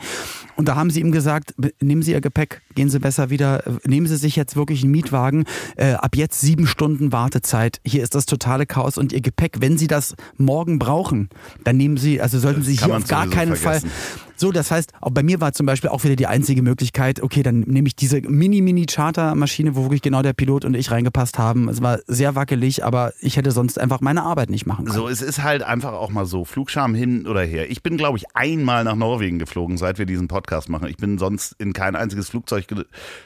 Und 0.56 0.67
da 0.67 0.76
haben 0.76 0.89
sie 0.89 1.00
ihm 1.00 1.12
gesagt, 1.12 1.54
"B- 1.58 1.69
nehmen 1.80 2.02
Sie 2.02 2.12
Ihr 2.12 2.22
Gepäck, 2.22 2.62
gehen 2.76 2.89
Sie 2.89 3.00
besser 3.00 3.30
wieder, 3.30 3.65
äh, 3.67 3.72
nehmen 3.88 4.08
Sie 4.08 4.17
sich 4.17 4.36
jetzt 4.36 4.56
wirklich 4.56 4.82
einen 4.84 4.91
Mietwagen, 4.91 5.45
äh, 5.78 5.93
ab 5.93 6.15
jetzt 6.15 6.41
sieben 6.41 6.65
Stunden 6.67 7.12
Wartezeit, 7.12 7.80
hier 7.86 8.02
ist 8.04 8.15
das 8.15 8.26
totale 8.26 8.65
Chaos 8.65 8.98
und 8.98 9.13
Ihr 9.13 9.22
Gepäck, 9.22 9.58
wenn 9.60 9.78
Sie 9.78 9.88
das 9.88 10.15
morgen 10.38 10.80
brauchen, 10.80 11.30
dann 11.63 11.78
nehmen 11.78 11.98
Sie, 11.98 12.19
also 12.19 12.39
sollten 12.39 12.62
Das 12.62 12.67
Sie 12.67 12.78
hier 12.78 12.95
auf 12.95 13.08
gar 13.08 13.28
keinen 13.28 13.56
vergessen. 13.56 13.89
Fall 13.89 14.19
so, 14.39 14.52
das 14.52 14.71
heißt, 14.71 14.93
auch 15.02 15.12
bei 15.12 15.21
mir 15.21 15.41
war 15.41 15.52
zum 15.54 15.65
Beispiel 15.65 15.89
auch 15.89 16.04
wieder 16.04 16.15
die 16.15 16.28
einzige 16.28 16.62
Möglichkeit, 16.62 17.21
okay, 17.21 17.43
dann 17.43 17.62
nehme 17.62 17.88
ich 17.88 17.95
diese 17.95 18.21
Mini-Mini-Charter-Maschine, 18.21 19.75
wo 19.75 19.84
wirklich 19.84 20.02
genau 20.02 20.21
der 20.21 20.34
Pilot 20.34 20.63
und 20.63 20.75
ich 20.75 20.91
reingepasst 20.91 21.38
haben. 21.38 21.67
Es 21.67 21.82
war 21.82 21.99
sehr 22.08 22.36
wackelig, 22.36 22.86
aber 22.86 23.13
ich 23.19 23.38
hätte 23.38 23.52
sonst 23.52 23.78
einfach 23.80 23.99
meine 23.99 24.23
Arbeit 24.23 24.49
nicht 24.49 24.65
machen 24.65 24.86
können. 24.86 24.97
So, 24.97 25.10
es 25.10 25.21
ist 25.21 25.43
halt 25.43 25.63
einfach 25.63 25.93
auch 25.93 26.10
mal 26.10 26.25
so, 26.25 26.45
Flugscham 26.45 26.95
hin 26.95 27.28
oder 27.28 27.41
her. 27.41 27.69
Ich 27.69 27.84
bin, 27.84 27.97
glaube 27.97 28.17
ich, 28.17 28.25
einmal 28.34 28.86
nach 28.86 28.95
Norwegen 28.95 29.39
geflogen, 29.39 29.78
seit 29.78 29.99
wir 29.99 30.06
diesen 30.06 30.30
Podcast 30.30 30.69
machen. 30.69 30.88
Ich 30.88 30.97
bin 30.97 31.17
sonst 31.17 31.56
in 31.60 31.73
kein 31.73 31.95
einziges 31.95 32.30
Flugzeug 32.30 32.65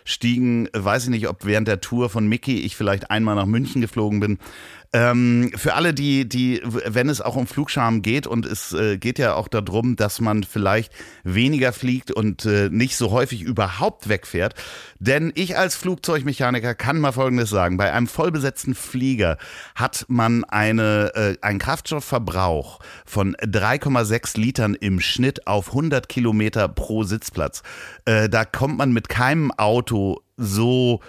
gestiegen. 0.04 0.68
Weiß 0.74 1.04
ich 1.04 1.10
nicht, 1.10 1.28
ob 1.28 1.46
während 1.46 1.68
der 1.68 1.80
Tour 1.82 2.10
von 2.10 2.28
Mickey 2.28 2.62
ich 2.62 2.76
vielleicht 2.76 3.12
einmal 3.12 3.36
nach 3.36 3.46
München 3.46 3.82
geflogen 3.82 4.20
bin. 4.20 4.40
Ähm, 4.96 5.52
für 5.56 5.74
alle, 5.74 5.92
die, 5.96 6.30
die, 6.30 6.62
wenn 6.64 7.10
es 7.10 7.20
auch 7.20 7.36
um 7.36 7.48
Flugscham 7.48 8.04
geht 8.04 8.28
und 8.28 8.46
es 8.46 8.74
äh, 8.74 8.98
geht 9.00 9.18
ja 9.18 9.34
auch 9.34 9.48
darum, 9.48 9.96
dass 9.96 10.22
man 10.22 10.44
vielleicht 10.44 10.94
weniger 11.24 11.74
fliegt 11.74 12.12
und 12.12 12.46
äh, 12.46 12.70
nicht 12.70 12.96
so 12.96 13.10
häufig 13.10 13.42
überhaupt 13.42 14.08
wegfährt. 14.08 14.54
Denn 15.00 15.32
ich 15.34 15.58
als 15.58 15.76
Flugzeugmechaniker 15.76 16.76
kann 16.76 17.00
mal 17.00 17.12
Folgendes 17.12 17.50
sagen. 17.50 17.78
Bei 17.78 17.92
einem 17.92 18.06
vollbesetzten 18.06 18.76
Flieger 18.76 19.40
hat 19.74 20.06
man 20.10 20.44
eine, 20.44 21.12
äh, 21.16 21.38
einen 21.42 21.58
Kraftstoffverbrauch 21.58 22.80
von 23.04 23.36
3,6 23.38 24.40
Litern 24.40 24.76
im 24.76 25.00
Schnitt 25.00 25.48
auf 25.48 25.70
100 25.70 26.08
Kilometer 26.08 26.68
pro 26.68 27.02
Sitzplatz. 27.02 27.64
Äh, 28.06 28.30
da 28.30 28.46
kommt 28.46 28.78
man 28.78 28.94
mit 28.94 29.10
keinem 29.10 29.50
Auto 29.52 30.22
so 30.38 31.00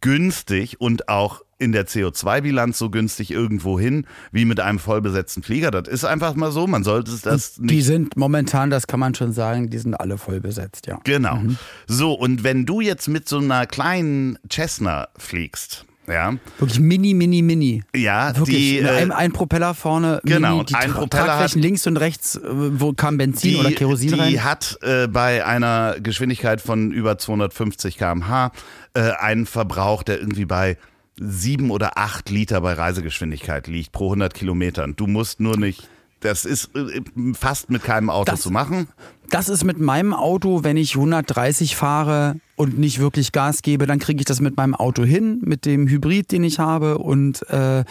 günstig 0.00 0.80
und 0.80 1.08
auch 1.08 1.42
in 1.58 1.72
der 1.72 1.86
CO2-Bilanz 1.86 2.78
so 2.78 2.90
günstig 2.90 3.30
irgendwo 3.30 3.78
hin 3.78 4.06
wie 4.32 4.44
mit 4.44 4.60
einem 4.60 4.78
vollbesetzten 4.78 5.42
Flieger. 5.42 5.70
Das 5.70 5.88
ist 5.88 6.04
einfach 6.04 6.34
mal 6.34 6.50
so. 6.50 6.66
Man 6.66 6.84
sollte 6.84 7.12
das 7.22 7.54
die 7.54 7.76
nicht. 7.76 7.84
sind 7.84 8.16
momentan, 8.16 8.70
das 8.70 8.86
kann 8.86 9.00
man 9.00 9.14
schon 9.14 9.32
sagen, 9.32 9.70
die 9.70 9.78
sind 9.78 9.94
alle 9.94 10.18
voll 10.18 10.40
besetzt, 10.40 10.86
ja. 10.86 10.98
Genau. 11.04 11.38
So, 11.86 12.12
und 12.12 12.44
wenn 12.44 12.66
du 12.66 12.80
jetzt 12.80 13.08
mit 13.08 13.28
so 13.28 13.38
einer 13.38 13.66
kleinen 13.66 14.38
Cessna 14.50 15.08
fliegst, 15.16 15.86
ja, 16.08 16.34
Wirklich 16.58 16.80
mini, 16.80 17.14
mini, 17.14 17.42
mini. 17.42 17.82
ja, 17.94 18.36
Wirklich, 18.36 18.56
die. 18.56 18.80
mit 18.82 18.90
äh, 18.90 18.94
einem, 18.94 19.12
ein 19.12 19.32
Propeller 19.32 19.74
vorne, 19.74 20.20
genau, 20.24 20.52
mini, 20.56 20.64
die 20.66 20.74
ein 20.74 20.90
Tra- 20.90 20.94
Propeller 20.94 21.24
Tragflächen 21.26 21.60
hat- 21.60 21.64
links 21.64 21.86
und 21.86 21.96
rechts, 21.96 22.36
äh, 22.36 22.40
wo 22.44 22.92
kam 22.92 23.16
Benzin 23.16 23.56
oder 23.56 23.72
Kerosin 23.72 24.12
die 24.12 24.18
rein. 24.18 24.44
hat 24.44 24.78
äh, 24.82 25.06
bei 25.08 25.44
einer 25.46 25.96
Geschwindigkeit 26.00 26.60
von 26.60 26.92
über 26.92 27.16
250 27.18 27.96
km/h 27.98 28.52
äh, 28.94 29.10
einen 29.12 29.46
Verbrauch, 29.46 30.02
der 30.02 30.18
irgendwie 30.18 30.44
bei 30.44 30.76
sieben 31.18 31.70
oder 31.70 31.96
acht 31.96 32.28
Liter 32.30 32.60
bei 32.60 32.72
Reisegeschwindigkeit 32.72 33.66
liegt 33.68 33.92
pro 33.92 34.06
100 34.06 34.34
Kilometern. 34.34 34.96
Du 34.96 35.06
musst 35.06 35.38
nur 35.40 35.56
nicht, 35.56 35.88
das 36.20 36.44
ist 36.44 36.70
äh, 36.76 37.00
fast 37.38 37.70
mit 37.70 37.84
keinem 37.84 38.10
Auto 38.10 38.32
Das- 38.32 38.40
zu 38.40 38.50
machen. 38.50 38.88
Das 39.30 39.48
ist 39.48 39.64
mit 39.64 39.78
meinem 39.78 40.12
Auto, 40.12 40.64
wenn 40.64 40.76
ich 40.76 40.94
130 40.94 41.76
fahre 41.76 42.36
und 42.56 42.78
nicht 42.78 43.00
wirklich 43.00 43.32
Gas 43.32 43.62
gebe, 43.62 43.86
dann 43.86 43.98
kriege 43.98 44.20
ich 44.20 44.26
das 44.26 44.40
mit 44.40 44.56
meinem 44.56 44.74
Auto 44.74 45.04
hin, 45.04 45.40
mit 45.42 45.64
dem 45.64 45.88
Hybrid, 45.88 46.30
den 46.30 46.44
ich 46.44 46.58
habe 46.58 46.98
und 46.98 47.42
äh, 47.50 47.84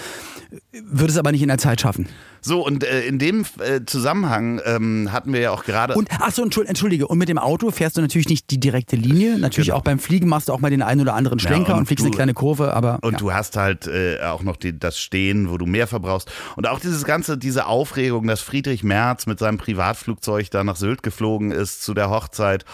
würde 0.72 1.12
es 1.12 1.18
aber 1.18 1.32
nicht 1.32 1.42
in 1.42 1.50
der 1.50 1.58
Zeit 1.58 1.82
schaffen. 1.82 2.08
So, 2.46 2.66
und 2.66 2.84
äh, 2.84 3.06
in 3.06 3.20
dem 3.20 3.46
äh, 3.60 3.86
Zusammenhang 3.86 4.60
ähm, 4.66 5.14
hatten 5.14 5.32
wir 5.32 5.40
ja 5.40 5.52
auch 5.52 5.64
gerade. 5.64 5.94
Und 5.94 6.12
achso, 6.20 6.44
entschuldige, 6.44 7.08
und 7.08 7.18
mit 7.18 7.30
dem 7.30 7.38
Auto 7.38 7.72
fährst 7.72 7.96
du 7.96 8.02
natürlich 8.02 8.28
nicht 8.28 8.52
die 8.52 8.60
direkte 8.60 8.98
Linie. 8.98 9.40
Natürlich 9.40 9.68
genau. 9.68 9.78
auch 9.78 9.84
beim 9.84 9.98
Fliegen 9.98 10.28
machst 10.28 10.50
du 10.50 10.54
auch 10.54 10.60
mal 10.60 10.70
den 10.70 10.82
einen 10.82 11.00
oder 11.00 11.14
anderen 11.14 11.40
Schlenker 11.40 11.70
ja, 11.70 11.74
und, 11.76 11.80
und, 11.82 11.86
fliegst 11.86 12.04
du, 12.04 12.08
eine 12.08 12.16
kleine 12.16 12.34
Kurve, 12.34 12.74
aber. 12.74 13.00
Und 13.02 13.14
ja. 13.14 13.18
du 13.18 13.34
hast 13.34 13.56
halt 13.56 13.88
äh, 13.88 14.20
auch 14.24 14.44
noch 14.44 14.58
die, 14.58 14.78
das 14.78 15.00
Stehen, 15.00 15.50
wo 15.50 15.58
du 15.58 15.66
mehr 15.66 15.88
verbrauchst. 15.88 16.30
Und 16.58 16.68
auch 16.68 16.82
dieses 16.82 17.06
ganze, 17.06 17.38
diese 17.38 17.66
Aufregung, 17.66 18.28
dass 18.28 18.42
Friedrich 18.42 18.84
Merz 18.84 19.26
mit 19.26 19.40
seinem 19.40 19.58
Privatflugzeug 19.58 20.52
da 20.52 20.66
nach 20.66 20.76
Sylt 20.76 21.02
geflogen 21.02 21.23
ist 21.52 21.84
zu 21.84 21.94
der 21.94 22.10
Hochzeit. 22.10 22.66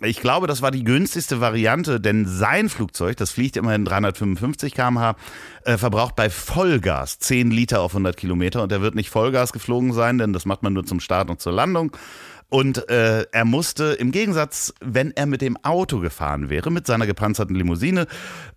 Ich 0.00 0.20
glaube, 0.20 0.46
das 0.46 0.62
war 0.62 0.70
die 0.70 0.84
günstigste 0.84 1.40
Variante, 1.40 2.00
denn 2.00 2.24
sein 2.24 2.68
Flugzeug, 2.68 3.16
das 3.16 3.32
fliegt 3.32 3.56
immerhin 3.56 3.84
355 3.84 4.72
km/h, 4.72 5.16
äh, 5.64 5.76
verbraucht 5.76 6.14
bei 6.14 6.30
Vollgas 6.30 7.18
10 7.18 7.50
Liter 7.50 7.80
auf 7.80 7.92
100 7.92 8.16
Kilometer 8.16 8.62
und 8.62 8.70
er 8.70 8.80
wird 8.80 8.94
nicht 8.94 9.10
Vollgas 9.10 9.52
geflogen 9.52 9.92
sein, 9.92 10.18
denn 10.18 10.32
das 10.32 10.44
macht 10.44 10.62
man 10.62 10.72
nur 10.72 10.86
zum 10.86 11.00
Start 11.00 11.30
und 11.30 11.40
zur 11.40 11.52
Landung. 11.52 11.96
Und 12.50 12.88
äh, 12.88 13.26
er 13.30 13.44
musste 13.44 13.92
im 13.92 14.10
Gegensatz, 14.10 14.72
wenn 14.80 15.14
er 15.14 15.26
mit 15.26 15.42
dem 15.42 15.58
Auto 15.64 16.00
gefahren 16.00 16.48
wäre, 16.48 16.70
mit 16.70 16.86
seiner 16.86 17.06
gepanzerten 17.06 17.54
Limousine 17.54 18.06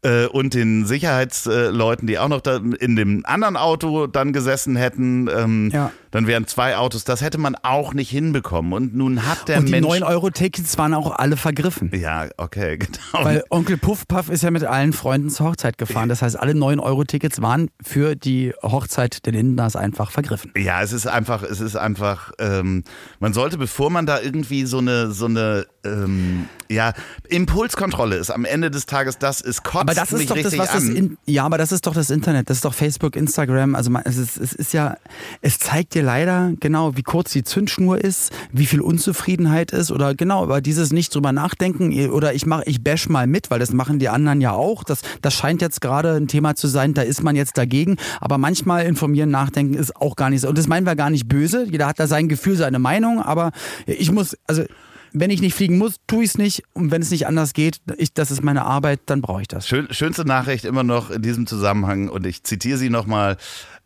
äh, 0.02 0.28
und 0.28 0.54
den 0.54 0.86
Sicherheitsleuten, 0.86 2.08
die 2.08 2.18
auch 2.18 2.30
noch 2.30 2.42
in 2.80 2.96
dem 2.96 3.26
anderen 3.26 3.58
Auto 3.58 4.08
dann 4.08 4.32
gesessen 4.32 4.78
hätten, 4.78 5.28
ähm, 5.28 5.72
ja. 5.74 5.92
dann 6.12 6.26
wären 6.26 6.48
zwei 6.48 6.78
Autos. 6.78 7.04
Das 7.04 7.22
hätte 7.22 7.38
man 7.38 7.56
auch 7.64 7.94
nicht 7.94 8.10
hinbekommen. 8.10 8.72
Und 8.72 8.96
nun 8.96 9.26
hat 9.28 9.50
der 9.50 9.58
und 9.58 9.66
die 9.66 9.72
Mensch. 9.72 9.88
Die 9.88 10.04
9-Euro-Tickets 10.04 10.78
waren 10.78 10.94
auch 10.94 11.12
alle 11.12 11.36
vergriffen. 11.36 11.92
Ja, 11.94 12.28
okay, 12.38 12.78
genau. 13.12 13.26
Weil 13.26 13.44
Onkel 13.50 13.76
Puffpuff 13.76 14.30
ist 14.30 14.42
ja 14.42 14.52
mit 14.52 14.64
allen 14.64 14.94
Freunden 14.94 15.30
zur 15.30 15.48
Hochzeit 15.48 15.78
gefahren. 15.78 16.08
Das 16.08 16.22
heißt, 16.22 16.40
alle 16.40 16.54
9-Euro-Tickets 16.54 17.42
waren 17.42 17.70
für 17.84 18.16
die 18.16 18.54
Hochzeit 18.64 19.26
der 19.26 19.34
Lindners 19.34 19.76
einfach 19.76 20.12
vergriffen. 20.12 20.54
Ja, 20.56 20.82
es 20.82 20.94
ist 20.94 21.08
einfach, 21.08 21.44
es 21.44 21.60
ist 21.60 21.76
einfach, 21.76 22.32
ähm, 22.40 22.86
man 23.20 23.34
sollte, 23.34 23.58
bevor 23.58 23.81
man 23.90 24.06
da 24.06 24.20
irgendwie 24.22 24.66
so 24.66 24.80
eine, 24.80 25.12
so 25.12 25.26
eine 25.26 25.66
ähm, 25.84 26.48
ja, 26.70 26.94
Impulskontrolle 27.28 28.16
ist 28.16 28.30
am 28.30 28.46
Ende 28.46 28.72
des 28.72 28.86
Tages, 28.86 29.18
das 29.18 29.42
ist 29.42 29.64
kotzt 29.64 29.82
Aber 29.82 29.94
das 29.94 30.12
ist 30.14 30.30
doch 30.30 30.38
das, 30.38 30.58
was 30.58 30.72
das 30.72 30.84
in, 30.84 31.18
ja, 31.26 31.44
aber 31.44 31.58
das 31.58 31.72
ist 31.72 31.86
doch 31.86 31.94
das 31.94 32.10
Internet, 32.10 32.50
das 32.50 32.58
ist 32.58 32.66
doch 32.66 32.74
Facebook, 32.74 33.16
Instagram, 33.16 33.76
also 33.76 33.90
man, 33.90 34.04
es, 34.06 34.18
ist, 34.18 34.38
es 34.38 34.54
ist 34.54 34.74
ja, 34.74 34.96
es 35.42 35.60
zeigt 35.60 35.96
dir 35.96 36.04
leider 36.04 36.54
genau, 36.60 36.96
wie 36.96 37.04
kurz 37.04 37.32
die 37.32 37.44
Zündschnur 37.44 38.00
ist, 38.00 38.32
wie 38.52 38.66
viel 38.66 38.82
Unzufriedenheit 38.82 39.72
ist 39.72 39.92
oder 39.92 40.16
genau, 40.16 40.44
über 40.44 40.62
dieses 40.62 40.92
nicht 40.94 41.14
drüber 41.14 41.32
nachdenken 41.32 42.10
oder 42.12 42.34
ich 42.34 42.46
mache, 42.46 42.64
ich 42.66 42.84
bash 42.84 43.10
mal 43.10 43.28
mit, 43.28 43.52
weil 43.52 43.60
das 43.60 43.74
machen 43.74 44.00
die 44.00 44.10
anderen 44.10 44.40
ja 44.40 44.52
auch, 44.52 44.84
das, 44.84 45.02
das 45.22 45.34
scheint 45.34 45.62
jetzt 45.62 45.82
gerade 45.82 46.14
ein 46.14 46.28
Thema 46.28 46.56
zu 46.56 46.68
sein, 46.68 46.94
da 46.94 47.02
ist 47.02 47.24
man 47.24 47.36
jetzt 47.36 47.58
dagegen, 47.58 47.98
aber 48.20 48.38
manchmal 48.38 48.86
informieren, 48.86 49.30
nachdenken 49.30 49.74
ist 49.74 49.96
auch 49.96 50.16
gar 50.16 50.30
nicht 50.30 50.42
so. 50.42 50.50
Und 50.50 50.58
das 50.58 50.68
meinen 50.68 50.86
wir 50.86 50.96
gar 50.96 51.10
nicht 51.10 51.28
böse, 51.28 51.66
jeder 51.70 51.88
hat 51.88 52.00
da 52.00 52.08
sein 52.08 52.30
Gefühl, 52.30 52.56
seine 52.56 52.80
Meinung, 52.80 53.22
aber 53.22 53.52
ich 53.86 54.12
muss, 54.12 54.38
also 54.48 54.64
wenn 55.14 55.30
ich 55.30 55.42
nicht 55.42 55.56
fliegen 55.56 55.78
muss, 55.78 55.96
tue 56.08 56.24
ich 56.24 56.32
es 56.32 56.38
nicht. 56.38 56.64
Und 56.74 56.92
wenn 56.92 57.02
es 57.02 57.12
nicht 57.12 57.28
anders 57.28 57.54
geht, 57.54 57.82
ich, 57.98 58.14
das 58.14 58.32
ist 58.32 58.44
meine 58.44 58.64
Arbeit, 58.64 59.02
dann 59.08 59.22
brauche 59.22 59.42
ich 59.42 59.48
das. 59.48 59.68
Schön, 59.68 59.88
schönste 59.92 60.26
Nachricht 60.26 60.66
immer 60.66 60.84
noch 60.84 61.10
in 61.10 61.22
diesem 61.22 61.48
Zusammenhang, 61.48 62.10
und 62.10 62.26
ich 62.26 62.44
zitiere 62.44 62.78
sie 62.78 62.90
nochmal, 62.90 63.38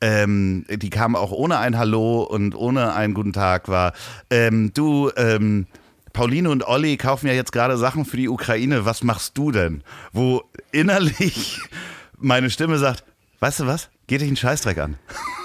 ähm, 0.01 0.65
die 0.69 0.89
kam 0.89 1.15
auch 1.15 1.31
ohne 1.31 1.57
ein 1.57 1.77
Hallo 1.77 2.23
und 2.23 2.55
ohne 2.55 2.93
einen 2.93 3.13
guten 3.13 3.33
Tag, 3.33 3.67
war, 3.67 3.93
ähm, 4.29 4.71
du, 4.73 5.11
ähm, 5.17 5.67
Pauline 6.13 6.49
und 6.49 6.65
Olli 6.65 6.95
kaufen 6.95 7.27
ja 7.27 7.33
jetzt 7.33 7.51
gerade 7.51 7.77
Sachen 7.77 8.05
für 8.05 8.17
die 8.17 8.29
Ukraine, 8.29 8.85
was 8.85 9.03
machst 9.03 9.37
du 9.37 9.51
denn? 9.51 9.83
Wo 10.13 10.43
innerlich 10.71 11.59
meine 12.17 12.49
Stimme 12.49 12.77
sagt, 12.77 13.03
weißt 13.39 13.61
du 13.61 13.67
was, 13.67 13.89
geht 14.07 14.21
dich 14.21 14.27
einen 14.27 14.37
Scheißdreck 14.37 14.77
an. 14.77 14.97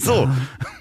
so. 0.00 0.24
Ja, 0.24 0.36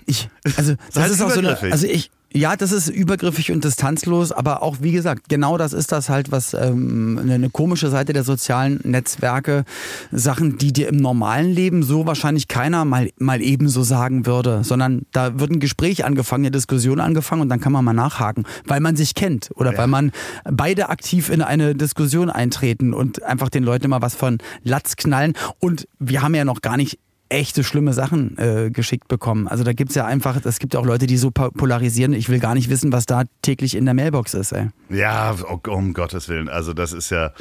ich, 0.05 0.29
also, 0.58 0.75
das, 0.75 0.93
das 0.93 1.12
ist 1.12 1.21
auch 1.21 1.32
so 1.32 1.39
eine, 1.39 1.58
also 1.62 1.86
ich, 1.86 2.12
ja, 2.32 2.55
das 2.55 2.71
ist 2.71 2.89
übergriffig 2.89 3.51
und 3.51 3.63
distanzlos, 3.63 4.32
aber 4.32 4.62
auch, 4.62 4.77
wie 4.82 4.91
gesagt, 4.91 5.29
genau 5.29 5.58
das 5.58 5.73
ist 5.73 5.91
das 5.91 6.10
halt, 6.10 6.32
was 6.32 6.53
ähm, 6.53 7.19
eine 7.19 7.49
komische 7.49 7.89
Seite 7.89 8.13
der 8.13 8.23
sozialen 8.23 8.79
Netzwerke, 8.84 9.65
Sachen, 10.12 10.60
die 10.60 10.71
dir 10.71 10.89
im 10.89 10.97
normalen 10.97 11.51
Leben 11.51 11.82
so 11.82 12.05
wahrscheinlich 12.05 12.47
keiner 12.47 12.86
mal, 12.86 13.10
mal 13.17 13.41
ebenso 13.41 13.82
sagen 13.82 14.27
würde, 14.27 14.63
sondern 14.63 15.08
da 15.12 15.39
wird 15.39 15.49
ein 15.49 15.60
Gespräch 15.60 16.05
angefangen, 16.05 16.45
eine 16.45 16.51
Diskussion 16.51 16.99
angefangen 16.99 17.41
und 17.41 17.49
dann 17.49 17.62
kann 17.62 17.71
man 17.71 17.84
mal 17.84 17.93
nachhaken, 17.93 18.45
weil 18.65 18.79
man 18.79 18.95
sich 18.95 19.15
kennt 19.15 19.49
oder 19.55 19.71
ja. 19.71 19.79
weil 19.79 19.88
man 19.88 20.12
beide 20.43 20.89
aktiv 20.89 21.29
in 21.29 21.41
eine 21.41 21.73
Diskussion 21.73 22.29
eintreten 22.29 22.93
und 22.93 23.23
einfach 23.23 23.49
den 23.49 23.63
Leuten 23.63 23.89
mal 23.89 24.03
was 24.03 24.13
von 24.13 24.38
Latz 24.63 24.97
knallen. 24.97 25.34
Und 25.58 25.88
wir 25.97 26.21
haben 26.21 26.36
ja 26.36 26.45
noch 26.45 26.62
gar 26.62 26.77
nicht 26.77 26.99
echte 27.30 27.63
schlimme 27.63 27.94
Sachen 27.94 28.38
äh, 28.38 28.72
geschickt 28.72 29.08
bekommen. 29.08 29.48
Also 29.48 29.63
da 29.63 29.74
gibt's 29.74 29.96
ja 29.96 30.06
einfach, 30.06 30.44
es 30.44 30.60
gibt 30.60 30.74
ja 30.74 30.80
auch 30.80 30.86
Leute, 30.86 31.08
die 31.08 31.18
so 31.18 31.32
polarisieren. 31.32 32.13
Ich 32.13 32.30
will 32.30 32.39
gar 32.39 32.56
nicht 32.56 32.70
wissen, 32.70 32.92
was 32.92 33.06
da 33.06 33.24
täglich 33.42 33.76
in 33.76 33.86
der 33.86 33.94
Mailbox 33.94 34.34
ist. 34.34 34.52
Ey. 34.52 34.70
Ja, 34.89 35.36
oh, 35.48 35.60
um 35.70 35.94
Gottes 35.94 36.28
Willen. 36.28 36.50
Also 36.50 36.74
das 36.74 36.92
ist 36.92 37.12
ja, 37.12 37.32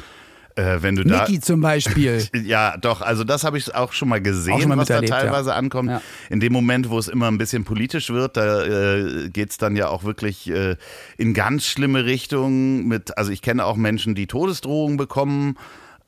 äh, 0.55 0.81
wenn 0.81 0.95
du 0.95 1.03
da. 1.03 1.25
Niki 1.25 1.39
zum 1.39 1.61
Beispiel. 1.61 2.23
ja, 2.45 2.77
doch. 2.77 3.01
Also 3.01 3.23
das 3.23 3.43
habe 3.43 3.57
ich 3.57 3.73
auch 3.73 3.91
schon 3.93 4.09
mal 4.09 4.21
gesehen, 4.21 4.59
schon 4.59 4.69
mal 4.69 4.77
was 4.77 4.89
da 4.89 5.01
teilweise 5.01 5.49
ja. 5.49 5.55
ankommt. 5.55 5.89
Ja. 5.89 6.01
In 6.29 6.39
dem 6.39 6.53
Moment, 6.53 6.89
wo 6.89 6.99
es 6.99 7.07
immer 7.07 7.27
ein 7.27 7.39
bisschen 7.39 7.63
politisch 7.63 8.11
wird, 8.11 8.37
da 8.37 8.63
äh, 8.63 9.29
geht's 9.29 9.57
dann 9.57 9.75
ja 9.75 9.87
auch 9.87 10.03
wirklich 10.03 10.49
äh, 10.49 10.75
in 11.17 11.33
ganz 11.33 11.65
schlimme 11.65 12.05
Richtungen. 12.05 12.87
Mit, 12.87 13.17
also 13.17 13.31
ich 13.31 13.41
kenne 13.41 13.65
auch 13.65 13.75
Menschen, 13.75 14.13
die 14.13 14.27
Todesdrohungen 14.27 14.97
bekommen 14.97 15.55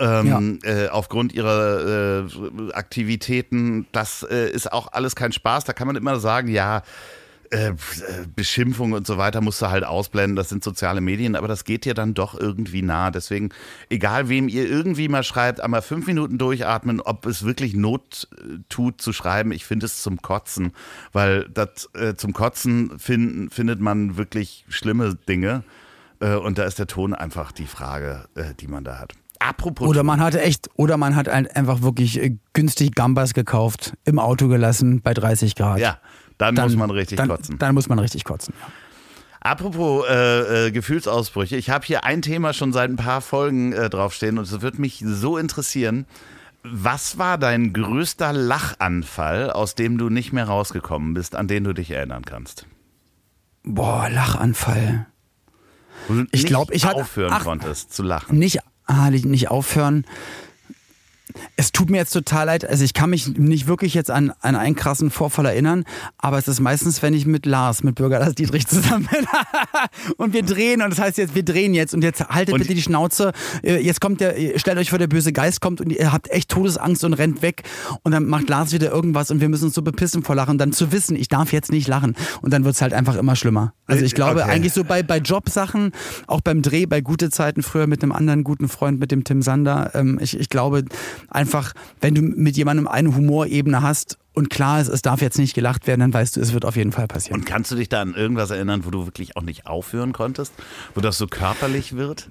ähm, 0.01 0.59
ja. 0.63 0.69
äh, 0.69 0.89
aufgrund 0.89 1.33
ihrer 1.33 2.25
äh, 2.25 2.73
Aktivitäten. 2.73 3.87
Das 3.91 4.25
äh, 4.29 4.49
ist 4.49 4.71
auch 4.71 4.91
alles 4.91 5.15
kein 5.15 5.31
Spaß. 5.31 5.63
Da 5.63 5.73
kann 5.73 5.87
man 5.87 5.95
immer 5.95 6.19
sagen, 6.19 6.47
ja, 6.47 6.81
äh, 7.51 7.73
Beschimpfung 8.33 8.93
und 8.93 9.05
so 9.05 9.17
weiter 9.17 9.41
musst 9.41 9.61
du 9.61 9.69
halt 9.69 9.83
ausblenden, 9.83 10.37
das 10.37 10.47
sind 10.47 10.63
soziale 10.63 11.01
Medien, 11.01 11.35
aber 11.35 11.49
das 11.49 11.65
geht 11.65 11.83
dir 11.83 11.93
dann 11.93 12.13
doch 12.13 12.39
irgendwie 12.39 12.81
nah. 12.81 13.11
Deswegen, 13.11 13.49
egal 13.89 14.29
wem 14.29 14.47
ihr 14.47 14.69
irgendwie 14.69 15.09
mal 15.09 15.23
schreibt, 15.23 15.59
einmal 15.59 15.81
fünf 15.81 16.07
Minuten 16.07 16.37
durchatmen, 16.37 17.01
ob 17.01 17.25
es 17.25 17.45
wirklich 17.45 17.73
Not 17.75 18.29
äh, 18.37 18.59
tut 18.69 19.01
zu 19.01 19.11
schreiben, 19.11 19.51
ich 19.51 19.65
finde 19.65 19.85
es 19.85 20.01
zum 20.01 20.21
Kotzen, 20.21 20.71
weil 21.11 21.49
das 21.49 21.89
äh, 21.93 22.15
zum 22.15 22.31
Kotzen 22.31 22.97
finden, 22.97 23.49
findet 23.49 23.81
man 23.81 24.15
wirklich 24.15 24.65
schlimme 24.69 25.15
Dinge. 25.15 25.63
Äh, 26.21 26.35
und 26.35 26.57
da 26.57 26.63
ist 26.63 26.79
der 26.79 26.87
Ton 26.87 27.13
einfach 27.13 27.51
die 27.51 27.67
Frage, 27.67 28.29
äh, 28.35 28.53
die 28.57 28.67
man 28.67 28.85
da 28.85 28.97
hat. 28.97 29.13
Apropos. 29.41 29.87
Oder 29.87 30.03
man 30.03 30.19
hatte 30.19 30.41
echt, 30.41 30.69
oder 30.75 30.97
man 30.97 31.15
hat 31.15 31.27
einfach 31.27 31.81
wirklich 31.81 32.21
äh, 32.21 32.37
günstig 32.53 32.93
Gambas 32.93 33.33
gekauft, 33.33 33.93
im 34.05 34.19
Auto 34.19 34.47
gelassen 34.47 35.01
bei 35.01 35.13
30 35.13 35.55
Grad. 35.55 35.79
Ja, 35.79 35.97
dann, 36.37 36.55
dann 36.55 36.65
muss 36.65 36.75
man 36.75 36.91
richtig 36.91 37.17
dann, 37.17 37.29
kotzen. 37.29 37.57
Dann 37.57 37.73
muss 37.73 37.89
man 37.89 37.99
richtig 37.99 38.23
kotzen, 38.23 38.53
ja. 38.59 38.67
Apropos 39.43 40.05
äh, 40.07 40.67
äh, 40.67 40.71
Gefühlsausbrüche, 40.71 41.57
ich 41.57 41.71
habe 41.71 41.83
hier 41.83 42.03
ein 42.03 42.21
Thema 42.21 42.53
schon 42.53 42.71
seit 42.73 42.91
ein 42.91 42.95
paar 42.95 43.21
Folgen 43.21 43.73
äh, 43.73 43.89
draufstehen 43.89 44.37
und 44.37 44.43
es 44.43 44.61
wird 44.61 44.77
mich 44.77 45.03
so 45.03 45.35
interessieren. 45.35 46.05
Was 46.63 47.17
war 47.17 47.39
dein 47.39 47.73
größter 47.73 48.33
Lachanfall, 48.33 49.49
aus 49.49 49.73
dem 49.73 49.97
du 49.97 50.09
nicht 50.09 50.31
mehr 50.31 50.45
rausgekommen 50.45 51.15
bist, 51.15 51.35
an 51.35 51.47
den 51.47 51.63
du 51.63 51.73
dich 51.73 51.89
erinnern 51.89 52.23
kannst? 52.23 52.67
Boah, 53.63 54.09
Lachanfall. 54.11 55.07
Wo 56.07 56.13
du 56.13 56.27
ich 56.31 56.45
glaube, 56.45 56.75
ich 56.75 56.85
hatte 56.85 57.01
aufhören 57.01 57.33
ach, 57.33 57.43
konntest 57.43 57.93
zu 57.93 58.03
lachen. 58.03 58.37
Nicht 58.37 58.59
ah, 58.85 59.09
nicht 59.09 59.49
aufhören. 59.49 60.05
Es 61.55 61.71
tut 61.71 61.89
mir 61.89 61.97
jetzt 61.97 62.11
total 62.11 62.45
leid. 62.45 62.67
Also 62.67 62.83
ich 62.83 62.93
kann 62.93 63.09
mich 63.09 63.27
nicht 63.37 63.67
wirklich 63.67 63.93
jetzt 63.93 64.11
an, 64.11 64.33
an 64.41 64.55
einen 64.55 64.75
krassen 64.75 65.11
Vorfall 65.11 65.45
erinnern, 65.45 65.83
aber 66.17 66.37
es 66.37 66.47
ist 66.47 66.59
meistens, 66.59 67.01
wenn 67.01 67.13
ich 67.13 67.25
mit 67.25 67.45
Lars, 67.45 67.83
mit 67.83 67.95
Bürger 67.95 68.19
Lars 68.19 68.35
Dietrich 68.35 68.67
zusammen 68.67 69.07
bin 69.11 69.25
und 70.17 70.33
wir 70.33 70.43
drehen 70.43 70.81
und 70.81 70.91
das 70.91 70.99
heißt 70.99 71.17
jetzt, 71.17 71.35
wir 71.35 71.43
drehen 71.43 71.73
jetzt 71.73 71.93
und 71.93 72.03
jetzt 72.03 72.27
haltet 72.29 72.53
und 72.53 72.61
bitte 72.61 72.73
die 72.73 72.81
Schnauze. 72.81 73.31
Äh, 73.63 73.77
jetzt 73.77 74.01
kommt 74.01 74.21
der, 74.21 74.35
stellt 74.57 74.77
euch 74.77 74.89
vor, 74.89 74.99
der 74.99 75.07
böse 75.07 75.33
Geist 75.33 75.61
kommt 75.61 75.81
und 75.81 75.91
ihr 75.91 76.11
habt 76.11 76.29
echt 76.31 76.49
Todesangst 76.49 77.03
und 77.03 77.13
rennt 77.13 77.41
weg 77.41 77.63
und 78.03 78.11
dann 78.11 78.25
macht 78.25 78.49
Lars 78.49 78.73
wieder 78.73 78.91
irgendwas 78.91 79.31
und 79.31 79.41
wir 79.41 79.49
müssen 79.49 79.65
uns 79.65 79.75
so 79.75 79.81
bepissen 79.81 80.23
vor 80.23 80.35
Lachen. 80.35 80.57
Dann 80.57 80.71
zu 80.71 80.91
wissen, 80.91 81.15
ich 81.15 81.27
darf 81.27 81.53
jetzt 81.53 81.71
nicht 81.71 81.87
lachen 81.87 82.15
und 82.41 82.51
dann 82.53 82.63
wird 82.63 82.75
es 82.75 82.81
halt 82.81 82.93
einfach 82.93 83.15
immer 83.15 83.35
schlimmer. 83.35 83.73
Also 83.87 84.05
ich 84.05 84.15
glaube 84.15 84.41
okay. 84.41 84.51
eigentlich 84.51 84.73
so 84.73 84.83
bei, 84.83 85.03
bei 85.03 85.17
Jobsachen, 85.17 85.91
auch 86.27 86.41
beim 86.41 86.61
Dreh, 86.61 86.85
bei 86.85 87.01
gute 87.01 87.29
Zeiten 87.29 87.63
früher 87.63 87.87
mit 87.87 88.03
einem 88.03 88.11
anderen 88.11 88.43
guten 88.43 88.69
Freund, 88.69 88.99
mit 88.99 89.11
dem 89.11 89.23
Tim 89.23 89.41
Sander, 89.41 89.91
ähm, 89.93 90.19
ich, 90.21 90.39
ich 90.39 90.49
glaube, 90.49 90.85
einfach, 91.29 91.73
wenn 91.99 92.15
du 92.15 92.21
mit 92.21 92.57
jemandem 92.57 92.87
eine 92.87 93.15
Humorebene 93.15 93.81
hast 93.81 94.17
und 94.33 94.49
klar 94.49 94.79
ist, 94.81 94.87
es 94.87 95.01
darf 95.01 95.21
jetzt 95.21 95.37
nicht 95.37 95.53
gelacht 95.53 95.87
werden, 95.87 95.99
dann 96.01 96.13
weißt 96.13 96.35
du, 96.35 96.41
es 96.41 96.53
wird 96.53 96.65
auf 96.65 96.75
jeden 96.75 96.91
Fall 96.91 97.07
passieren. 97.07 97.41
Und 97.41 97.45
kannst 97.45 97.71
du 97.71 97.75
dich 97.75 97.89
da 97.89 98.01
an 98.01 98.13
irgendwas 98.13 98.49
erinnern, 98.49 98.85
wo 98.85 98.91
du 98.91 99.05
wirklich 99.05 99.35
auch 99.37 99.43
nicht 99.43 99.67
aufhören 99.67 100.13
konntest? 100.13 100.53
Wo 100.95 101.01
das 101.01 101.17
so 101.17 101.27
körperlich 101.27 101.95
wird? 101.95 102.29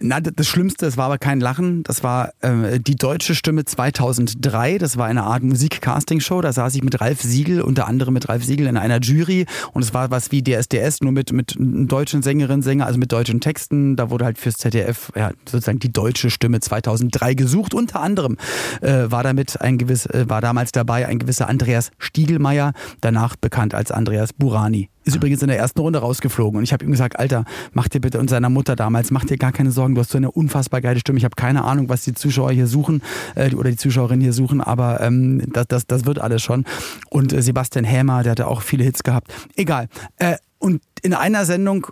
Na, 0.00 0.20
das 0.20 0.46
Schlimmste, 0.46 0.86
es 0.86 0.96
war 0.96 1.06
aber 1.06 1.18
kein 1.18 1.40
Lachen. 1.40 1.82
Das 1.82 2.04
war 2.04 2.32
äh, 2.40 2.78
die 2.78 2.94
deutsche 2.94 3.34
Stimme 3.34 3.64
2003. 3.64 4.78
Das 4.78 4.96
war 4.96 5.06
eine 5.06 5.24
Art 5.24 5.42
Musik-Casting-Show. 5.42 6.40
Da 6.40 6.52
saß 6.52 6.76
ich 6.76 6.84
mit 6.84 7.00
Ralf 7.00 7.20
Siegel, 7.20 7.62
unter 7.62 7.88
anderem 7.88 8.14
mit 8.14 8.28
Ralf 8.28 8.44
Siegel 8.44 8.68
in 8.68 8.76
einer 8.76 9.00
Jury. 9.00 9.46
Und 9.72 9.82
es 9.82 9.94
war 9.94 10.12
was 10.12 10.30
wie 10.30 10.44
DSDS, 10.44 11.00
nur 11.00 11.10
mit, 11.10 11.32
mit 11.32 11.56
deutschen 11.58 12.22
Sängerinnen, 12.22 12.62
Sänger, 12.62 12.86
also 12.86 12.98
mit 12.98 13.10
deutschen 13.10 13.40
Texten. 13.40 13.96
Da 13.96 14.08
wurde 14.10 14.24
halt 14.24 14.38
fürs 14.38 14.58
ZDF 14.58 15.10
ja, 15.16 15.32
sozusagen 15.48 15.80
die 15.80 15.92
deutsche 15.92 16.30
Stimme 16.30 16.60
2003 16.60 17.34
gesucht. 17.34 17.74
Unter 17.74 18.00
anderem 18.00 18.36
äh, 18.80 19.10
war 19.10 19.24
damit 19.24 19.60
ein 19.60 19.78
gewiss, 19.78 20.06
äh, 20.06 20.28
war 20.28 20.40
damals 20.40 20.70
dabei 20.70 21.08
ein 21.08 21.18
gewisser 21.18 21.48
Andreas 21.48 21.90
Stiegelmeier, 21.98 22.72
danach 23.00 23.34
bekannt 23.34 23.74
als 23.74 23.90
Andreas 23.90 24.32
Burani. 24.32 24.90
Ist 25.08 25.16
übrigens 25.16 25.40
in 25.40 25.48
der 25.48 25.56
ersten 25.56 25.80
Runde 25.80 26.00
rausgeflogen. 26.00 26.58
Und 26.58 26.64
ich 26.64 26.74
habe 26.74 26.84
ihm 26.84 26.90
gesagt, 26.90 27.18
Alter, 27.18 27.46
mach 27.72 27.88
dir 27.88 27.98
bitte 27.98 28.18
und 28.18 28.28
seiner 28.28 28.50
Mutter 28.50 28.76
damals, 28.76 29.10
mach 29.10 29.24
dir 29.24 29.38
gar 29.38 29.52
keine 29.52 29.70
Sorgen, 29.70 29.94
du 29.94 30.02
hast 30.02 30.10
so 30.10 30.18
eine 30.18 30.30
unfassbar 30.30 30.82
geile 30.82 31.00
Stimme. 31.00 31.16
Ich 31.16 31.24
habe 31.24 31.34
keine 31.34 31.64
Ahnung, 31.64 31.88
was 31.88 32.04
die 32.04 32.12
Zuschauer 32.12 32.52
hier 32.52 32.66
suchen 32.66 33.00
äh, 33.34 33.54
oder 33.54 33.70
die 33.70 33.78
Zuschauerinnen 33.78 34.20
hier 34.20 34.34
suchen, 34.34 34.60
aber 34.60 35.00
ähm, 35.00 35.50
das, 35.50 35.66
das, 35.66 35.86
das 35.86 36.04
wird 36.04 36.18
alles 36.18 36.42
schon. 36.42 36.66
Und 37.08 37.32
äh, 37.32 37.40
Sebastian 37.40 37.86
Hämer, 37.86 38.22
der 38.22 38.32
hatte 38.32 38.48
auch 38.48 38.60
viele 38.60 38.84
Hits 38.84 39.02
gehabt. 39.02 39.32
Egal. 39.56 39.88
Äh, 40.18 40.36
und 40.58 40.82
in 41.00 41.14
einer 41.14 41.46
Sendung 41.46 41.86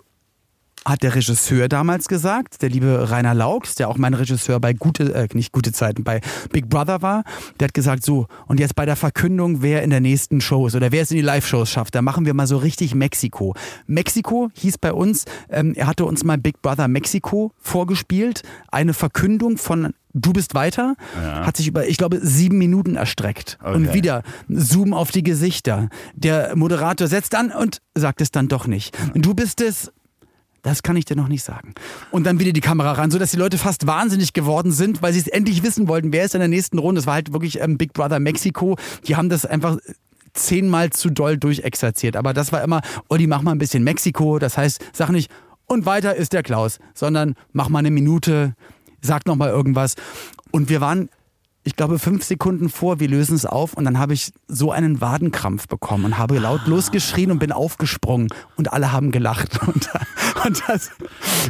hat 0.87 1.03
der 1.03 1.15
Regisseur 1.15 1.67
damals 1.67 2.07
gesagt, 2.07 2.61
der 2.61 2.69
liebe 2.69 3.09
Rainer 3.09 3.33
Laux, 3.33 3.75
der 3.75 3.89
auch 3.89 3.97
mein 3.97 4.13
Regisseur 4.13 4.59
bei 4.59 4.73
gute, 4.73 5.13
äh, 5.13 5.27
nicht 5.33 5.51
gute 5.51 5.73
Zeiten, 5.73 6.03
bei 6.03 6.21
Big 6.51 6.69
Brother 6.69 7.01
war, 7.01 7.23
der 7.59 7.67
hat 7.67 7.73
gesagt, 7.73 8.03
so, 8.03 8.27
und 8.47 8.59
jetzt 8.59 8.75
bei 8.75 8.85
der 8.85 8.95
Verkündung, 8.95 9.61
wer 9.61 9.83
in 9.83 9.89
der 9.89 9.99
nächsten 9.99 10.39
Show 10.39 10.67
ist 10.67 10.75
oder 10.75 10.91
wer 10.91 11.01
es 11.01 11.11
in 11.11 11.17
die 11.17 11.23
Live-Shows 11.23 11.69
schafft, 11.69 11.93
da 11.93 12.01
machen 12.01 12.25
wir 12.25 12.33
mal 12.33 12.47
so 12.47 12.57
richtig 12.57 12.95
Mexiko. 12.95 13.53
Mexiko 13.85 14.49
hieß 14.53 14.77
bei 14.77 14.93
uns, 14.93 15.25
ähm, 15.49 15.73
er 15.75 15.87
hatte 15.87 16.05
uns 16.05 16.23
mal 16.23 16.37
Big 16.37 16.61
Brother 16.61 16.87
Mexiko 16.87 17.51
vorgespielt, 17.59 18.43
eine 18.71 18.93
Verkündung 18.93 19.57
von 19.57 19.93
Du 20.19 20.33
bist 20.33 20.55
weiter, 20.55 20.95
ja. 21.15 21.45
hat 21.45 21.57
sich 21.57 21.67
über, 21.67 21.87
ich 21.87 21.97
glaube, 21.97 22.19
sieben 22.23 22.57
Minuten 22.57 22.95
erstreckt. 22.95 23.59
Okay. 23.61 23.75
Und 23.75 23.93
wieder 23.93 24.23
Zoom 24.49 24.93
auf 24.93 25.11
die 25.11 25.21
Gesichter. 25.21 25.89
Der 26.15 26.55
Moderator 26.55 27.07
setzt 27.07 27.35
an 27.35 27.51
und 27.51 27.81
sagt 27.93 28.21
es 28.21 28.31
dann 28.31 28.47
doch 28.47 28.65
nicht. 28.65 28.97
Du 29.13 29.35
bist 29.35 29.61
es, 29.61 29.91
das 30.67 30.83
kann 30.83 30.97
ich 30.97 31.05
dir 31.05 31.15
noch 31.15 31.29
nicht 31.29 31.43
sagen. 31.43 31.73
Und 32.11 32.25
dann 32.25 32.39
wieder 32.39 32.51
die 32.51 32.61
Kamera 32.61 32.91
ran, 32.91 33.09
sodass 33.09 33.31
die 33.31 33.37
Leute 33.37 33.57
fast 33.57 33.87
wahnsinnig 33.87 34.33
geworden 34.33 34.73
sind, 34.73 35.01
weil 35.01 35.13
sie 35.13 35.19
es 35.19 35.27
endlich 35.27 35.63
wissen 35.63 35.87
wollten, 35.87 36.11
wer 36.11 36.25
ist 36.25 36.35
in 36.35 36.41
der 36.41 36.49
nächsten 36.49 36.77
Runde. 36.77 36.99
Es 36.99 37.07
war 37.07 37.13
halt 37.13 37.31
wirklich 37.31 37.61
ähm, 37.61 37.77
Big 37.77 37.93
Brother 37.93 38.19
Mexiko. 38.19 38.77
Die 39.07 39.15
haben 39.15 39.29
das 39.29 39.45
einfach 39.45 39.77
zehnmal 40.33 40.89
zu 40.89 41.09
doll 41.09 41.37
durchexerziert. 41.37 42.17
Aber 42.17 42.33
das 42.33 42.51
war 42.51 42.61
immer, 42.63 42.81
Olli, 43.07 43.27
mach 43.27 43.41
mal 43.43 43.53
ein 43.53 43.59
bisschen 43.59 43.81
Mexiko. 43.85 44.39
Das 44.39 44.57
heißt, 44.57 44.83
sag 44.91 45.09
nicht, 45.09 45.31
und 45.67 45.85
weiter 45.85 46.15
ist 46.15 46.33
der 46.33 46.43
Klaus, 46.43 46.79
sondern 46.93 47.35
mach 47.53 47.69
mal 47.69 47.79
eine 47.79 47.91
Minute, 47.91 48.53
sag 49.01 49.25
noch 49.25 49.37
mal 49.37 49.49
irgendwas. 49.49 49.95
Und 50.51 50.67
wir 50.67 50.81
waren 50.81 51.09
ich 51.67 51.75
glaube, 51.75 51.99
fünf 51.99 52.23
Sekunden 52.23 52.69
vor, 52.69 53.01
wir 53.01 53.09
lösen 53.09 53.35
es 53.35 53.45
auf 53.45 53.73
und 53.73 53.83
dann 53.83 53.99
habe 53.99 54.13
ich 54.13 54.31
so 54.47 54.71
einen 54.71 55.01
Wadenkrampf 55.01 55.67
bekommen 55.67 56.05
und 56.05 56.17
habe 56.17 56.39
laut 56.39 56.61
ah. 56.63 56.69
losgeschrien 56.69 57.29
und 57.29 57.39
bin 57.39 57.51
aufgesprungen 57.51 58.29
und 58.55 58.71
alle 58.71 58.93
haben 58.93 59.11
gelacht. 59.11 59.59
Und, 59.67 59.89
und, 60.45 60.63
das, 60.67 60.91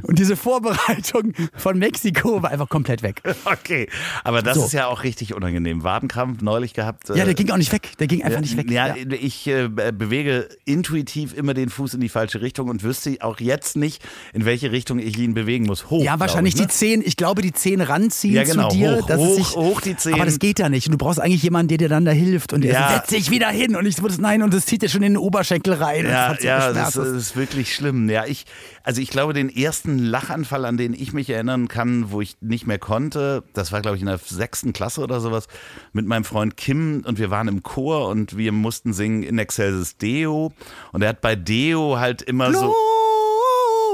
und 0.03 0.18
diese 0.18 0.36
Vorbereitung 0.36 1.34
von 1.55 1.78
Mexiko 1.78 2.41
war 2.41 2.49
einfach 2.49 2.68
komplett 2.68 3.03
weg. 3.03 3.22
Okay, 3.45 3.88
aber 4.24 4.41
das 4.41 4.57
so. 4.57 4.65
ist 4.65 4.74
ja 4.74 4.88
auch 4.88 5.03
richtig 5.03 5.34
unangenehm. 5.34 5.84
Wadenkrampf 5.84 6.41
neulich 6.41 6.74
gehabt. 6.74 7.09
Ja, 7.09 7.15
der 7.15 7.30
äh, 7.30 7.34
ging 7.34 7.51
auch 7.51 7.57
nicht 7.57 7.72
weg. 7.72 7.91
Der 7.99 8.07
ging 8.07 8.24
einfach 8.24 8.38
ja, 8.38 8.41
nicht 8.41 8.57
weg. 8.57 8.72
Ja, 8.72 8.95
ja. 8.95 8.95
ich 9.09 9.47
äh, 9.47 9.70
bewege 9.70 10.49
intuitiv 10.65 11.36
immer 11.36 11.53
den 11.53 11.70
Fuß 11.70 11.93
in 11.93 12.01
die 12.01 12.09
falsche 12.09 12.41
Richtung 12.41 12.70
und 12.70 12.84
wüsste 12.84 13.18
auch 13.22 13.39
jetzt 13.39 13.78
nicht, 13.78 14.03
in 14.34 14.45
welche 14.45 14.72
Richtung 14.72 14.99
ich 14.99 15.18
ihn 15.18 15.34
bewegen 15.34 15.65
muss. 15.65 15.89
Hoch. 15.89 16.03
Ja, 16.03 16.20
wahrscheinlich 16.20 16.55
ich, 16.55 16.61
ne? 16.61 16.68
die 16.68 16.74
Zehen, 16.74 17.03
ich 17.05 17.15
glaube, 17.15 17.41
die 17.41 17.53
Zehen 17.53 17.82
ranziehen 17.82 18.36
ja, 18.36 18.43
genau. 18.43 18.70
zu 18.70 18.78
dir. 18.78 18.97
Hoch, 18.97 19.09
hoch, 19.09 19.55
hoch 19.55 19.82
die 19.82 19.95
Zehen 19.95 20.07
sehen. 20.08 20.16
Aber 20.16 20.26
das 20.26 20.39
geht 20.39 20.60
ja 20.60 20.70
nicht. 20.70 20.88
Und 20.88 20.93
du 20.93 20.97
brauchst 20.97 21.20
eigentlich 21.20 21.43
jemanden, 21.43 21.70
der 21.70 21.78
dir 21.78 21.89
dann 21.89 22.05
da 22.05 22.12
hilft 22.12 22.53
und 22.53 22.64
der 22.64 22.74
ja. 22.74 22.93
setzt 22.93 23.10
sich 23.10 23.30
wieder 23.30 23.49
hin 23.49 23.76
und 23.76 23.86
ich 23.86 24.01
würde 24.01 24.20
nein 24.22 24.41
und 24.43 24.53
das 24.53 24.66
zieht 24.66 24.82
dir 24.82 24.89
schon 24.89 25.03
in 25.03 25.14
den 25.14 25.18
Oberschenkel 25.18 25.74
rein. 25.74 26.05
Ja, 26.05 26.34
das, 26.34 26.43
ja 26.43 26.74
das, 26.74 26.93
das, 26.93 27.08
ist 27.08 27.36
wirklich 27.36 27.74
schlimm. 27.74 28.10
Ja, 28.10 28.26
ich, 28.26 28.45
also 28.84 29.01
ich 29.01 29.10
glaube, 29.10 29.34
den 29.34 29.49
ersten 29.49 29.99
Lachanfall, 29.99 30.66
an 30.66 30.78
den 30.78 30.93
ich 30.93 31.14
mich 31.14 31.30
erinnern 31.30 31.68
kann, 31.68 32.12
wo 32.12 32.22
ich 32.22 32.38
nicht 32.41 32.68
mehr 32.68 32.80
konnte, 32.80 33.43
das 33.53 33.72
war, 33.72 33.82
glaube 33.82 33.97
ich, 33.97 34.01
in 34.01 34.08
der 34.08 34.18
sechsten 34.18 34.74
Klasse 34.74 35.01
oder 35.01 35.20
sowas, 35.20 35.47
mit 35.93 36.05
meinem 36.05 36.24
Freund 36.24 36.58
Kim 36.58 37.03
und 37.05 37.20
wir 37.20 37.30
waren 37.30 37.47
im 37.47 37.64
Chor 37.64 38.08
und 38.08 38.38
wir 38.38 38.51
mussten 38.51 38.93
singen 38.93 39.24
In 39.24 39.38
Excelsis 39.38 39.97
Deo 39.97 40.51
und 40.91 41.01
er 41.01 41.10
hat 41.10 41.22
bei 41.22 41.36
Deo 41.36 41.99
halt 41.99 42.22
immer 42.22 42.53
so. 42.53 42.74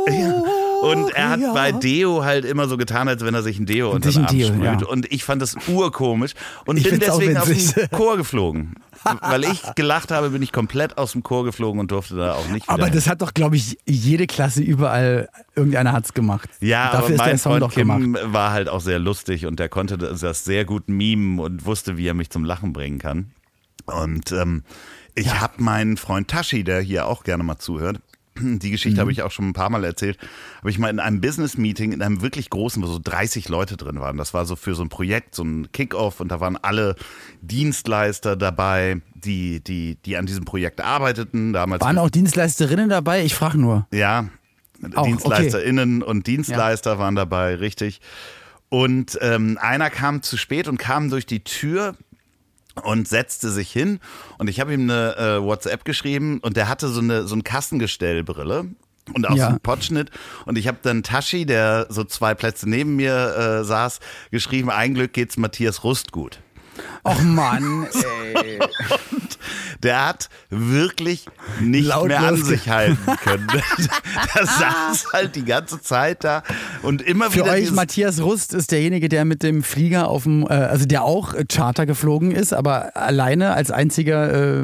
Ja. 0.08 0.44
Und 0.84 1.10
er 1.12 1.30
hat 1.30 1.40
bei 1.54 1.72
Deo 1.72 2.24
halt 2.24 2.46
immer 2.46 2.68
so 2.68 2.78
getan, 2.78 3.08
als 3.08 3.24
wenn 3.24 3.34
er 3.34 3.44
sich 3.44 3.60
ein 3.60 3.66
Deo 3.66 3.92
unter 3.92 4.12
den 4.12 4.26
Arm 4.26 4.36
Deo, 4.36 4.48
sprüht. 4.48 4.64
Ja. 4.64 4.88
Und 4.88 5.12
ich 5.12 5.24
fand 5.24 5.42
das 5.42 5.56
urkomisch 5.68 6.34
und 6.66 6.78
ich 6.78 6.90
bin 6.90 7.00
deswegen 7.00 7.38
aus 7.38 7.48
dem 7.48 7.90
Chor 7.92 8.18
geflogen. 8.18 8.76
Weil 9.22 9.44
ich 9.44 9.62
gelacht 9.76 10.12
habe, 10.12 10.30
bin 10.30 10.42
ich 10.42 10.52
komplett 10.52 10.98
aus 10.98 11.12
dem 11.12 11.24
Chor 11.24 11.44
geflogen 11.44 11.80
und 11.80 11.92
durfte 11.92 12.16
da 12.16 12.34
auch 12.34 12.48
nicht 12.48 12.70
Aber 12.70 12.90
das 12.90 13.08
hat 13.08 13.22
doch, 13.22 13.34
glaube 13.34 13.56
ich, 13.56 13.78
jede 13.86 14.28
Klasse 14.28 14.62
überall, 14.62 15.30
irgendeiner 15.56 15.92
hat 15.92 16.06
es 16.06 16.14
gemacht. 16.14 16.50
Ja, 16.62 16.92
Dafür 16.92 17.16
aber 17.16 17.28
mein 17.28 17.38
Freund 17.38 17.70
Kim 17.72 17.88
gemacht. 17.90 18.24
war 18.34 18.52
halt 18.52 18.70
auch 18.70 18.82
sehr 18.82 19.00
lustig 19.00 19.46
und 19.46 19.60
der 19.60 19.70
konnte 19.70 19.98
das 19.98 20.46
sehr 20.46 20.66
gut 20.66 20.88
mimen 20.88 21.40
und 21.40 21.66
wusste, 21.66 21.98
wie 21.98 22.08
er 22.08 22.14
mich 22.14 22.30
zum 22.30 22.46
Lachen 22.46 22.72
bringen 22.72 23.00
kann. 23.00 23.32
Und 23.86 24.32
ähm, 24.32 24.64
ich 25.16 25.28
ja. 25.28 25.42
habe 25.42 25.62
meinen 25.62 25.98
Freund 25.98 26.30
Tashi, 26.30 26.64
der 26.64 26.82
hier 26.82 27.08
auch 27.08 27.24
gerne 27.24 27.44
mal 27.44 27.58
zuhört, 27.58 28.00
die 28.40 28.72
Geschichte 28.72 28.98
mhm. 28.98 29.02
habe 29.02 29.12
ich 29.12 29.22
auch 29.22 29.32
schon 29.32 29.50
ein 29.50 29.54
paar 29.54 29.70
Mal 29.70 29.84
erzählt. 29.84 30.18
Habe 30.60 30.70
ich 30.70 30.80
mal 30.80 30.90
in 30.90 31.00
einem 31.00 31.22
Business-Meeting, 31.22 31.92
in 31.92 32.02
einem 32.02 32.22
wirklich 32.22 32.50
großen, 32.50 32.82
wo 32.82 32.88
so 32.88 33.00
30 33.04 33.50
Leute 33.50 33.78
drin 33.78 34.00
waren. 34.00 34.18
Das 34.18 34.34
war 34.34 34.46
so 34.46 34.56
für 34.56 34.76
so 34.76 34.84
ein 34.84 34.90
Projekt, 34.90 35.36
so 35.36 35.44
ein 35.44 35.72
Kick-Off 35.72 36.20
und 36.20 36.30
da 36.30 36.40
waren 36.40 36.58
alle 36.58 36.96
Dienstleister 37.42 38.36
dabei, 38.36 39.02
die, 39.16 39.64
die, 39.64 39.98
die 40.06 40.18
an 40.18 40.26
diesem 40.26 40.46
Projekt 40.46 40.82
arbeiteten. 40.82 41.54
Damals 41.54 41.82
waren 41.82 41.98
auch 41.98 42.10
Dienstleisterinnen 42.10 42.90
dabei? 42.90 43.24
Ich 43.24 43.36
frage 43.36 43.58
nur. 43.58 43.88
Ja, 43.92 44.30
auch, 44.96 45.06
DienstleisterInnen 45.06 46.02
okay. 46.02 46.12
und 46.12 46.28
Dienstleister 46.28 46.94
ja. 46.94 47.00
waren 47.00 47.16
dabei, 47.16 47.56
richtig. 47.56 48.02
Und 48.70 49.18
ähm, 49.22 49.58
einer 49.62 49.90
kam 49.90 50.24
zu 50.24 50.36
spät 50.36 50.68
und 50.68 50.78
kam 50.78 51.10
durch 51.10 51.26
die 51.26 51.44
Tür 51.44 51.96
und 52.82 53.08
setzte 53.08 53.50
sich 53.52 53.72
hin 53.72 54.00
und 54.38 54.50
ich 54.50 54.60
habe 54.60 54.74
ihm 54.74 54.90
eine 54.90 55.16
äh, 55.18 55.44
WhatsApp 55.44 55.86
geschrieben 55.86 56.40
und 56.40 56.58
der 56.58 56.68
hatte 56.68 56.88
so 56.88 57.02
eine 57.02 57.28
so 57.28 57.36
ein 57.36 57.44
Kassengestellbrille 57.44 58.66
und 59.14 59.28
auch 59.28 59.36
ja. 59.36 59.46
so 59.46 59.50
einen 59.50 59.60
Potschnitt 59.60 60.12
und 60.46 60.58
ich 60.58 60.68
habe 60.68 60.80
dann 60.82 61.04
Tashi, 61.04 61.46
der 61.46 61.88
so 61.90 62.04
zwei 62.04 62.34
Plätze 62.34 62.70
neben 62.70 62.96
mir 62.96 63.36
äh, 63.36 63.64
saß, 63.64 64.00
geschrieben, 64.32 64.70
ein 64.70 64.94
Glück 64.94 65.14
geht's 65.14 65.38
Matthias 65.38 65.84
Rust 65.84 66.12
gut. 66.12 66.40
Och 67.04 67.22
Mann, 67.22 67.88
ey. 68.36 68.60
Der 69.84 70.08
hat 70.08 70.30
wirklich 70.50 71.26
nicht 71.60 71.88
Laut 71.88 72.08
mehr 72.08 72.22
an 72.22 72.42
sich 72.42 72.70
halten 72.70 72.98
können. 73.22 73.48
der 74.36 74.46
saß 74.46 75.08
halt 75.12 75.36
die 75.36 75.44
ganze 75.44 75.82
Zeit 75.82 76.24
da 76.24 76.44
und 76.82 77.02
immer 77.02 77.30
Für 77.30 77.40
wieder. 77.40 77.46
Für 77.48 77.52
euch, 77.52 77.72
Matthias 77.72 78.22
Rust 78.22 78.54
ist 78.54 78.72
derjenige, 78.72 79.10
der 79.10 79.26
mit 79.26 79.44
dem 79.44 79.62
Flieger 79.62 80.08
auf 80.08 80.24
dem, 80.24 80.44
äh, 80.44 80.54
also 80.54 80.86
der 80.86 81.04
auch 81.04 81.36
Charter 81.52 81.86
geflogen 81.86 82.32
ist, 82.32 82.54
aber 82.54 82.96
alleine 82.96 83.54
als 83.54 83.72
einziger 83.72 84.62
äh, 84.62 84.64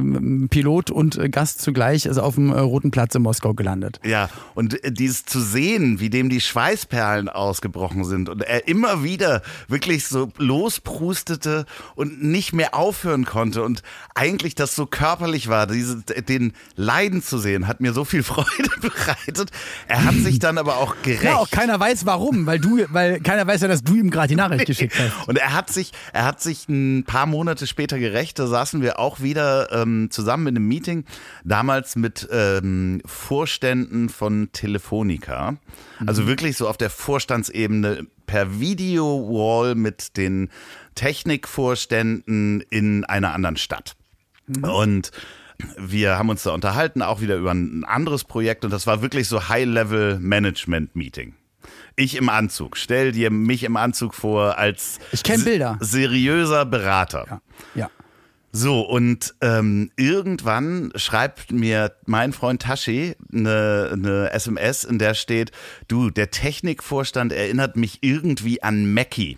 Pilot 0.50 0.90
und 0.90 1.20
Gast 1.32 1.62
zugleich 1.62 2.06
ist 2.06 2.18
auf 2.18 2.36
dem 2.36 2.54
äh, 2.54 2.60
Roten 2.60 2.92
Platz 2.92 3.14
in 3.16 3.22
Moskau 3.22 3.54
gelandet. 3.54 4.00
Ja, 4.06 4.30
und 4.56 4.82
äh, 4.86 4.92
dieses 4.94 5.26
zu 5.26 5.42
sehen, 5.42 6.00
wie 6.00 6.10
dem 6.10 6.30
die 6.30 6.40
Schweißperlen 6.40 7.28
ausgebrochen 7.28 8.06
sind 8.06 8.30
und 8.30 8.42
er 8.42 8.70
immer 8.70 9.04
wieder 9.04 9.42
wirklich 9.68 10.08
so 10.08 10.32
losprustete 10.38 11.66
und 12.00 12.24
nicht 12.24 12.54
mehr 12.54 12.76
aufhören 12.76 13.26
konnte 13.26 13.62
und 13.62 13.84
eigentlich 14.16 14.56
das 14.56 14.74
so 14.74 14.86
körperlich 14.86 15.50
war, 15.50 15.68
diese, 15.68 15.98
den 15.98 16.54
Leiden 16.78 17.22
zu 17.22 17.38
sehen, 17.38 17.68
hat 17.68 17.82
mir 17.82 17.92
so 17.92 18.06
viel 18.06 18.24
Freude 18.30 18.70
bereitet. 18.80 19.52
Er 19.90 20.06
hat 20.06 20.16
sich 20.16 20.40
dann 20.40 20.58
aber 20.58 20.78
auch 20.78 20.96
gerecht. 21.04 21.20
Ja, 21.30 21.36
auch 21.36 21.52
keiner 21.52 21.78
weiß 21.78 22.06
warum, 22.06 22.46
weil 22.46 22.60
du, 22.60 22.86
weil 22.90 23.20
keiner 23.20 23.46
weiß 23.46 23.62
ja, 23.62 23.68
dass 23.68 23.84
du 23.84 23.96
ihm 23.96 24.10
gerade 24.10 24.30
die 24.30 24.36
Nachricht 24.38 24.66
geschickt 24.68 24.96
hast. 24.98 25.28
Und 25.28 25.38
er 25.38 25.54
hat 25.54 25.70
sich, 25.70 25.92
er 26.14 26.24
hat 26.24 26.42
sich 26.42 26.70
ein 26.70 27.04
paar 27.04 27.26
Monate 27.26 27.68
später 27.68 28.00
gerecht. 28.00 28.40
Da 28.40 28.48
saßen 28.48 28.82
wir 28.82 28.98
auch 28.98 29.20
wieder 29.20 29.70
ähm, 29.74 30.08
zusammen 30.10 30.48
in 30.48 30.56
einem 30.56 30.68
Meeting, 30.70 31.04
damals 31.44 31.98
mit 31.98 32.30
ähm, 32.32 33.02
Vorständen 33.06 34.08
von 34.08 34.50
Telefonica. 34.54 35.58
Also 36.06 36.22
mhm. 36.22 36.28
wirklich 36.28 36.56
so 36.56 36.70
auf 36.70 36.78
der 36.78 36.90
Vorstandsebene 36.90 38.08
per 38.30 38.60
Video-Wall 38.60 39.74
mit 39.74 40.16
den 40.16 40.50
Technikvorständen 41.00 42.60
in 42.70 43.06
einer 43.06 43.34
anderen 43.34 43.56
Stadt. 43.56 43.96
Mhm. 44.48 44.64
Und 44.66 45.12
wir 45.78 46.18
haben 46.18 46.28
uns 46.28 46.44
da 46.44 46.52
unterhalten, 46.52 47.02
auch 47.02 47.22
wieder 47.22 47.38
über 47.38 47.52
ein 47.52 47.86
anderes 47.86 48.26
Projekt 48.26 48.66
und 48.66 48.72
das 48.72 48.86
war 48.86 49.02
wirklich 49.02 49.30
so 49.30 49.48
High-Level-Management-Meeting. 49.48 51.36
Ich 51.96 52.18
im 52.18 52.28
Anzug. 52.28 52.76
Stell 52.76 53.14
dir 53.14 53.32
mich 53.32 53.64
im 53.64 53.78
Anzug 53.78 54.14
vor 54.14 54.58
als 54.58 55.00
ich 55.14 55.24
Bilder. 55.24 55.78
seriöser 55.80 56.66
Berater. 56.66 57.26
Ja. 57.30 57.42
ja. 57.76 57.90
So, 58.52 58.82
und 58.82 59.36
ähm, 59.40 59.92
irgendwann 59.96 60.92
schreibt 60.96 61.54
mir 61.54 61.94
mein 62.08 62.34
Freund 62.34 62.62
Tashi 62.62 63.16
eine, 63.32 63.92
eine 63.94 64.32
SMS, 64.32 64.84
in 64.84 65.00
der 65.00 65.14
steht, 65.14 65.52
du, 65.88 66.10
der 66.10 66.30
Technikvorstand 66.30 67.32
erinnert 67.32 67.78
mich 67.78 68.00
irgendwie 68.02 68.62
an 68.64 68.94
Mackie. 68.94 69.38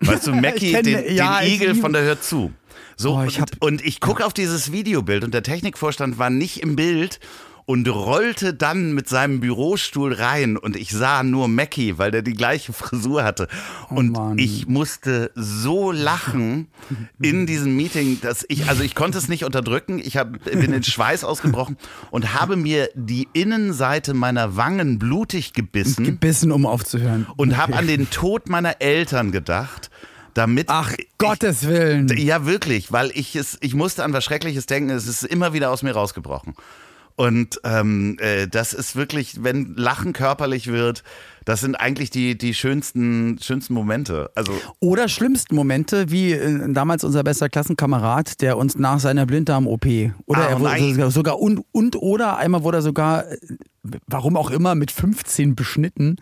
Weißt 0.00 0.26
du, 0.26 0.32
Mackie, 0.34 0.72
kenn- 0.74 0.84
den, 0.84 1.14
ja, 1.14 1.40
den 1.40 1.50
Igel 1.52 1.74
von 1.74 1.92
der 1.92 2.02
Hör 2.02 2.20
zu. 2.20 2.52
So, 2.96 3.16
Oh, 3.16 3.24
ich 3.24 3.40
hab- 3.40 3.50
und, 3.60 3.80
und 3.80 3.84
ich 3.84 4.00
gucke 4.00 4.24
auf 4.24 4.32
dieses 4.32 4.72
Videobild 4.72 5.22
und 5.24 5.34
der 5.34 5.42
Technikvorstand 5.42 6.18
war 6.18 6.30
nicht 6.30 6.62
im 6.62 6.76
Bild 6.76 7.20
und 7.66 7.88
rollte 7.88 8.54
dann 8.54 8.92
mit 8.94 9.08
seinem 9.08 9.40
Bürostuhl 9.40 10.12
rein 10.14 10.56
und 10.56 10.76
ich 10.76 10.90
sah 10.90 11.24
nur 11.24 11.48
Mackie, 11.48 11.98
weil 11.98 12.12
der 12.12 12.22
die 12.22 12.32
gleiche 12.34 12.72
Frisur 12.72 13.24
hatte. 13.24 13.48
Und 13.90 14.16
Oh 14.16 14.32
ich 14.36 14.68
musste 14.68 15.32
so 15.34 15.90
lachen 15.90 16.68
in 17.20 17.46
diesem 17.46 17.76
Meeting, 17.76 18.20
dass 18.20 18.44
ich, 18.48 18.68
also 18.68 18.84
ich 18.84 18.94
konnte 18.94 19.18
es 19.18 19.28
nicht 19.28 19.44
unterdrücken. 19.44 19.98
Ich 19.98 20.16
hab, 20.16 20.44
bin 20.44 20.72
in 20.72 20.84
Schweiß 20.84 21.24
ausgebrochen 21.24 21.76
und 22.12 22.34
habe 22.34 22.56
mir 22.56 22.88
die 22.94 23.26
Innenseite 23.32 24.14
meiner 24.14 24.56
Wangen 24.56 25.00
blutig 25.00 25.52
gebissen 25.52 26.04
Gebissen, 26.04 26.52
um 26.52 26.66
aufzuhören. 26.66 27.26
und 27.36 27.56
habe 27.56 27.74
an 27.74 27.88
den 27.88 28.10
Tod 28.10 28.48
meiner 28.48 28.80
Eltern 28.80 29.32
gedacht, 29.32 29.90
damit 30.34 30.66
Ach, 30.68 30.92
Gottes 31.18 31.66
Willen. 31.66 32.06
ja, 32.16 32.46
wirklich, 32.46 32.92
weil 32.92 33.10
ich 33.14 33.34
es, 33.34 33.58
ich 33.60 33.74
musste 33.74 34.04
an 34.04 34.12
was 34.12 34.24
Schreckliches 34.24 34.66
denken, 34.66 34.90
es 34.90 35.08
ist 35.08 35.24
immer 35.24 35.52
wieder 35.52 35.70
aus 35.70 35.82
mir 35.82 35.92
rausgebrochen. 35.92 36.54
Und 37.16 37.60
ähm, 37.64 38.18
äh, 38.20 38.46
das 38.46 38.74
ist 38.74 38.94
wirklich, 38.94 39.42
wenn 39.42 39.74
Lachen 39.74 40.12
körperlich 40.12 40.66
wird, 40.66 41.02
das 41.46 41.60
sind 41.60 41.76
eigentlich 41.76 42.10
die, 42.10 42.36
die 42.36 42.52
schönsten, 42.52 43.38
schönsten 43.40 43.72
Momente. 43.72 44.30
Also 44.34 44.52
Oder 44.80 45.08
schlimmsten 45.08 45.54
Momente, 45.54 46.10
wie 46.10 46.32
äh, 46.32 46.72
damals 46.72 47.04
unser 47.04 47.22
bester 47.24 47.48
Klassenkamerad, 47.48 48.42
der 48.42 48.58
uns 48.58 48.76
nach 48.76 49.00
seiner 49.00 49.24
Blinddarm-OP 49.24 49.86
oder 50.26 50.40
Ah, 50.40 50.50
er 50.50 50.60
wurde 50.60 50.78
sogar, 50.78 51.10
sogar 51.10 51.38
und, 51.40 51.64
und 51.72 51.96
oder 51.96 52.36
einmal 52.36 52.64
wurde 52.64 52.78
er 52.78 52.82
sogar, 52.82 53.30
äh, 53.30 53.38
warum 54.06 54.36
auch 54.36 54.50
immer, 54.50 54.74
mit 54.74 54.90
15 54.90 55.54
beschnitten 55.54 56.16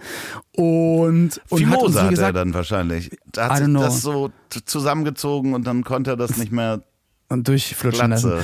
und, 0.55 1.40
und 1.49 1.70
hat 1.70 1.82
uns 1.82 1.95
wie 1.95 1.99
hat 1.99 2.05
er 2.05 2.11
gesagt, 2.11 2.36
dann 2.36 2.55
wahrscheinlich. 2.55 3.11
Da 3.32 3.49
hat 3.49 3.64
sich 3.64 3.74
das 3.74 4.03
so 4.03 4.30
zusammengezogen 4.66 5.55
und 5.55 5.66
dann 5.66 5.82
konnte 5.82 6.11
er 6.11 6.16
das 6.16 6.36
nicht 6.36 6.53
mehr 6.53 6.82
und 7.30 7.49
durchflutschen 7.49 8.11
lassen. 8.11 8.34